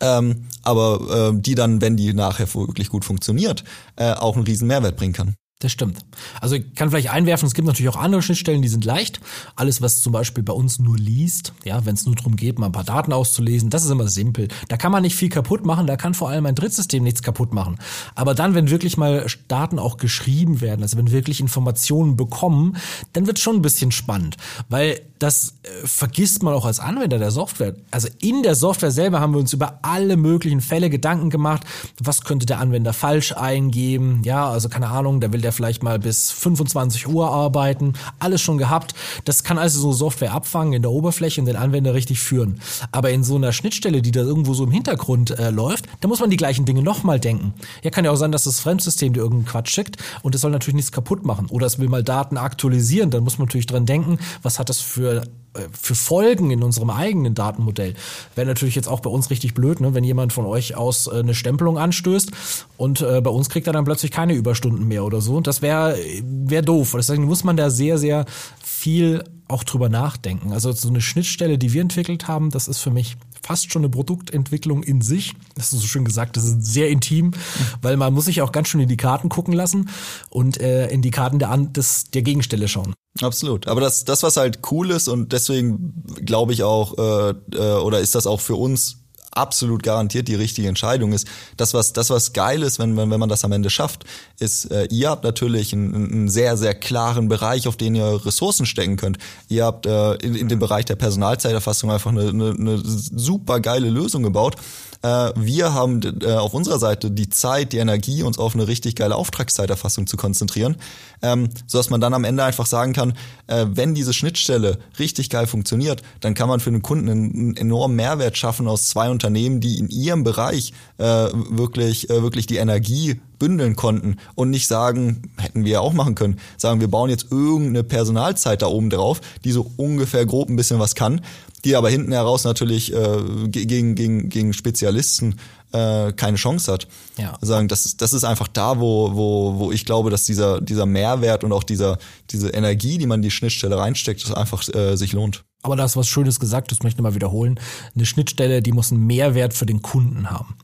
Ähm, 0.00 0.44
aber 0.62 1.32
äh, 1.32 1.40
die 1.40 1.54
dann, 1.54 1.80
wenn 1.80 1.96
die 1.96 2.12
nachher 2.12 2.52
wirklich 2.54 2.90
gut 2.90 3.04
funktioniert, 3.04 3.64
äh, 3.96 4.12
auch 4.12 4.36
einen 4.36 4.44
riesen 4.44 4.68
Mehrwert 4.68 4.96
bringen 4.96 5.14
kann. 5.14 5.36
Das 5.60 5.72
stimmt. 5.72 6.00
Also 6.38 6.56
ich 6.56 6.74
kann 6.74 6.90
vielleicht 6.90 7.10
einwerfen, 7.10 7.46
es 7.46 7.54
gibt 7.54 7.66
natürlich 7.66 7.88
auch 7.88 7.96
andere 7.96 8.20
Schnittstellen, 8.20 8.60
die 8.60 8.68
sind 8.68 8.84
leicht. 8.84 9.20
Alles, 9.54 9.80
was 9.80 10.02
zum 10.02 10.12
Beispiel 10.12 10.44
bei 10.44 10.52
uns 10.52 10.78
nur 10.78 10.98
liest, 10.98 11.54
ja, 11.64 11.86
wenn 11.86 11.94
es 11.94 12.04
nur 12.04 12.14
darum 12.14 12.36
geht, 12.36 12.58
mal 12.58 12.66
ein 12.66 12.72
paar 12.72 12.84
Daten 12.84 13.10
auszulesen, 13.10 13.70
das 13.70 13.82
ist 13.82 13.90
immer 13.90 14.08
simpel. 14.08 14.48
Da 14.68 14.76
kann 14.76 14.92
man 14.92 15.02
nicht 15.02 15.16
viel 15.16 15.30
kaputt 15.30 15.64
machen, 15.64 15.86
da 15.86 15.96
kann 15.96 16.12
vor 16.12 16.28
allem 16.28 16.44
ein 16.44 16.54
Drittsystem 16.54 17.02
nichts 17.02 17.22
kaputt 17.22 17.54
machen. 17.54 17.78
Aber 18.14 18.34
dann, 18.34 18.54
wenn 18.54 18.68
wirklich 18.68 18.98
mal 18.98 19.26
Daten 19.48 19.78
auch 19.78 19.96
geschrieben 19.96 20.60
werden, 20.60 20.82
also 20.82 20.98
wenn 20.98 21.10
wirklich 21.10 21.40
Informationen 21.40 22.16
bekommen, 22.16 22.76
dann 23.14 23.26
wird 23.26 23.38
schon 23.38 23.56
ein 23.56 23.62
bisschen 23.62 23.92
spannend. 23.92 24.36
Weil 24.68 25.00
das 25.18 25.54
äh, 25.62 25.86
vergisst 25.86 26.42
man 26.42 26.54
auch 26.54 26.66
als 26.66 26.80
Anwender 26.80 27.18
der 27.18 27.30
Software. 27.30 27.74
Also 27.90 28.08
in 28.20 28.42
der 28.42 28.54
Software 28.54 28.90
selber 28.90 29.20
haben 29.20 29.32
wir 29.32 29.40
uns 29.40 29.52
über 29.52 29.78
alle 29.82 30.16
möglichen 30.16 30.60
Fälle 30.60 30.90
Gedanken 30.90 31.30
gemacht. 31.30 31.62
Was 32.02 32.22
könnte 32.22 32.46
der 32.46 32.60
Anwender 32.60 32.92
falsch 32.92 33.32
eingeben? 33.32 34.22
Ja, 34.24 34.48
also 34.48 34.68
keine 34.68 34.88
Ahnung, 34.88 35.20
der 35.20 35.32
will 35.32 35.40
der 35.40 35.52
vielleicht 35.52 35.82
mal 35.82 35.98
bis 35.98 36.30
25 36.32 37.08
Uhr 37.08 37.30
arbeiten, 37.30 37.94
alles 38.18 38.42
schon 38.42 38.58
gehabt. 38.58 38.94
Das 39.24 39.44
kann 39.44 39.58
also 39.58 39.80
so 39.80 39.92
Software 39.92 40.32
abfangen 40.32 40.74
in 40.74 40.82
der 40.82 40.90
Oberfläche 40.90 41.40
und 41.40 41.46
den 41.46 41.56
Anwender 41.56 41.94
richtig 41.94 42.20
führen. 42.20 42.60
Aber 42.92 43.10
in 43.10 43.24
so 43.24 43.36
einer 43.36 43.52
Schnittstelle, 43.52 44.02
die 44.02 44.12
da 44.12 44.20
irgendwo 44.20 44.54
so 44.54 44.64
im 44.64 44.70
Hintergrund 44.70 45.38
äh, 45.38 45.50
läuft, 45.50 45.86
da 46.00 46.08
muss 46.08 46.20
man 46.20 46.30
die 46.30 46.36
gleichen 46.36 46.64
Dinge 46.64 46.82
nochmal 46.82 47.20
denken. 47.20 47.54
Ja, 47.82 47.90
kann 47.90 48.04
ja 48.04 48.10
auch 48.10 48.16
sein, 48.16 48.32
dass 48.32 48.44
das 48.44 48.60
Fremdsystem 48.60 49.12
dir 49.12 49.20
irgendeinen 49.20 49.46
Quatsch 49.46 49.70
schickt 49.70 49.96
und 50.22 50.34
es 50.34 50.40
soll 50.40 50.50
natürlich 50.50 50.76
nichts 50.76 50.92
kaputt 50.92 51.24
machen. 51.24 51.46
Oder 51.50 51.66
es 51.66 51.78
will 51.78 51.88
mal 51.88 52.02
Daten 52.02 52.36
aktualisieren, 52.36 53.10
dann 53.10 53.24
muss 53.24 53.38
man 53.38 53.46
natürlich 53.46 53.66
dran 53.66 53.86
denken, 53.86 54.18
was 54.42 54.58
hat 54.58 54.68
das 54.68 54.80
für 54.80 55.05
äh, 55.06 55.68
für 55.72 55.94
Folgen 55.94 56.50
in 56.50 56.62
unserem 56.62 56.90
eigenen 56.90 57.34
Datenmodell. 57.34 57.94
Wäre 58.34 58.46
natürlich 58.46 58.74
jetzt 58.74 58.88
auch 58.88 59.00
bei 59.00 59.10
uns 59.10 59.30
richtig 59.30 59.54
blöd, 59.54 59.80
ne, 59.80 59.94
wenn 59.94 60.04
jemand 60.04 60.32
von 60.32 60.46
euch 60.46 60.76
aus 60.76 61.06
äh, 61.06 61.18
eine 61.18 61.34
Stempelung 61.34 61.78
anstößt 61.78 62.30
und 62.76 63.00
äh, 63.00 63.20
bei 63.20 63.30
uns 63.30 63.48
kriegt 63.48 63.66
er 63.66 63.72
dann 63.72 63.84
plötzlich 63.84 64.10
keine 64.10 64.34
Überstunden 64.34 64.86
mehr 64.86 65.04
oder 65.04 65.20
so. 65.20 65.36
Und 65.36 65.46
das 65.46 65.62
wäre 65.62 65.96
wär 66.22 66.62
doof. 66.62 66.94
Deswegen 66.96 67.24
muss 67.24 67.44
man 67.44 67.56
da 67.56 67.70
sehr, 67.70 67.98
sehr 67.98 68.26
viel 68.62 69.24
auch 69.48 69.64
drüber 69.64 69.88
nachdenken. 69.88 70.52
Also 70.52 70.72
so 70.72 70.88
eine 70.88 71.00
Schnittstelle, 71.00 71.58
die 71.58 71.72
wir 71.72 71.80
entwickelt 71.80 72.28
haben, 72.28 72.50
das 72.50 72.68
ist 72.68 72.78
für 72.78 72.90
mich 72.90 73.16
fast 73.46 73.72
schon 73.72 73.82
eine 73.82 73.90
Produktentwicklung 73.90 74.82
in 74.82 75.00
sich. 75.00 75.34
Das 75.54 75.72
ist 75.72 75.80
so 75.80 75.86
schön 75.86 76.04
gesagt, 76.04 76.36
das 76.36 76.44
ist 76.44 76.64
sehr 76.64 76.88
intim, 76.88 77.32
weil 77.80 77.96
man 77.96 78.12
muss 78.12 78.24
sich 78.24 78.42
auch 78.42 78.50
ganz 78.50 78.68
schön 78.68 78.80
in 78.80 78.88
die 78.88 78.96
Karten 78.96 79.28
gucken 79.28 79.54
lassen 79.54 79.88
und 80.30 80.60
äh, 80.60 80.88
in 80.88 81.00
die 81.00 81.12
Karten 81.12 81.38
der, 81.38 81.56
des, 81.56 82.10
der 82.10 82.22
Gegenstelle 82.22 82.66
schauen. 82.66 82.94
Absolut. 83.22 83.68
Aber 83.68 83.80
das, 83.80 84.04
das, 84.04 84.22
was 84.22 84.36
halt 84.36 84.60
cool 84.70 84.90
ist 84.90 85.08
und 85.08 85.32
deswegen 85.32 86.02
glaube 86.24 86.52
ich 86.52 86.64
auch, 86.64 86.98
äh, 86.98 87.34
äh, 87.54 87.80
oder 87.80 88.00
ist 88.00 88.14
das 88.14 88.26
auch 88.26 88.40
für 88.40 88.56
uns 88.56 89.05
absolut 89.36 89.82
garantiert 89.82 90.28
die 90.28 90.34
richtige 90.34 90.68
Entscheidung 90.68 91.12
ist. 91.12 91.26
Das, 91.56 91.74
was, 91.74 91.92
das, 91.92 92.10
was 92.10 92.32
geil 92.32 92.62
ist, 92.62 92.78
wenn, 92.78 92.96
wenn, 92.96 93.10
wenn 93.10 93.20
man 93.20 93.28
das 93.28 93.44
am 93.44 93.52
Ende 93.52 93.70
schafft, 93.70 94.04
ist, 94.38 94.70
äh, 94.70 94.86
ihr 94.90 95.10
habt 95.10 95.24
natürlich 95.24 95.72
einen, 95.72 95.94
einen 95.94 96.28
sehr, 96.28 96.56
sehr 96.56 96.74
klaren 96.74 97.28
Bereich, 97.28 97.68
auf 97.68 97.76
den 97.76 97.94
ihr 97.94 98.24
Ressourcen 98.24 98.66
stecken 98.66 98.96
könnt. 98.96 99.18
Ihr 99.48 99.64
habt 99.64 99.86
äh, 99.86 100.14
in, 100.14 100.34
in 100.34 100.48
dem 100.48 100.58
Bereich 100.58 100.84
der 100.84 100.96
Personalzeiterfassung 100.96 101.90
einfach 101.90 102.10
eine, 102.10 102.28
eine, 102.28 102.50
eine 102.50 102.82
super 102.84 103.60
geile 103.60 103.90
Lösung 103.90 104.22
gebaut. 104.22 104.56
Äh, 105.02 105.32
wir 105.36 105.74
haben 105.74 106.00
äh, 106.22 106.32
auf 106.32 106.54
unserer 106.54 106.78
Seite 106.78 107.10
die 107.10 107.28
Zeit, 107.28 107.72
die 107.72 107.78
Energie, 107.78 108.22
uns 108.22 108.38
auf 108.38 108.54
eine 108.54 108.68
richtig 108.68 108.96
geile 108.96 109.16
Auftragszeiterfassung 109.16 110.06
zu 110.06 110.16
konzentrieren, 110.16 110.76
ähm, 111.22 111.48
so 111.66 111.78
dass 111.78 111.90
man 111.90 112.00
dann 112.00 112.14
am 112.14 112.24
Ende 112.24 112.44
einfach 112.44 112.66
sagen 112.66 112.92
kann, 112.92 113.14
äh, 113.46 113.66
wenn 113.68 113.94
diese 113.94 114.12
Schnittstelle 114.12 114.78
richtig 114.98 115.30
geil 115.30 115.46
funktioniert, 115.46 116.02
dann 116.20 116.34
kann 116.34 116.48
man 116.48 116.60
für 116.60 116.70
den 116.70 116.82
Kunden 116.82 117.08
einen 117.08 117.56
enormen 117.56 117.96
Mehrwert 117.96 118.36
schaffen 118.36 118.68
aus 118.68 118.88
zwei 118.88 119.10
Unternehmen, 119.10 119.60
die 119.60 119.78
in 119.78 119.88
ihrem 119.88 120.24
Bereich 120.24 120.72
wirklich, 120.98 122.08
wirklich 122.08 122.46
die 122.46 122.56
Energie 122.56 123.20
bündeln 123.38 123.76
konnten 123.76 124.16
und 124.34 124.50
nicht 124.50 124.66
sagen, 124.66 125.30
hätten 125.36 125.64
wir 125.64 125.72
ja 125.72 125.80
auch 125.80 125.92
machen 125.92 126.14
können, 126.14 126.38
sagen, 126.56 126.80
wir 126.80 126.88
bauen 126.88 127.10
jetzt 127.10 127.30
irgendeine 127.30 127.84
Personalzeit 127.84 128.62
da 128.62 128.66
oben 128.66 128.90
drauf, 128.90 129.20
die 129.44 129.52
so 129.52 129.70
ungefähr 129.76 130.24
grob 130.26 130.48
ein 130.48 130.56
bisschen 130.56 130.78
was 130.78 130.94
kann, 130.94 131.20
die 131.66 131.76
aber 131.76 131.90
hinten 131.90 132.12
heraus 132.12 132.44
natürlich 132.44 132.94
äh, 132.94 133.48
gegen, 133.48 133.96
gegen, 133.96 134.28
gegen 134.28 134.52
Spezialisten 134.52 135.34
äh, 135.72 136.12
keine 136.12 136.36
Chance 136.36 136.72
hat. 136.72 136.86
Ja. 137.18 137.36
Sagen, 137.40 137.66
das, 137.66 137.96
das 137.96 138.12
ist 138.12 138.24
einfach 138.24 138.46
da, 138.46 138.78
wo, 138.78 139.14
wo, 139.14 139.58
wo 139.58 139.72
ich 139.72 139.84
glaube, 139.84 140.10
dass 140.10 140.24
dieser, 140.24 140.60
dieser 140.60 140.86
Mehrwert 140.86 141.42
und 141.42 141.52
auch 141.52 141.64
dieser, 141.64 141.98
diese 142.30 142.50
Energie, 142.50 142.98
die 142.98 143.06
man 143.06 143.18
in 143.18 143.22
die 143.22 143.30
Schnittstelle 143.32 143.76
reinsteckt, 143.76 144.22
das 144.22 144.32
einfach 144.32 144.66
äh, 144.74 144.96
sich 144.96 145.12
lohnt. 145.12 145.44
Aber 145.62 145.74
da 145.74 145.84
ist 145.84 145.96
was 145.96 146.08
Schönes 146.08 146.38
gesagt, 146.38 146.70
das 146.70 146.84
möchte 146.84 147.00
ich 147.00 147.02
mal 147.02 147.16
wiederholen. 147.16 147.58
Eine 147.96 148.06
Schnittstelle, 148.06 148.62
die 148.62 148.70
muss 148.70 148.92
einen 148.92 149.04
Mehrwert 149.04 149.52
für 149.52 149.66
den 149.66 149.82
Kunden 149.82 150.30
haben. 150.30 150.56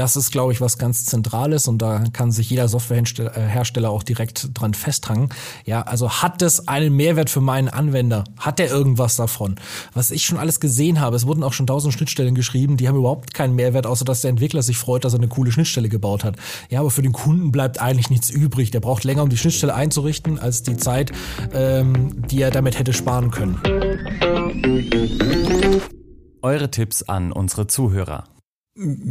Das 0.00 0.16
ist, 0.16 0.30
glaube 0.30 0.54
ich, 0.54 0.62
was 0.62 0.78
ganz 0.78 1.04
Zentrales 1.04 1.68
und 1.68 1.82
da 1.82 2.02
kann 2.14 2.32
sich 2.32 2.48
jeder 2.48 2.68
Softwarehersteller 2.68 3.90
auch 3.90 4.02
direkt 4.02 4.48
dran 4.54 4.72
festhangen. 4.72 5.28
Ja, 5.66 5.82
also 5.82 6.08
hat 6.08 6.40
es 6.40 6.68
einen 6.68 6.96
Mehrwert 6.96 7.28
für 7.28 7.42
meinen 7.42 7.68
Anwender? 7.68 8.24
Hat 8.38 8.58
der 8.58 8.70
irgendwas 8.70 9.16
davon? 9.16 9.56
Was 9.92 10.10
ich 10.10 10.24
schon 10.24 10.38
alles 10.38 10.58
gesehen 10.58 11.02
habe, 11.02 11.16
es 11.16 11.26
wurden 11.26 11.42
auch 11.42 11.52
schon 11.52 11.66
tausend 11.66 11.92
Schnittstellen 11.92 12.34
geschrieben, 12.34 12.78
die 12.78 12.88
haben 12.88 12.96
überhaupt 12.96 13.34
keinen 13.34 13.54
Mehrwert, 13.54 13.86
außer 13.86 14.06
dass 14.06 14.22
der 14.22 14.30
Entwickler 14.30 14.62
sich 14.62 14.78
freut, 14.78 15.04
dass 15.04 15.12
er 15.12 15.18
eine 15.18 15.28
coole 15.28 15.52
Schnittstelle 15.52 15.90
gebaut 15.90 16.24
hat. 16.24 16.36
Ja, 16.70 16.80
aber 16.80 16.90
für 16.90 17.02
den 17.02 17.12
Kunden 17.12 17.52
bleibt 17.52 17.78
eigentlich 17.78 18.08
nichts 18.08 18.30
übrig. 18.30 18.70
Der 18.70 18.80
braucht 18.80 19.04
länger, 19.04 19.22
um 19.22 19.28
die 19.28 19.36
Schnittstelle 19.36 19.74
einzurichten, 19.74 20.38
als 20.38 20.62
die 20.62 20.78
Zeit, 20.78 21.12
ähm, 21.52 22.26
die 22.26 22.40
er 22.40 22.50
damit 22.50 22.78
hätte 22.78 22.94
sparen 22.94 23.30
können. 23.30 23.60
Eure 26.40 26.70
Tipps 26.70 27.02
an 27.02 27.32
unsere 27.32 27.66
Zuhörer. 27.66 28.24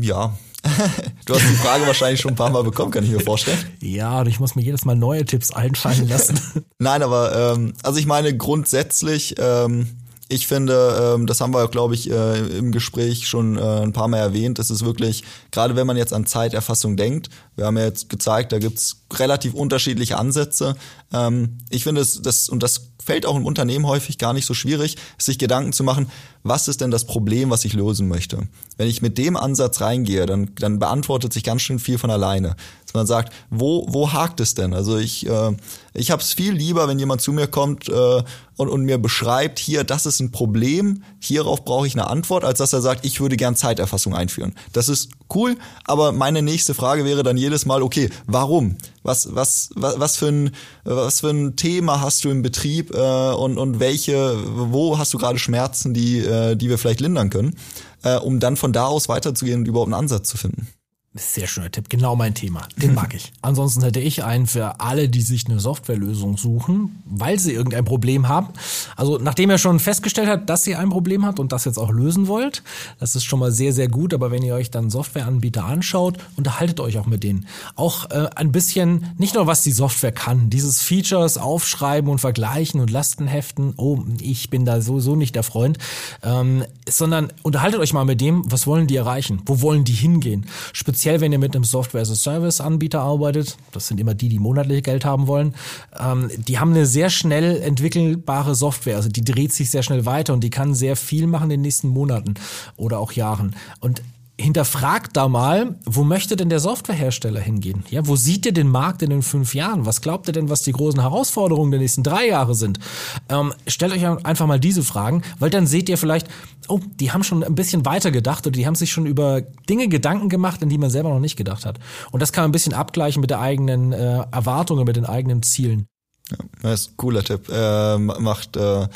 Ja, 0.02 0.38
du 1.26 1.34
hast 1.34 1.44
die 1.44 1.56
Frage 1.56 1.86
wahrscheinlich 1.88 2.20
schon 2.20 2.32
ein 2.32 2.36
paar 2.36 2.50
Mal 2.50 2.64
bekommen, 2.64 2.92
kann 2.92 3.04
ich 3.04 3.12
mir 3.12 3.20
vorstellen. 3.20 3.58
Ja, 3.82 4.22
und 4.22 4.28
ich 4.28 4.40
muss 4.40 4.56
mir 4.56 4.62
jedes 4.62 4.86
Mal 4.86 4.96
neue 4.96 5.26
Tipps 5.26 5.52
einfallen 5.52 6.08
lassen. 6.08 6.40
Nein, 6.80 7.04
aber 7.04 7.54
ähm, 7.54 7.74
also 7.84 8.00
ich 8.00 8.06
meine 8.06 8.36
grundsätzlich, 8.36 9.36
ähm, 9.38 9.88
ich 10.28 10.48
finde, 10.48 11.16
ähm, 11.16 11.26
das 11.26 11.42
haben 11.42 11.54
wir, 11.54 11.68
glaube 11.70 11.96
ich, 11.96 12.10
äh, 12.10 12.58
im 12.58 12.72
Gespräch 12.72 13.28
schon 13.28 13.58
äh, 13.58 13.62
ein 13.62 13.94
paar 13.94 14.08
Mal 14.08 14.20
erwähnt. 14.20 14.60
Es 14.60 14.70
ist 14.70 14.86
wirklich, 14.86 15.24
gerade 15.52 15.76
wenn 15.76 15.88
man 15.88 15.98
jetzt 15.98 16.14
an 16.14 16.28
Zeiterfassung 16.28 16.98
denkt, 16.98 17.30
wir 17.56 17.66
haben 17.66 17.78
ja 17.78 17.86
jetzt 17.86 18.10
gezeigt, 18.10 18.52
da 18.52 18.60
gibt's 18.60 19.04
relativ 19.14 19.56
unterschiedliche 19.56 20.18
Ansätze. 20.18 20.76
Ähm, 21.12 21.58
ich 21.70 21.84
finde 21.84 22.02
es, 22.02 22.22
das, 22.22 22.48
und 22.48 22.62
das 22.62 22.92
fällt 23.04 23.26
auch 23.26 23.36
im 23.36 23.46
Unternehmen 23.46 23.88
häufig 23.88 24.20
gar 24.20 24.34
nicht 24.34 24.46
so 24.46 24.54
schwierig, 24.54 24.98
sich 25.18 25.40
Gedanken 25.40 25.74
zu 25.74 25.84
machen, 25.84 26.12
was 26.44 26.68
ist 26.68 26.82
denn 26.82 26.92
das 26.92 27.06
Problem, 27.06 27.50
was 27.50 27.66
ich 27.66 27.74
lösen 27.74 28.08
möchte. 28.08 28.48
Wenn 28.78 28.88
ich 28.88 29.02
mit 29.02 29.18
dem 29.18 29.36
Ansatz 29.36 29.82
reingehe, 29.82 30.26
dann, 30.26 30.52
dann 30.56 30.80
beantwortet 30.80 31.34
sich 31.34 31.44
ganz 31.44 31.62
schön 31.62 31.80
viel 31.80 31.98
von 31.98 32.10
alleine. 32.10 32.56
Dass 32.86 32.94
man 32.94 33.06
sagt, 33.06 33.34
wo, 33.50 33.86
wo 33.90 34.14
hakt 34.14 34.40
es 34.40 34.56
denn? 34.56 34.74
Also 34.74 34.98
ich, 34.98 35.28
äh, 35.28 35.52
ich 35.94 36.12
habe 36.12 36.22
es 36.22 36.34
viel 36.34 36.54
lieber, 36.54 36.88
wenn 36.88 36.98
jemand 36.98 37.22
zu 37.22 37.34
mir 37.34 37.48
kommt 37.48 37.90
äh, 37.90 38.24
und, 38.56 38.70
und 38.70 38.84
mir 38.84 38.98
beschreibt, 38.98 39.60
hier, 39.60 39.84
das 39.84 40.06
ist 40.06 40.20
ein 40.22 40.32
Problem, 40.32 41.04
hierauf 41.20 41.66
brauche 41.66 41.88
ich 41.88 41.94
eine 41.94 42.08
Antwort, 42.08 42.44
als 42.44 42.60
dass 42.60 42.74
er 42.74 42.82
sagt, 42.82 43.06
ich 43.06 43.20
würde 43.20 43.38
gern 43.38 43.56
Zeiterfassung 43.56 44.16
einführen. 44.16 44.56
Das 44.74 44.90
ist 44.90 45.10
cool, 45.36 45.58
aber 45.84 46.12
meine 46.14 46.42
nächste 46.42 46.74
Frage 46.74 47.06
wäre 47.06 47.24
dann 47.24 47.38
jedes 47.38 47.66
Mal, 47.66 47.84
okay, 47.84 48.10
warum? 48.26 48.78
Was, 49.04 49.34
was, 49.34 49.70
was, 49.76 50.00
was, 50.00 50.18
für, 50.18 50.28
ein, 50.28 50.52
was 50.84 51.22
für 51.22 51.30
ein 51.30 51.56
Thema 51.56 52.02
hast 52.02 52.24
du 52.24 52.30
im 52.30 52.42
Betrieb 52.42 52.94
äh, 52.94 53.32
und, 53.32 53.58
und 53.58 53.80
welche, 53.80 54.36
wo 54.72 54.98
hast 54.98 55.14
du 55.14 55.18
gerade 55.18 55.40
Schmerzen, 55.40 55.94
die, 55.94 56.20
äh, 56.20 56.56
die 56.56 56.70
wir 56.70 56.78
vielleicht 56.78 57.00
lindern 57.00 57.30
können, 57.30 57.56
äh, 58.04 58.18
um 58.18 58.40
dann 58.40 58.58
von 58.58 58.74
da 58.74 58.88
aus 58.88 59.10
weiterzugehen 59.10 59.62
und 59.62 59.68
überhaupt 59.68 59.88
einen 59.88 60.02
Ansatz 60.02 60.30
zu 60.30 60.38
finden? 60.38 60.68
Sehr 61.16 61.48
schöner 61.48 61.72
Tipp, 61.72 61.90
genau 61.90 62.16
mein 62.16 62.36
Thema. 62.36 62.68
Den 62.78 62.94
mag 62.94 63.16
ich. 63.16 63.34
Ansonsten 63.42 63.82
hätte 63.82 64.00
ich 64.00 64.24
einen 64.24 64.46
für 64.46 64.80
alle, 64.80 65.10
die 65.10 65.24
sich 65.24 65.48
eine 65.48 65.60
Softwarelösung 65.60 66.38
suchen, 66.38 67.02
weil 67.04 67.40
sie 67.40 67.52
irgendein 67.52 67.84
Problem 67.84 68.28
haben. 68.28 68.50
Also 68.96 69.18
nachdem 69.18 69.50
er 69.50 69.58
schon 69.58 69.80
festgestellt 69.80 70.30
hat, 70.30 70.52
dass 70.52 70.68
ihr 70.68 70.78
ein 70.78 70.90
Problem 70.92 71.26
habt 71.26 71.40
und 71.40 71.52
das 71.52 71.66
jetzt 71.66 71.80
auch 71.80 71.90
lösen 71.90 72.28
wollt, 72.28 72.62
das 73.00 73.16
ist 73.16 73.24
schon 73.24 73.40
mal 73.40 73.52
sehr, 73.52 73.74
sehr 73.74 73.88
gut. 73.88 74.14
Aber 74.14 74.30
wenn 74.30 74.44
ihr 74.44 74.54
euch 74.54 74.70
dann 74.70 74.92
Softwareanbieter 74.92 75.66
anschaut, 75.66 76.20
unterhaltet 76.36 76.80
euch 76.80 77.00
auch 77.00 77.08
mit 77.08 77.24
denen. 77.24 77.48
Auch 77.76 78.12
äh, 78.12 78.30
ein 78.36 78.52
bisschen, 78.52 79.08
nicht 79.18 79.34
nur 79.34 79.48
was 79.48 79.64
die 79.64 79.72
Software 79.72 80.12
kann, 80.12 80.52
dieses 80.52 80.84
Features 80.84 81.40
aufschreiben 81.40 82.12
und 82.12 82.20
vergleichen 82.20 82.82
und 82.82 82.92
Lastenheften. 82.92 83.74
Oh, 83.78 84.04
ich 84.22 84.52
bin 84.52 84.64
da 84.64 84.80
sowieso 84.80 85.16
nicht 85.16 85.34
der 85.34 85.44
Freund. 85.44 85.80
Ähm, 86.22 86.66
sondern 86.88 87.34
unterhaltet 87.42 87.80
euch 87.80 87.94
mal 87.94 88.06
mit 88.06 88.22
dem, 88.22 88.44
was 88.46 88.68
wollen 88.68 88.86
die 88.86 88.96
erreichen? 88.96 89.42
Wo 89.48 89.62
wollen 89.62 89.86
die 89.86 89.94
hingehen? 89.94 90.46
Speziell 90.72 90.99
speziell 91.00 91.22
wenn 91.22 91.32
ihr 91.32 91.40
mit 91.40 91.56
einem 91.56 91.64
Software-as-a-Service-Anbieter 91.64 93.00
arbeitet, 93.00 93.56
das 93.72 93.88
sind 93.88 94.02
immer 94.02 94.16
die, 94.16 94.28
die 94.28 94.38
monatlich 94.38 94.84
Geld 94.84 95.06
haben 95.06 95.28
wollen, 95.28 95.56
ähm, 95.98 96.30
die 96.38 96.60
haben 96.60 96.72
eine 96.72 96.86
sehr 96.86 97.10
schnell 97.10 97.62
entwickelbare 97.62 98.54
Software, 98.54 98.98
also 98.98 99.08
die 99.08 99.24
dreht 99.24 99.54
sich 99.54 99.72
sehr 99.72 99.82
schnell 99.82 100.06
weiter 100.06 100.34
und 100.34 100.44
die 100.44 100.50
kann 100.50 100.76
sehr 100.76 100.98
viel 100.98 101.26
machen 101.26 101.46
in 101.46 101.52
den 101.52 101.62
nächsten 101.62 101.88
Monaten 101.88 102.34
oder 102.76 103.00
auch 103.00 103.14
Jahren. 103.14 103.56
Und 103.80 104.02
hinterfragt 104.40 105.18
da 105.18 105.28
mal, 105.28 105.76
wo 105.86 106.04
möchte 106.04 106.36
denn 106.36 106.50
der 106.50 106.60
Softwarehersteller 106.60 107.42
hingehen? 107.42 107.84
Ja, 107.90 108.08
wo 108.08 108.16
sieht 108.16 108.46
ihr 108.46 108.54
den 108.54 108.70
Markt 108.70 109.02
in 109.02 109.10
den 109.10 109.22
fünf 109.22 109.54
Jahren? 109.54 109.86
Was 109.86 110.02
glaubt 110.02 110.28
ihr 110.28 110.34
denn, 110.34 110.50
was 110.50 110.62
die 110.62 110.72
großen 110.72 111.02
Herausforderungen 111.02 111.72
der 111.72 111.80
nächsten 111.82 112.04
drei 112.04 112.28
Jahre 112.28 112.56
sind? 112.56 112.80
Ähm, 113.28 113.54
stellt 113.68 113.92
euch 113.92 114.06
einfach 114.06 114.48
mal 114.48 114.60
diese 114.60 114.84
Fragen, 114.84 115.24
weil 115.40 115.50
dann 115.50 115.68
seht 115.68 115.90
ihr 115.90 115.98
vielleicht, 115.98 116.28
oh, 116.70 116.80
die 117.00 117.12
haben 117.12 117.24
schon 117.24 117.44
ein 117.44 117.56
bisschen 117.56 117.86
weiter 117.86 118.12
gedacht 118.12 118.48
oder 118.48 118.56
die 118.56 118.66
haben 118.66 118.76
sich 118.76 118.92
schon 118.92 119.06
über 119.06 119.42
Dinge 119.70 119.90
Gedanken 119.90 120.30
gemacht, 120.30 120.64
an 120.64 120.70
die 120.70 120.78
man 120.78 120.90
selber 120.90 121.10
noch 121.10 121.20
nicht 121.20 121.36
gedacht 121.36 121.66
hat. 121.66 121.80
Und 122.12 122.22
das 122.22 122.32
kann 122.32 122.44
man 122.44 122.50
ein 122.50 122.54
bisschen 122.54 122.74
abgleichen 122.74 123.20
mit 123.20 123.30
der 123.30 123.42
eigenen 123.42 123.92
äh, 123.92 124.26
Erwartungen, 124.32 124.86
mit 124.86 124.96
den 124.96 125.06
eigenen 125.06 125.44
Zielen. 125.44 125.86
Ja, 126.32 126.38
das 126.62 126.82
ist 126.82 126.92
ein 126.92 126.98
cooler 126.98 127.24
Tipp. 127.24 127.50
Äh, 127.50 127.98
macht 127.98 128.56
äh 128.56 128.88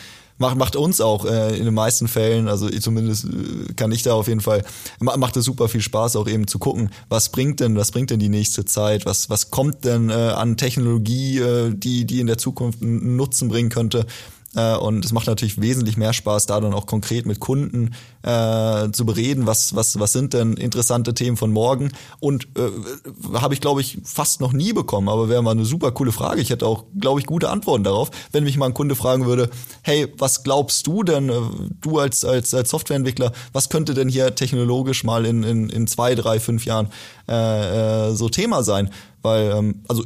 macht, 0.43 0.57
macht 0.57 0.75
uns 0.75 0.99
auch 0.99 1.25
äh, 1.25 1.57
in 1.57 1.65
den 1.65 1.73
meisten 1.73 2.07
Fällen, 2.07 2.47
also 2.47 2.69
zumindest 2.69 3.25
äh, 3.25 3.73
kann 3.75 3.91
ich 3.91 4.03
da 4.03 4.13
auf 4.13 4.27
jeden 4.27 4.41
Fall, 4.41 4.63
macht 4.99 5.37
es 5.37 5.45
super 5.45 5.69
viel 5.69 5.81
Spaß 5.81 6.17
auch 6.17 6.27
eben 6.27 6.47
zu 6.47 6.59
gucken, 6.59 6.89
was 7.09 7.29
bringt 7.29 7.61
denn, 7.61 7.77
was 7.77 7.91
bringt 7.91 8.09
denn 8.09 8.19
die 8.19 8.29
nächste 8.29 8.65
Zeit, 8.65 9.05
was, 9.05 9.29
was 9.29 9.51
kommt 9.51 9.85
denn 9.85 10.09
äh, 10.09 10.13
an 10.13 10.57
Technologie, 10.57 11.39
äh, 11.39 11.73
die, 11.73 12.05
die 12.05 12.19
in 12.19 12.27
der 12.27 12.37
Zukunft 12.37 12.81
einen 12.81 13.15
Nutzen 13.15 13.47
bringen 13.47 13.69
könnte 13.69 14.05
äh, 14.55 14.75
und 14.75 15.03
es 15.03 15.11
macht 15.11 15.27
natürlich 15.27 15.59
wesentlich 15.59 15.97
mehr 15.97 16.13
Spaß, 16.13 16.45
da 16.45 16.59
dann 16.59 16.73
auch 16.73 16.85
konkret 16.85 17.25
mit 17.25 17.39
Kunden 17.39 17.95
äh, 18.21 18.91
zu 18.91 19.05
bereden, 19.05 19.47
was, 19.47 19.75
was, 19.75 19.99
was 19.99 20.13
sind 20.13 20.33
denn 20.33 20.53
interessante 20.53 21.13
Themen 21.13 21.37
von 21.37 21.51
morgen. 21.51 21.91
Und 22.19 22.47
äh, 22.57 23.39
habe 23.39 23.53
ich, 23.53 23.61
glaube 23.61 23.81
ich, 23.81 23.97
fast 24.03 24.41
noch 24.41 24.53
nie 24.53 24.73
bekommen, 24.73 25.09
aber 25.09 25.29
wäre 25.29 25.41
mal 25.41 25.51
eine 25.51 25.65
super 25.65 25.91
coole 25.91 26.11
Frage. 26.11 26.41
Ich 26.41 26.49
hätte 26.49 26.67
auch, 26.67 26.85
glaube 26.99 27.19
ich, 27.19 27.25
gute 27.25 27.49
Antworten 27.49 27.83
darauf, 27.83 28.11
wenn 28.31 28.43
mich 28.43 28.57
mal 28.57 28.67
ein 28.67 28.73
Kunde 28.73 28.95
fragen 28.95 29.25
würde, 29.25 29.49
hey, 29.81 30.07
was 30.17 30.43
glaubst 30.43 30.85
du 30.87 31.03
denn, 31.03 31.29
äh, 31.29 31.33
du 31.81 31.99
als, 31.99 32.23
als, 32.23 32.53
als 32.53 32.69
Softwareentwickler, 32.69 33.31
was 33.51 33.69
könnte 33.69 33.93
denn 33.93 34.09
hier 34.09 34.35
technologisch 34.35 35.03
mal 35.03 35.25
in, 35.25 35.43
in, 35.43 35.69
in 35.69 35.87
zwei, 35.87 36.15
drei, 36.15 36.39
fünf 36.39 36.65
Jahren 36.65 36.89
äh, 37.27 38.09
äh, 38.09 38.15
so 38.15 38.29
Thema 38.29 38.63
sein? 38.63 38.89
Weil, 39.21 39.51
ähm, 39.51 39.83
also 39.87 40.03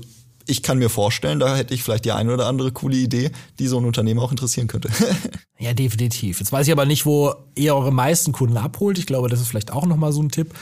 ich 0.47 0.63
kann 0.63 0.77
mir 0.77 0.89
vorstellen, 0.89 1.39
da 1.39 1.55
hätte 1.55 1.73
ich 1.73 1.83
vielleicht 1.83 2.05
die 2.05 2.11
eine 2.11 2.33
oder 2.33 2.47
andere 2.47 2.71
coole 2.71 2.95
Idee, 2.97 3.31
die 3.59 3.67
so 3.67 3.77
ein 3.77 3.85
Unternehmen 3.85 4.19
auch 4.19 4.31
interessieren 4.31 4.67
könnte. 4.67 4.89
ja, 5.59 5.73
definitiv. 5.73 6.39
Jetzt 6.39 6.51
weiß 6.51 6.67
ich 6.67 6.71
aber 6.71 6.85
nicht, 6.85 7.05
wo 7.05 7.33
ihr 7.55 7.75
eure 7.75 7.91
meisten 7.91 8.31
Kunden 8.31 8.57
abholt. 8.57 8.97
Ich 8.97 9.05
glaube, 9.05 9.29
das 9.29 9.41
ist 9.41 9.47
vielleicht 9.49 9.71
auch 9.71 9.85
nochmal 9.85 10.11
so 10.13 10.21
ein 10.21 10.29
Tipp. 10.29 10.53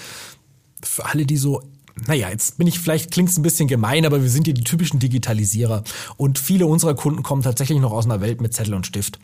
Für 0.81 1.05
alle, 1.05 1.25
die 1.25 1.37
so 1.37 1.61
naja, 2.07 2.29
jetzt 2.29 2.57
bin 2.57 2.67
ich, 2.67 2.79
vielleicht 2.79 3.11
klingt 3.11 3.29
es 3.29 3.37
ein 3.37 3.41
bisschen 3.41 3.69
gemein, 3.69 4.05
aber 4.05 4.21
wir 4.21 4.29
sind 4.29 4.47
ja 4.47 4.53
die 4.53 4.65
typischen 4.65 4.99
Digitalisierer. 4.99 5.83
Und 6.17 6.39
viele 6.39 6.67
unserer 6.67 6.93
Kunden 6.93 7.23
kommen 7.23 7.41
tatsächlich 7.41 7.79
noch 7.79 7.93
aus 7.93 8.05
einer 8.05 8.19
Welt 8.19 8.41
mit 8.41 8.53
Zettel 8.53 8.73
und 8.73 8.85
Stift. 8.85 9.17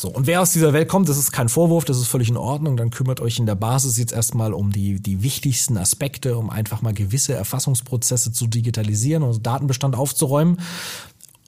So, 0.00 0.08
und 0.08 0.26
wer 0.26 0.40
aus 0.40 0.50
dieser 0.54 0.72
Welt 0.72 0.88
kommt, 0.88 1.10
das 1.10 1.18
ist 1.18 1.30
kein 1.30 1.50
Vorwurf, 1.50 1.84
das 1.84 1.98
ist 1.98 2.06
völlig 2.06 2.30
in 2.30 2.38
Ordnung, 2.38 2.78
dann 2.78 2.88
kümmert 2.88 3.20
euch 3.20 3.38
in 3.38 3.44
der 3.44 3.54
Basis 3.54 3.98
jetzt 3.98 4.14
erstmal 4.14 4.54
um 4.54 4.72
die, 4.72 4.98
die 4.98 5.22
wichtigsten 5.22 5.76
Aspekte, 5.76 6.38
um 6.38 6.48
einfach 6.48 6.80
mal 6.80 6.94
gewisse 6.94 7.34
Erfassungsprozesse 7.34 8.32
zu 8.32 8.46
digitalisieren 8.46 9.22
und 9.22 9.46
Datenbestand 9.46 9.94
aufzuräumen. 9.96 10.62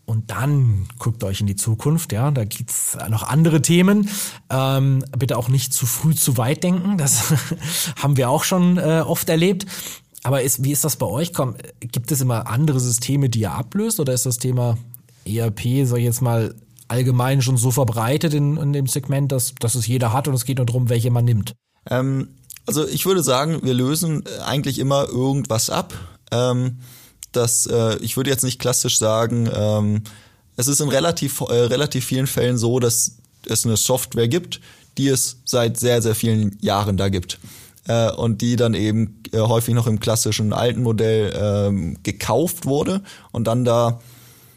Und 0.04 0.30
dann 0.30 0.86
guckt 0.98 1.24
euch 1.24 1.40
in 1.40 1.46
die 1.46 1.56
Zukunft, 1.56 2.12
ja, 2.12 2.30
da 2.30 2.44
gibt's 2.44 2.98
noch 3.08 3.22
andere 3.22 3.62
Themen. 3.62 4.10
Ähm, 4.50 5.02
bitte 5.16 5.38
auch 5.38 5.48
nicht 5.48 5.72
zu 5.72 5.86
früh 5.86 6.14
zu 6.14 6.36
weit 6.36 6.62
denken, 6.62 6.98
das 6.98 7.32
haben 8.02 8.18
wir 8.18 8.28
auch 8.28 8.44
schon 8.44 8.76
äh, 8.76 9.02
oft 9.06 9.30
erlebt. 9.30 9.64
Aber 10.24 10.42
ist, 10.42 10.62
wie 10.62 10.72
ist 10.72 10.84
das 10.84 10.96
bei 10.96 11.06
euch? 11.06 11.32
Komm, 11.32 11.54
gibt 11.80 12.12
es 12.12 12.20
immer 12.20 12.46
andere 12.48 12.80
Systeme, 12.80 13.30
die 13.30 13.40
ihr 13.40 13.52
ablöst 13.52 13.98
oder 13.98 14.12
ist 14.12 14.26
das 14.26 14.36
Thema 14.36 14.76
ERP, 15.24 15.86
sag 15.86 16.00
ich 16.00 16.04
jetzt 16.04 16.20
mal, 16.20 16.54
allgemein 16.92 17.40
schon 17.40 17.56
so 17.56 17.70
verbreitet 17.70 18.34
in, 18.34 18.58
in 18.58 18.72
dem 18.72 18.86
Segment, 18.86 19.32
dass, 19.32 19.54
dass 19.58 19.74
es 19.74 19.86
jeder 19.86 20.12
hat 20.12 20.28
und 20.28 20.34
es 20.34 20.44
geht 20.44 20.58
nur 20.58 20.66
darum, 20.66 20.90
welche 20.90 21.10
man 21.10 21.24
nimmt? 21.24 21.54
Ähm, 21.90 22.28
also 22.66 22.86
ich 22.86 23.06
würde 23.06 23.22
sagen, 23.22 23.60
wir 23.62 23.74
lösen 23.74 24.24
eigentlich 24.44 24.78
immer 24.78 25.08
irgendwas 25.08 25.70
ab. 25.70 25.94
Ähm, 26.30 26.78
das, 27.32 27.66
äh, 27.66 27.96
ich 28.02 28.16
würde 28.16 28.30
jetzt 28.30 28.44
nicht 28.44 28.60
klassisch 28.60 28.98
sagen, 28.98 29.48
ähm, 29.52 30.02
es 30.56 30.68
ist 30.68 30.80
in 30.80 30.90
relativ, 30.90 31.40
äh, 31.40 31.54
relativ 31.54 32.04
vielen 32.04 32.26
Fällen 32.26 32.58
so, 32.58 32.78
dass 32.78 33.16
es 33.46 33.64
eine 33.64 33.78
Software 33.78 34.28
gibt, 34.28 34.60
die 34.98 35.08
es 35.08 35.38
seit 35.46 35.80
sehr, 35.80 36.02
sehr 36.02 36.14
vielen 36.14 36.58
Jahren 36.60 36.98
da 36.98 37.08
gibt. 37.08 37.38
Äh, 37.88 38.12
und 38.12 38.42
die 38.42 38.56
dann 38.56 38.74
eben 38.74 39.22
äh, 39.32 39.38
häufig 39.38 39.74
noch 39.74 39.88
im 39.88 39.98
klassischen 39.98 40.52
alten 40.52 40.82
Modell 40.82 41.32
ähm, 41.34 41.96
gekauft 42.04 42.64
wurde 42.64 43.02
und 43.32 43.48
dann 43.48 43.64
da 43.64 44.00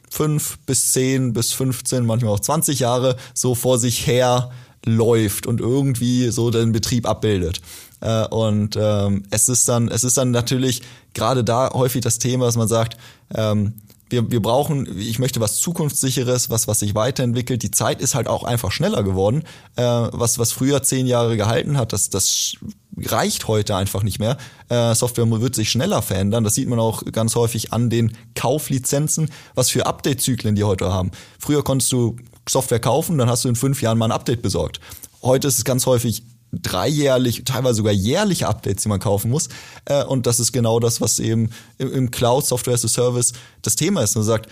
fünf 0.09 0.57
bis 0.65 0.91
zehn 0.91 1.33
bis 1.33 1.53
15, 1.53 2.05
manchmal 2.05 2.33
auch 2.33 2.39
20 2.39 2.79
Jahre 2.79 3.15
so 3.33 3.55
vor 3.55 3.79
sich 3.79 4.07
her 4.07 4.51
läuft 4.85 5.47
und 5.47 5.59
irgendwie 5.59 6.29
so 6.29 6.51
den 6.51 6.71
Betrieb 6.71 7.07
abbildet. 7.07 7.61
Äh, 8.01 8.27
und 8.27 8.77
ähm, 8.79 9.23
es 9.31 9.49
ist 9.49 9.67
dann, 9.67 9.87
es 9.87 10.03
ist 10.03 10.17
dann 10.17 10.31
natürlich 10.31 10.81
gerade 11.13 11.43
da 11.43 11.71
häufig 11.73 12.01
das 12.01 12.19
Thema, 12.19 12.45
dass 12.45 12.55
man 12.55 12.67
sagt, 12.67 12.97
ähm, 13.33 13.73
wir, 14.15 14.31
wir 14.31 14.41
brauchen, 14.41 14.97
ich 14.97 15.19
möchte 15.19 15.41
was 15.41 15.57
zukunftssicheres, 15.57 16.49
was, 16.49 16.67
was 16.67 16.79
sich 16.79 16.95
weiterentwickelt. 16.95 17.63
Die 17.63 17.71
Zeit 17.71 18.01
ist 18.01 18.15
halt 18.15 18.27
auch 18.27 18.43
einfach 18.43 18.71
schneller 18.71 19.03
geworden. 19.03 19.43
Äh, 19.75 19.83
was, 19.83 20.39
was 20.39 20.53
früher 20.53 20.81
zehn 20.83 21.05
Jahre 21.05 21.35
gehalten 21.35 21.77
hat, 21.77 21.91
das, 21.91 22.09
das 22.09 22.53
reicht 22.97 23.47
heute 23.49 23.75
einfach 23.75 24.03
nicht 24.03 24.19
mehr. 24.19 24.37
Äh, 24.69 24.95
Software 24.95 25.29
wird 25.29 25.55
sich 25.55 25.69
schneller 25.69 26.01
verändern. 26.01 26.45
Das 26.45 26.55
sieht 26.55 26.69
man 26.69 26.79
auch 26.79 27.03
ganz 27.11 27.35
häufig 27.35 27.73
an 27.73 27.89
den 27.89 28.15
Kauflizenzen, 28.35 29.29
was 29.53 29.69
für 29.69 29.85
Update-Zyklen 29.85 30.55
die 30.55 30.63
heute 30.63 30.91
haben. 30.91 31.11
Früher 31.37 31.63
konntest 31.63 31.91
du 31.91 32.15
Software 32.47 32.79
kaufen, 32.79 33.17
dann 33.17 33.29
hast 33.29 33.43
du 33.43 33.49
in 33.49 33.55
fünf 33.55 33.81
Jahren 33.81 33.97
mal 33.97 34.05
ein 34.05 34.11
Update 34.11 34.41
besorgt. 34.41 34.79
Heute 35.21 35.47
ist 35.47 35.57
es 35.57 35.65
ganz 35.65 35.85
häufig 35.85 36.23
dreijährlich, 36.61 37.43
teilweise 37.45 37.75
sogar 37.75 37.93
jährliche 37.93 38.47
Updates, 38.47 38.83
die 38.83 38.89
man 38.89 38.99
kaufen 38.99 39.31
muss. 39.31 39.49
Äh, 39.85 40.03
und 40.03 40.25
das 40.25 40.39
ist 40.39 40.51
genau 40.51 40.79
das, 40.79 41.01
was 41.01 41.19
eben 41.19 41.49
im, 41.77 42.11
Cloud 42.11 42.45
Software 42.45 42.73
as 42.73 42.85
a 42.85 42.87
Service 42.87 43.33
das 43.61 43.75
Thema 43.75 44.01
ist. 44.01 44.15
Man 44.15 44.23
sagt, 44.23 44.49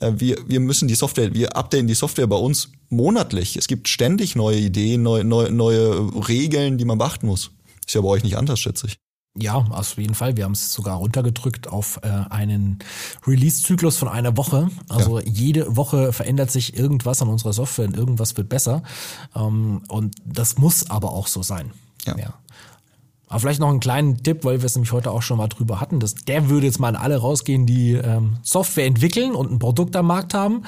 äh, 0.00 0.12
wir, 0.16 0.38
wir 0.46 0.60
müssen 0.60 0.88
die 0.88 0.94
Software, 0.94 1.34
wir 1.34 1.56
updaten 1.56 1.86
die 1.86 1.94
Software 1.94 2.26
bei 2.26 2.36
uns 2.36 2.70
monatlich. 2.88 3.56
Es 3.56 3.68
gibt 3.68 3.88
ständig 3.88 4.36
neue 4.36 4.58
Ideen, 4.58 5.02
neue, 5.02 5.24
neue, 5.24 5.50
neue 5.50 6.28
Regeln, 6.28 6.78
die 6.78 6.84
man 6.84 6.98
beachten 6.98 7.26
muss. 7.26 7.50
Ist 7.86 7.94
ja 7.94 8.00
bei 8.00 8.08
euch 8.08 8.24
nicht 8.24 8.36
anders, 8.36 8.60
schätze 8.60 8.86
ich. 8.88 8.98
Ja, 9.38 9.56
auf 9.56 9.98
jeden 9.98 10.14
Fall. 10.14 10.36
Wir 10.36 10.44
haben 10.44 10.52
es 10.52 10.72
sogar 10.72 10.96
runtergedrückt 10.96 11.68
auf 11.68 12.00
äh, 12.02 12.08
einen 12.30 12.78
Release-Zyklus 13.26 13.98
von 13.98 14.08
einer 14.08 14.36
Woche. 14.36 14.70
Also 14.88 15.18
ja. 15.18 15.26
jede 15.26 15.76
Woche 15.76 16.12
verändert 16.12 16.50
sich 16.50 16.76
irgendwas 16.76 17.20
an 17.20 17.28
unserer 17.28 17.52
Software 17.52 17.86
und 17.86 17.96
irgendwas 17.96 18.36
wird 18.36 18.48
besser. 18.48 18.82
Ähm, 19.34 19.82
und 19.88 20.14
das 20.24 20.56
muss 20.58 20.88
aber 20.90 21.12
auch 21.12 21.26
so 21.26 21.42
sein. 21.42 21.72
Ja. 22.04 22.16
ja. 22.16 22.34
Aber 23.28 23.40
vielleicht 23.40 23.60
noch 23.60 23.68
einen 23.68 23.80
kleinen 23.80 24.22
Tipp, 24.22 24.44
weil 24.44 24.62
wir 24.62 24.66
es 24.66 24.76
nämlich 24.76 24.92
heute 24.92 25.10
auch 25.10 25.22
schon 25.22 25.38
mal 25.38 25.48
drüber 25.48 25.80
hatten. 25.80 26.00
Dass 26.00 26.14
der 26.14 26.48
würde 26.48 26.66
jetzt 26.66 26.78
mal 26.78 26.88
an 26.88 26.96
alle 26.96 27.18
rausgehen, 27.18 27.66
die 27.66 27.92
ähm, 27.92 28.38
Software 28.42 28.86
entwickeln 28.86 29.34
und 29.34 29.50
ein 29.50 29.58
Produkt 29.58 29.96
am 29.96 30.06
Markt 30.06 30.32
haben. 30.32 30.62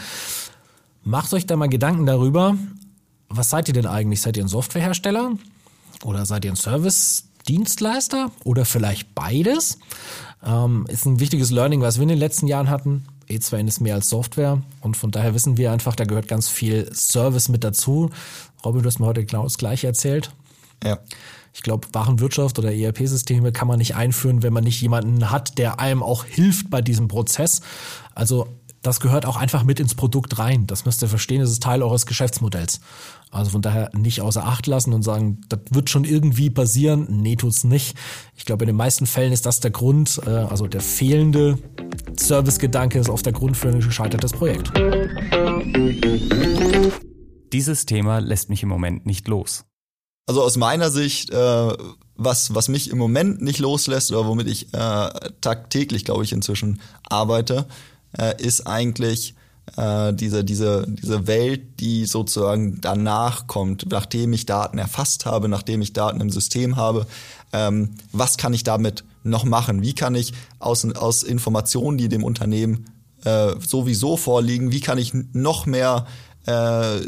Macht 1.05 1.33
euch 1.33 1.47
da 1.47 1.57
mal 1.57 1.69
Gedanken 1.69 2.05
darüber, 2.05 2.57
was 3.29 3.51
seid 3.51 3.69
ihr 3.69 3.75
denn 3.75 3.87
eigentlich? 3.87 4.21
Seid 4.21 4.37
ihr 4.37 4.45
ein 4.45 4.49
Softwarehersteller? 4.49 5.33
Oder 6.05 6.27
seid 6.27 6.45
ihr 6.45 6.53
ein 6.53 6.57
Service? 6.57 7.28
Dienstleister 7.49 8.31
oder 8.45 8.65
vielleicht 8.65 9.15
beides. 9.15 9.79
Ähm, 10.45 10.87
ist 10.89 11.07
ein 11.07 11.21
wichtiges 11.21 11.51
Learning, 11.51 11.81
was 11.81 11.97
wir 11.97 12.03
in 12.03 12.11
den 12.11 12.19
letzten 12.19 12.47
Jahren 12.47 12.71
hatten. 12.71 13.07
E2N 13.29 13.67
ist 13.67 13.81
mehr 13.81 13.95
als 13.95 14.09
Software 14.09 14.63
und 14.81 14.97
von 14.97 15.11
daher 15.11 15.35
wissen 15.35 15.57
wir 15.57 15.73
einfach, 15.73 15.97
da 15.97 16.05
gehört 16.05 16.29
ganz 16.29 16.49
viel 16.49 16.91
Service 16.95 17.49
mit 17.49 17.65
dazu. 17.65 18.11
Robin, 18.65 18.83
du 18.83 18.87
hast 18.87 19.01
mir 19.01 19.07
heute 19.07 19.25
genau 19.25 19.45
das 19.45 19.59
Gleiche 19.59 19.87
erzählt. 19.87 20.33
Ja. 20.83 20.99
Ich 21.53 21.63
glaube, 21.63 21.89
Warenwirtschaft 21.93 22.59
oder 22.59 22.73
ERP-Systeme 22.73 23.53
kann 23.53 23.69
man 23.69 23.79
nicht 23.79 23.97
einführen, 23.97 24.43
wenn 24.43 24.53
man 24.53 24.65
nicht 24.65 24.81
jemanden 24.81 25.31
hat, 25.31 25.59
der 25.59 25.81
einem 25.81 26.03
auch 26.03 26.25
hilft 26.25 26.71
bei 26.71 26.81
diesem 26.81 27.09
Prozess. 27.09 27.61
Also 28.15 28.47
das 28.83 29.01
gehört 29.01 29.27
auch 29.27 29.37
einfach 29.37 29.65
mit 29.65 29.81
ins 29.81 29.95
Produkt 29.95 30.39
rein. 30.39 30.67
Das 30.67 30.85
müsst 30.85 31.03
ihr 31.03 31.09
verstehen, 31.09 31.41
das 31.41 31.51
ist 31.51 31.63
Teil 31.63 31.83
eures 31.83 32.07
Geschäftsmodells. 32.07 32.81
Also 33.31 33.51
von 33.51 33.63
daher 33.63 33.91
nicht 33.95 34.21
außer 34.23 34.45
Acht 34.45 34.67
lassen 34.67 34.93
und 34.93 35.03
sagen, 35.03 35.41
das 35.49 35.61
wird 35.71 35.91
schon 35.91 36.05
irgendwie 36.05 36.51
passieren. 36.51 37.07
Nee, 37.11 37.37
tut's 37.37 37.65
nicht. 37.65 37.97
Ich 38.37 38.45
glaube, 38.45 38.65
in 38.65 38.69
den 38.69 38.77
meisten 38.77 39.07
Fällen 39.07 39.33
ist 39.33 39.45
das 39.45 39.61
der 39.61 39.71
Grund, 39.71 40.21
äh, 40.27 40.31
also 40.31 40.67
der 40.67 40.81
fehlende 40.81 41.59
Servicegedanke 42.17 42.99
ist 42.99 43.09
oft 43.09 43.27
der 43.27 43.33
Grund 43.33 43.57
für 43.57 43.69
ein 43.69 43.81
gescheitertes 43.81 44.33
Projekt. 44.33 44.73
Dieses 47.53 47.87
Thema 47.87 48.19
lässt 48.19 48.49
mich 48.51 48.63
im 48.63 48.69
Moment 48.69 49.07
nicht 49.07 49.29
los. 49.29 49.65
Also 50.27 50.43
aus 50.43 50.57
meiner 50.57 50.91
Sicht, 50.91 51.31
äh, 51.31 51.73
was, 52.15 52.55
was 52.55 52.69
mich 52.69 52.91
im 52.91 52.99
Moment 52.99 53.41
nicht 53.41 53.61
loslässt 53.61 54.11
oder 54.13 54.27
womit 54.27 54.49
ich 54.49 54.75
äh, 54.75 55.11
tagtäglich, 55.41 56.05
glaube 56.05 56.25
ich, 56.25 56.33
inzwischen 56.33 56.81
arbeite, 57.09 57.67
äh, 58.13 58.35
ist 58.43 58.67
eigentlich 58.67 59.35
äh, 59.77 60.13
diese, 60.15 60.45
diese, 60.45 60.87
diese 60.89 61.27
Welt, 61.27 61.81
die 61.81 62.07
sozusagen 62.07 62.81
danach 62.81 63.47
kommt, 63.47 63.87
nachdem 63.91 64.33
ich 64.33 64.47
Daten 64.47 64.79
erfasst 64.79 65.27
habe, 65.27 65.49
nachdem 65.49 65.83
ich 65.83 65.93
Daten 65.93 66.21
im 66.21 66.31
System 66.31 66.77
habe, 66.77 67.07
ähm, 67.53 67.91
was 68.13 68.37
kann 68.37 68.55
ich 68.55 68.65
damit 68.65 69.05
noch 69.23 69.45
machen? 69.45 69.83
Wie 69.83 69.95
kann 69.95 70.15
ich 70.15 70.33
aus, 70.59 70.85
aus 70.95 71.23
Informationen, 71.23 71.99
die 71.99 72.09
dem 72.09 72.25
Unternehmen 72.25 72.87
äh, 73.25 73.55
sowieso 73.61 74.17
vorliegen, 74.17 74.71
wie 74.71 74.81
kann 74.81 74.99
ich 74.99 75.13
noch 75.33 75.67
mehr 75.67 76.07
äh, 76.49 77.01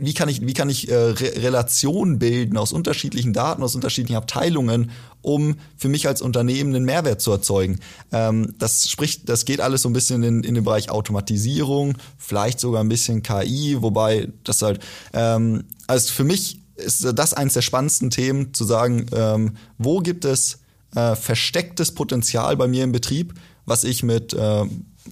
wie 0.00 0.14
kann 0.14 0.28
ich, 0.28 0.46
wie 0.46 0.52
kann 0.52 0.70
ich 0.70 0.88
äh, 0.88 0.94
Re 0.94 1.42
Relationen 1.42 2.20
bilden 2.20 2.56
aus 2.56 2.72
unterschiedlichen 2.72 3.32
Daten, 3.32 3.64
aus 3.64 3.74
unterschiedlichen 3.74 4.16
Abteilungen, 4.16 4.92
um 5.20 5.56
für 5.76 5.88
mich 5.88 6.06
als 6.06 6.22
Unternehmen 6.22 6.72
einen 6.72 6.84
Mehrwert 6.84 7.20
zu 7.20 7.32
erzeugen. 7.32 7.80
Ähm, 8.12 8.54
das 8.60 8.88
spricht, 8.88 9.28
das 9.28 9.46
geht 9.46 9.60
alles 9.60 9.82
so 9.82 9.88
ein 9.88 9.94
bisschen 9.94 10.22
in, 10.22 10.44
in 10.44 10.54
den 10.54 10.62
Bereich 10.62 10.90
Automatisierung, 10.90 11.94
vielleicht 12.18 12.60
sogar 12.60 12.84
ein 12.84 12.88
bisschen 12.88 13.24
KI, 13.24 13.78
wobei 13.80 14.28
das 14.44 14.62
halt, 14.62 14.80
ähm, 15.12 15.64
also 15.88 16.12
für 16.12 16.24
mich 16.24 16.60
ist 16.76 17.04
das 17.18 17.34
eines 17.34 17.54
der 17.54 17.62
spannendsten 17.62 18.10
Themen, 18.10 18.54
zu 18.54 18.64
sagen, 18.64 19.06
ähm, 19.12 19.56
wo 19.76 19.98
gibt 19.98 20.24
es 20.24 20.60
äh, 20.94 21.16
verstecktes 21.16 21.92
Potenzial 21.92 22.56
bei 22.56 22.68
mir 22.68 22.84
im 22.84 22.92
Betrieb, 22.92 23.34
was 23.66 23.82
ich 23.82 24.04
mit 24.04 24.34
äh, 24.34 24.64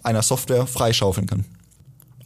einer 0.04 0.22
Software 0.22 0.68
freischaufeln 0.68 1.26
kann. 1.26 1.44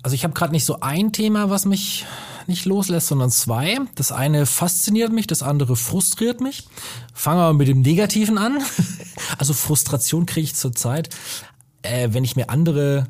Also 0.07 0.15
ich 0.15 0.23
habe 0.23 0.35
gerade 0.35 0.53
nicht 0.53 0.65
so 0.65 0.79
ein 0.79 1.11
Thema, 1.11 1.51
was 1.51 1.65
mich 1.65 2.07
nicht 2.47 2.65
loslässt, 2.65 3.09
sondern 3.09 3.33
zwei. 3.33 3.77
Das 3.97 4.13
eine 4.13 4.47
fasziniert 4.47 5.13
mich, 5.13 5.27
das 5.27 5.43
andere 5.43 5.75
frustriert 5.75 6.41
mich. 6.41 6.69
Fangen 7.13 7.39
wir 7.39 7.47
mal 7.47 7.55
mit 7.55 7.67
dem 7.67 7.81
Negativen 7.81 8.39
an. 8.39 8.59
Also 9.39 9.53
Frustration 9.53 10.27
kriege 10.27 10.45
ich 10.45 10.55
zurzeit, 10.55 11.09
äh, 11.83 12.11
wenn 12.13 12.23
ich 12.23 12.37
mir 12.37 12.51
andere, 12.51 13.09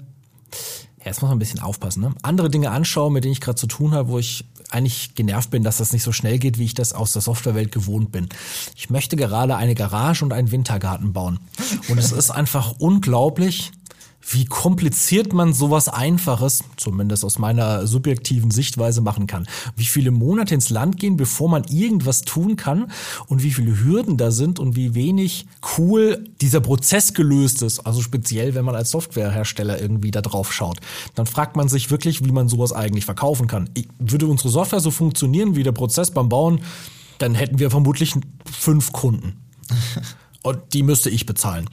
ja, 1.00 1.06
jetzt 1.06 1.20
muss 1.20 1.28
man 1.28 1.36
ein 1.36 1.38
bisschen 1.38 1.60
aufpassen, 1.60 2.00
ne? 2.00 2.14
andere 2.22 2.48
Dinge 2.48 2.70
anschaue, 2.70 3.10
mit 3.12 3.24
denen 3.24 3.32
ich 3.32 3.40
gerade 3.42 3.56
zu 3.56 3.66
tun 3.66 3.92
habe, 3.92 4.08
wo 4.08 4.18
ich 4.18 4.46
eigentlich 4.70 5.14
genervt 5.14 5.50
bin, 5.50 5.64
dass 5.64 5.76
das 5.76 5.92
nicht 5.92 6.04
so 6.04 6.12
schnell 6.12 6.38
geht, 6.38 6.58
wie 6.58 6.64
ich 6.64 6.74
das 6.74 6.94
aus 6.94 7.12
der 7.12 7.20
Softwarewelt 7.20 7.72
gewohnt 7.72 8.12
bin. 8.12 8.28
Ich 8.74 8.88
möchte 8.88 9.16
gerade 9.16 9.56
eine 9.56 9.74
Garage 9.74 10.24
und 10.24 10.32
einen 10.32 10.50
Wintergarten 10.50 11.12
bauen. 11.12 11.40
Und 11.88 11.98
es 11.98 12.12
ist 12.12 12.30
einfach 12.30 12.76
unglaublich, 12.78 13.72
wie 14.28 14.44
kompliziert 14.44 15.32
man 15.32 15.52
sowas 15.52 15.88
Einfaches, 15.88 16.64
zumindest 16.76 17.24
aus 17.24 17.38
meiner 17.38 17.86
subjektiven 17.86 18.50
Sichtweise, 18.50 19.00
machen 19.00 19.26
kann. 19.26 19.46
Wie 19.76 19.84
viele 19.84 20.10
Monate 20.10 20.54
ins 20.54 20.70
Land 20.70 20.98
gehen, 20.98 21.16
bevor 21.16 21.48
man 21.48 21.64
irgendwas 21.64 22.22
tun 22.22 22.56
kann 22.56 22.90
und 23.28 23.44
wie 23.44 23.52
viele 23.52 23.78
Hürden 23.78 24.16
da 24.16 24.32
sind 24.32 24.58
und 24.58 24.74
wie 24.74 24.94
wenig 24.94 25.46
cool 25.78 26.24
dieser 26.40 26.60
Prozess 26.60 27.14
gelöst 27.14 27.62
ist. 27.62 27.80
Also 27.80 28.02
speziell, 28.02 28.54
wenn 28.54 28.64
man 28.64 28.74
als 28.74 28.90
Softwarehersteller 28.90 29.80
irgendwie 29.80 30.10
da 30.10 30.22
drauf 30.22 30.52
schaut. 30.52 30.80
Dann 31.14 31.26
fragt 31.26 31.54
man 31.54 31.68
sich 31.68 31.90
wirklich, 31.90 32.24
wie 32.24 32.32
man 32.32 32.48
sowas 32.48 32.72
eigentlich 32.72 33.04
verkaufen 33.04 33.46
kann. 33.46 33.70
Würde 33.98 34.26
unsere 34.26 34.48
Software 34.48 34.80
so 34.80 34.90
funktionieren 34.90 35.54
wie 35.54 35.62
der 35.62 35.72
Prozess 35.72 36.10
beim 36.10 36.28
Bauen, 36.28 36.60
dann 37.18 37.34
hätten 37.34 37.58
wir 37.58 37.70
vermutlich 37.70 38.14
fünf 38.44 38.92
Kunden. 38.92 39.36
Und 40.42 40.58
die 40.74 40.84
müsste 40.84 41.10
ich 41.10 41.26
bezahlen. 41.26 41.68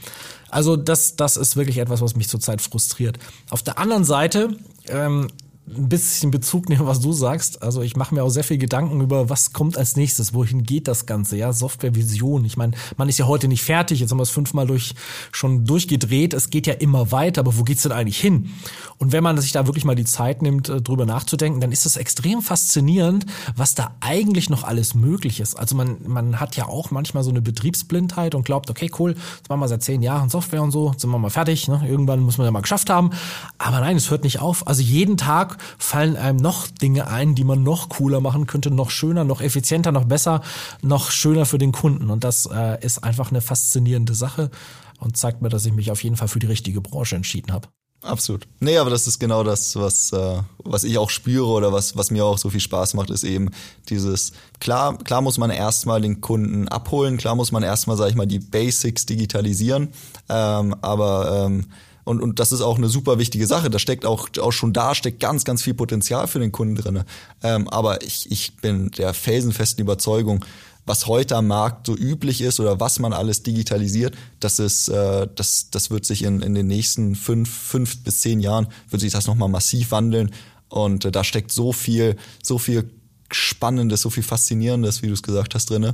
Also 0.53 0.75
das, 0.77 1.15
das 1.15 1.37
ist 1.37 1.55
wirklich 1.55 1.77
etwas, 1.79 2.01
was 2.01 2.15
mich 2.15 2.29
zurzeit 2.29 2.61
frustriert. 2.61 3.17
Auf 3.49 3.63
der 3.63 3.77
anderen 3.77 4.03
Seite 4.03 4.55
ähm, 4.87 5.27
ein 5.65 5.87
bisschen 5.87 6.29
Bezug 6.29 6.67
nehmen, 6.67 6.85
was 6.85 6.99
du 6.99 7.13
sagst. 7.13 7.63
Also 7.63 7.81
ich 7.81 7.95
mache 7.95 8.13
mir 8.13 8.23
auch 8.23 8.29
sehr 8.29 8.43
viel 8.43 8.57
Gedanken 8.57 8.99
über, 8.99 9.29
was 9.29 9.53
kommt 9.53 9.77
als 9.77 9.95
nächstes, 9.95 10.33
wohin 10.33 10.63
geht 10.63 10.89
das 10.89 11.05
Ganze, 11.05 11.37
ja, 11.37 11.53
Softwarevision. 11.53 12.43
Ich 12.43 12.57
meine, 12.57 12.73
man 12.97 13.07
ist 13.07 13.17
ja 13.17 13.27
heute 13.27 13.47
nicht 13.47 13.63
fertig, 13.63 14.01
jetzt 14.01 14.11
haben 14.11 14.17
wir 14.17 14.23
es 14.23 14.29
fünfmal 14.29 14.67
durch, 14.67 14.93
schon 15.31 15.65
durchgedreht, 15.65 16.33
es 16.33 16.49
geht 16.49 16.67
ja 16.67 16.73
immer 16.73 17.11
weiter, 17.11 17.41
aber 17.41 17.57
wo 17.57 17.63
geht's 17.63 17.83
denn 17.83 17.93
eigentlich 17.93 18.19
hin? 18.19 18.51
Und 18.97 19.13
wenn 19.13 19.23
man 19.23 19.37
sich 19.39 19.53
da 19.53 19.65
wirklich 19.65 19.85
mal 19.85 19.95
die 19.95 20.03
Zeit 20.03 20.41
nimmt, 20.41 20.67
äh, 20.67 20.81
drüber 20.81 21.05
nachzudenken, 21.05 21.61
dann 21.61 21.71
ist 21.71 21.85
es 21.85 21.95
extrem 21.95 22.41
faszinierend, 22.41 23.25
was 23.55 23.73
da 23.73 23.95
eigentlich 24.01 24.49
noch 24.49 24.65
alles 24.65 24.95
möglich 24.95 25.39
ist. 25.39 25.55
Also 25.55 25.75
man, 25.75 25.97
man 26.05 26.41
hat 26.41 26.57
ja 26.57 26.67
auch 26.67 26.91
manchmal 26.91 27.23
so 27.23 27.29
eine 27.29 27.41
Betriebsblindheit 27.41 28.35
und 28.35 28.45
glaubt, 28.45 28.69
okay, 28.69 28.91
cool, 28.99 29.15
jetzt 29.37 29.49
machen 29.49 29.61
wir 29.61 29.67
seit 29.69 29.83
zehn 29.83 30.01
Jahren 30.01 30.29
Software 30.29 30.61
und 30.61 30.71
so, 30.71 30.91
jetzt 30.91 31.01
sind 31.01 31.09
wir 31.09 31.19
mal 31.19 31.29
fertig, 31.29 31.69
ne? 31.69 31.81
irgendwann 31.87 32.19
muss 32.19 32.37
man 32.37 32.45
ja 32.45 32.51
mal 32.51 32.61
geschafft 32.61 32.89
haben. 32.89 33.11
Aber 33.57 33.79
nein, 33.79 33.95
es 33.95 34.11
hört 34.11 34.25
nicht 34.25 34.39
auf. 34.39 34.67
Also 34.67 34.81
jeden 34.81 35.15
Tag 35.15 35.52
fallen 35.77 36.15
einem 36.15 36.37
noch 36.37 36.67
Dinge 36.67 37.07
ein, 37.07 37.35
die 37.35 37.43
man 37.43 37.63
noch 37.63 37.89
cooler 37.89 38.21
machen 38.21 38.47
könnte, 38.47 38.71
noch 38.71 38.89
schöner, 38.89 39.23
noch 39.23 39.41
effizienter, 39.41 39.91
noch 39.91 40.05
besser, 40.05 40.41
noch 40.81 41.11
schöner 41.11 41.45
für 41.45 41.57
den 41.57 41.71
Kunden. 41.71 42.09
Und 42.09 42.23
das 42.23 42.47
äh, 42.51 42.83
ist 42.83 43.03
einfach 43.03 43.31
eine 43.31 43.41
faszinierende 43.41 44.13
Sache 44.13 44.51
und 44.99 45.17
zeigt 45.17 45.41
mir, 45.41 45.49
dass 45.49 45.65
ich 45.65 45.73
mich 45.73 45.91
auf 45.91 46.03
jeden 46.03 46.15
Fall 46.15 46.27
für 46.27 46.39
die 46.39 46.47
richtige 46.47 46.81
Branche 46.81 47.15
entschieden 47.15 47.51
habe. 47.51 47.67
Absolut. 48.03 48.47
Nee, 48.59 48.77
aber 48.77 48.89
das 48.89 49.07
ist 49.07 49.17
genau 49.17 49.43
das, 49.43 49.77
was, 49.77 50.11
äh, 50.11 50.41
was 50.63 50.83
ich 50.83 50.97
auch 50.97 51.09
spüre 51.09 51.47
oder 51.47 51.71
was, 51.71 51.95
was 51.95 52.11
mir 52.11 52.25
auch 52.25 52.37
so 52.37 52.49
viel 52.49 52.59
Spaß 52.59 52.95
macht, 52.95 53.09
ist 53.09 53.23
eben 53.23 53.49
dieses, 53.87 54.33
klar, 54.59 54.97
klar 54.97 55.21
muss 55.21 55.37
man 55.37 55.49
erstmal 55.49 56.01
den 56.01 56.19
Kunden 56.19 56.67
abholen, 56.67 57.15
klar 57.15 57.35
muss 57.35 57.53
man 57.53 57.63
erstmal, 57.63 57.95
sag 57.95 58.09
ich 58.09 58.15
mal, 58.15 58.27
die 58.27 58.39
Basics 58.39 59.05
digitalisieren, 59.05 59.93
ähm, 60.27 60.75
aber 60.81 61.45
ähm, 61.45 61.65
und, 62.03 62.21
und 62.21 62.39
das 62.39 62.51
ist 62.51 62.61
auch 62.61 62.77
eine 62.77 62.89
super 62.89 63.17
wichtige 63.19 63.47
Sache. 63.47 63.69
Da 63.69 63.79
steckt 63.79 64.05
auch, 64.05 64.29
auch 64.39 64.51
schon 64.51 64.73
da 64.73 64.95
steckt 64.95 65.19
ganz, 65.19 65.45
ganz 65.45 65.61
viel 65.61 65.73
Potenzial 65.73 66.27
für 66.27 66.39
den 66.39 66.51
Kunden 66.51 66.75
drinne. 66.75 67.05
Ähm, 67.41 67.67
aber 67.69 68.03
ich, 68.03 68.31
ich 68.31 68.57
bin 68.57 68.91
der 68.91 69.13
felsenfesten 69.13 69.81
Überzeugung, 69.81 70.43
was 70.85 71.07
heute 71.07 71.37
am 71.37 71.47
Markt 71.47 71.87
so 71.87 71.95
üblich 71.95 72.41
ist 72.41 72.59
oder 72.59 72.79
was 72.79 72.99
man 72.99 73.13
alles 73.13 73.43
digitalisiert, 73.43 74.15
das 74.39 74.59
ist, 74.59 74.89
äh, 74.89 75.27
das, 75.33 75.69
das 75.71 75.91
wird 75.91 76.05
sich 76.05 76.23
in, 76.23 76.41
in 76.41 76.53
den 76.55 76.67
nächsten 76.67 77.15
fünf, 77.15 77.49
fünf 77.49 78.03
bis 78.03 78.19
zehn 78.19 78.41
Jahren 78.41 78.67
wird 78.89 79.01
sich 79.01 79.13
das 79.13 79.27
nochmal 79.27 79.49
massiv 79.49 79.91
wandeln. 79.91 80.31
Und 80.67 81.05
äh, 81.05 81.11
da 81.11 81.23
steckt 81.23 81.51
so 81.51 81.71
viel, 81.71 82.17
so 82.41 82.57
viel 82.57 82.89
Spannendes, 83.31 84.01
so 84.01 84.09
viel 84.09 84.23
Faszinierendes, 84.23 85.01
wie 85.01 85.07
du 85.07 85.13
es 85.13 85.23
gesagt 85.23 85.55
hast, 85.55 85.69
drinne. 85.69 85.93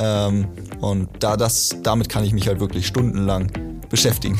Ähm, 0.00 0.48
und 0.80 1.08
da 1.20 1.36
das, 1.36 1.76
damit 1.82 2.08
kann 2.08 2.24
ich 2.24 2.32
mich 2.32 2.48
halt 2.48 2.58
wirklich 2.58 2.86
stundenlang 2.86 3.80
beschäftigen. 3.88 4.38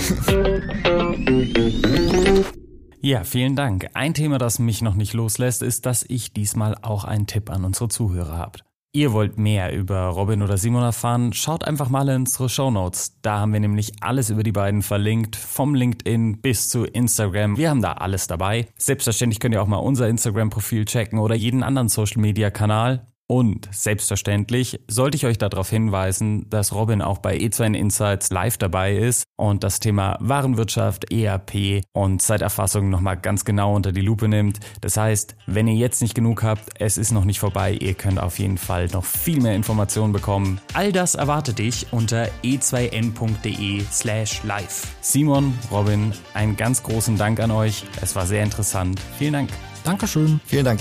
Ja, 3.02 3.24
vielen 3.24 3.56
Dank. 3.56 3.88
Ein 3.94 4.14
Thema, 4.14 4.38
das 4.38 4.58
mich 4.58 4.82
noch 4.82 4.94
nicht 4.94 5.14
loslässt, 5.14 5.62
ist, 5.62 5.86
dass 5.86 6.04
ich 6.06 6.32
diesmal 6.32 6.76
auch 6.82 7.04
einen 7.04 7.26
Tipp 7.26 7.50
an 7.50 7.64
unsere 7.64 7.88
Zuhörer 7.88 8.36
habt. 8.36 8.64
Ihr 8.92 9.12
wollt 9.12 9.38
mehr 9.38 9.72
über 9.72 10.06
Robin 10.08 10.42
oder 10.42 10.58
Simon 10.58 10.82
erfahren? 10.82 11.32
Schaut 11.32 11.62
einfach 11.64 11.88
mal 11.90 12.08
in 12.08 12.22
unsere 12.22 12.48
Show 12.48 12.72
Notes. 12.72 13.20
Da 13.22 13.38
haben 13.38 13.52
wir 13.52 13.60
nämlich 13.60 13.92
alles 14.02 14.30
über 14.30 14.42
die 14.42 14.50
beiden 14.50 14.82
verlinkt, 14.82 15.36
vom 15.36 15.76
LinkedIn 15.76 16.40
bis 16.40 16.68
zu 16.68 16.84
Instagram. 16.84 17.56
Wir 17.56 17.70
haben 17.70 17.82
da 17.82 17.92
alles 17.92 18.26
dabei. 18.26 18.66
Selbstverständlich 18.76 19.38
könnt 19.38 19.54
ihr 19.54 19.62
auch 19.62 19.68
mal 19.68 19.76
unser 19.76 20.08
Instagram-Profil 20.08 20.86
checken 20.86 21.20
oder 21.20 21.36
jeden 21.36 21.62
anderen 21.62 21.88
Social-Media-Kanal. 21.88 23.06
Und 23.30 23.68
selbstverständlich 23.70 24.80
sollte 24.88 25.14
ich 25.14 25.24
euch 25.24 25.38
darauf 25.38 25.70
hinweisen, 25.70 26.50
dass 26.50 26.74
Robin 26.74 27.00
auch 27.00 27.18
bei 27.18 27.36
E2N 27.36 27.76
Insights 27.76 28.30
live 28.30 28.58
dabei 28.58 28.96
ist 28.96 29.22
und 29.36 29.62
das 29.62 29.78
Thema 29.78 30.16
Warenwirtschaft, 30.18 31.12
ERP 31.12 31.84
und 31.92 32.20
Zeiterfassung 32.20 32.90
nochmal 32.90 33.16
ganz 33.16 33.44
genau 33.44 33.76
unter 33.76 33.92
die 33.92 34.00
Lupe 34.00 34.26
nimmt. 34.26 34.58
Das 34.80 34.96
heißt, 34.96 35.36
wenn 35.46 35.68
ihr 35.68 35.76
jetzt 35.76 36.02
nicht 36.02 36.16
genug 36.16 36.42
habt, 36.42 36.70
es 36.80 36.98
ist 36.98 37.12
noch 37.12 37.24
nicht 37.24 37.38
vorbei, 37.38 37.72
ihr 37.74 37.94
könnt 37.94 38.18
auf 38.18 38.40
jeden 38.40 38.58
Fall 38.58 38.88
noch 38.88 39.04
viel 39.04 39.40
mehr 39.40 39.54
Informationen 39.54 40.12
bekommen. 40.12 40.60
All 40.74 40.90
das 40.90 41.14
erwartet 41.14 41.60
dich 41.60 41.86
unter 41.92 42.26
e2n.de 42.42 43.84
slash 43.92 44.42
live. 44.42 44.88
Simon, 45.02 45.56
Robin, 45.70 46.12
einen 46.34 46.56
ganz 46.56 46.82
großen 46.82 47.16
Dank 47.16 47.38
an 47.38 47.52
euch. 47.52 47.84
Es 48.02 48.16
war 48.16 48.26
sehr 48.26 48.42
interessant. 48.42 49.00
Vielen 49.18 49.34
Dank. 49.34 49.50
Dankeschön. 49.84 50.40
Vielen 50.46 50.64
Dank. 50.64 50.80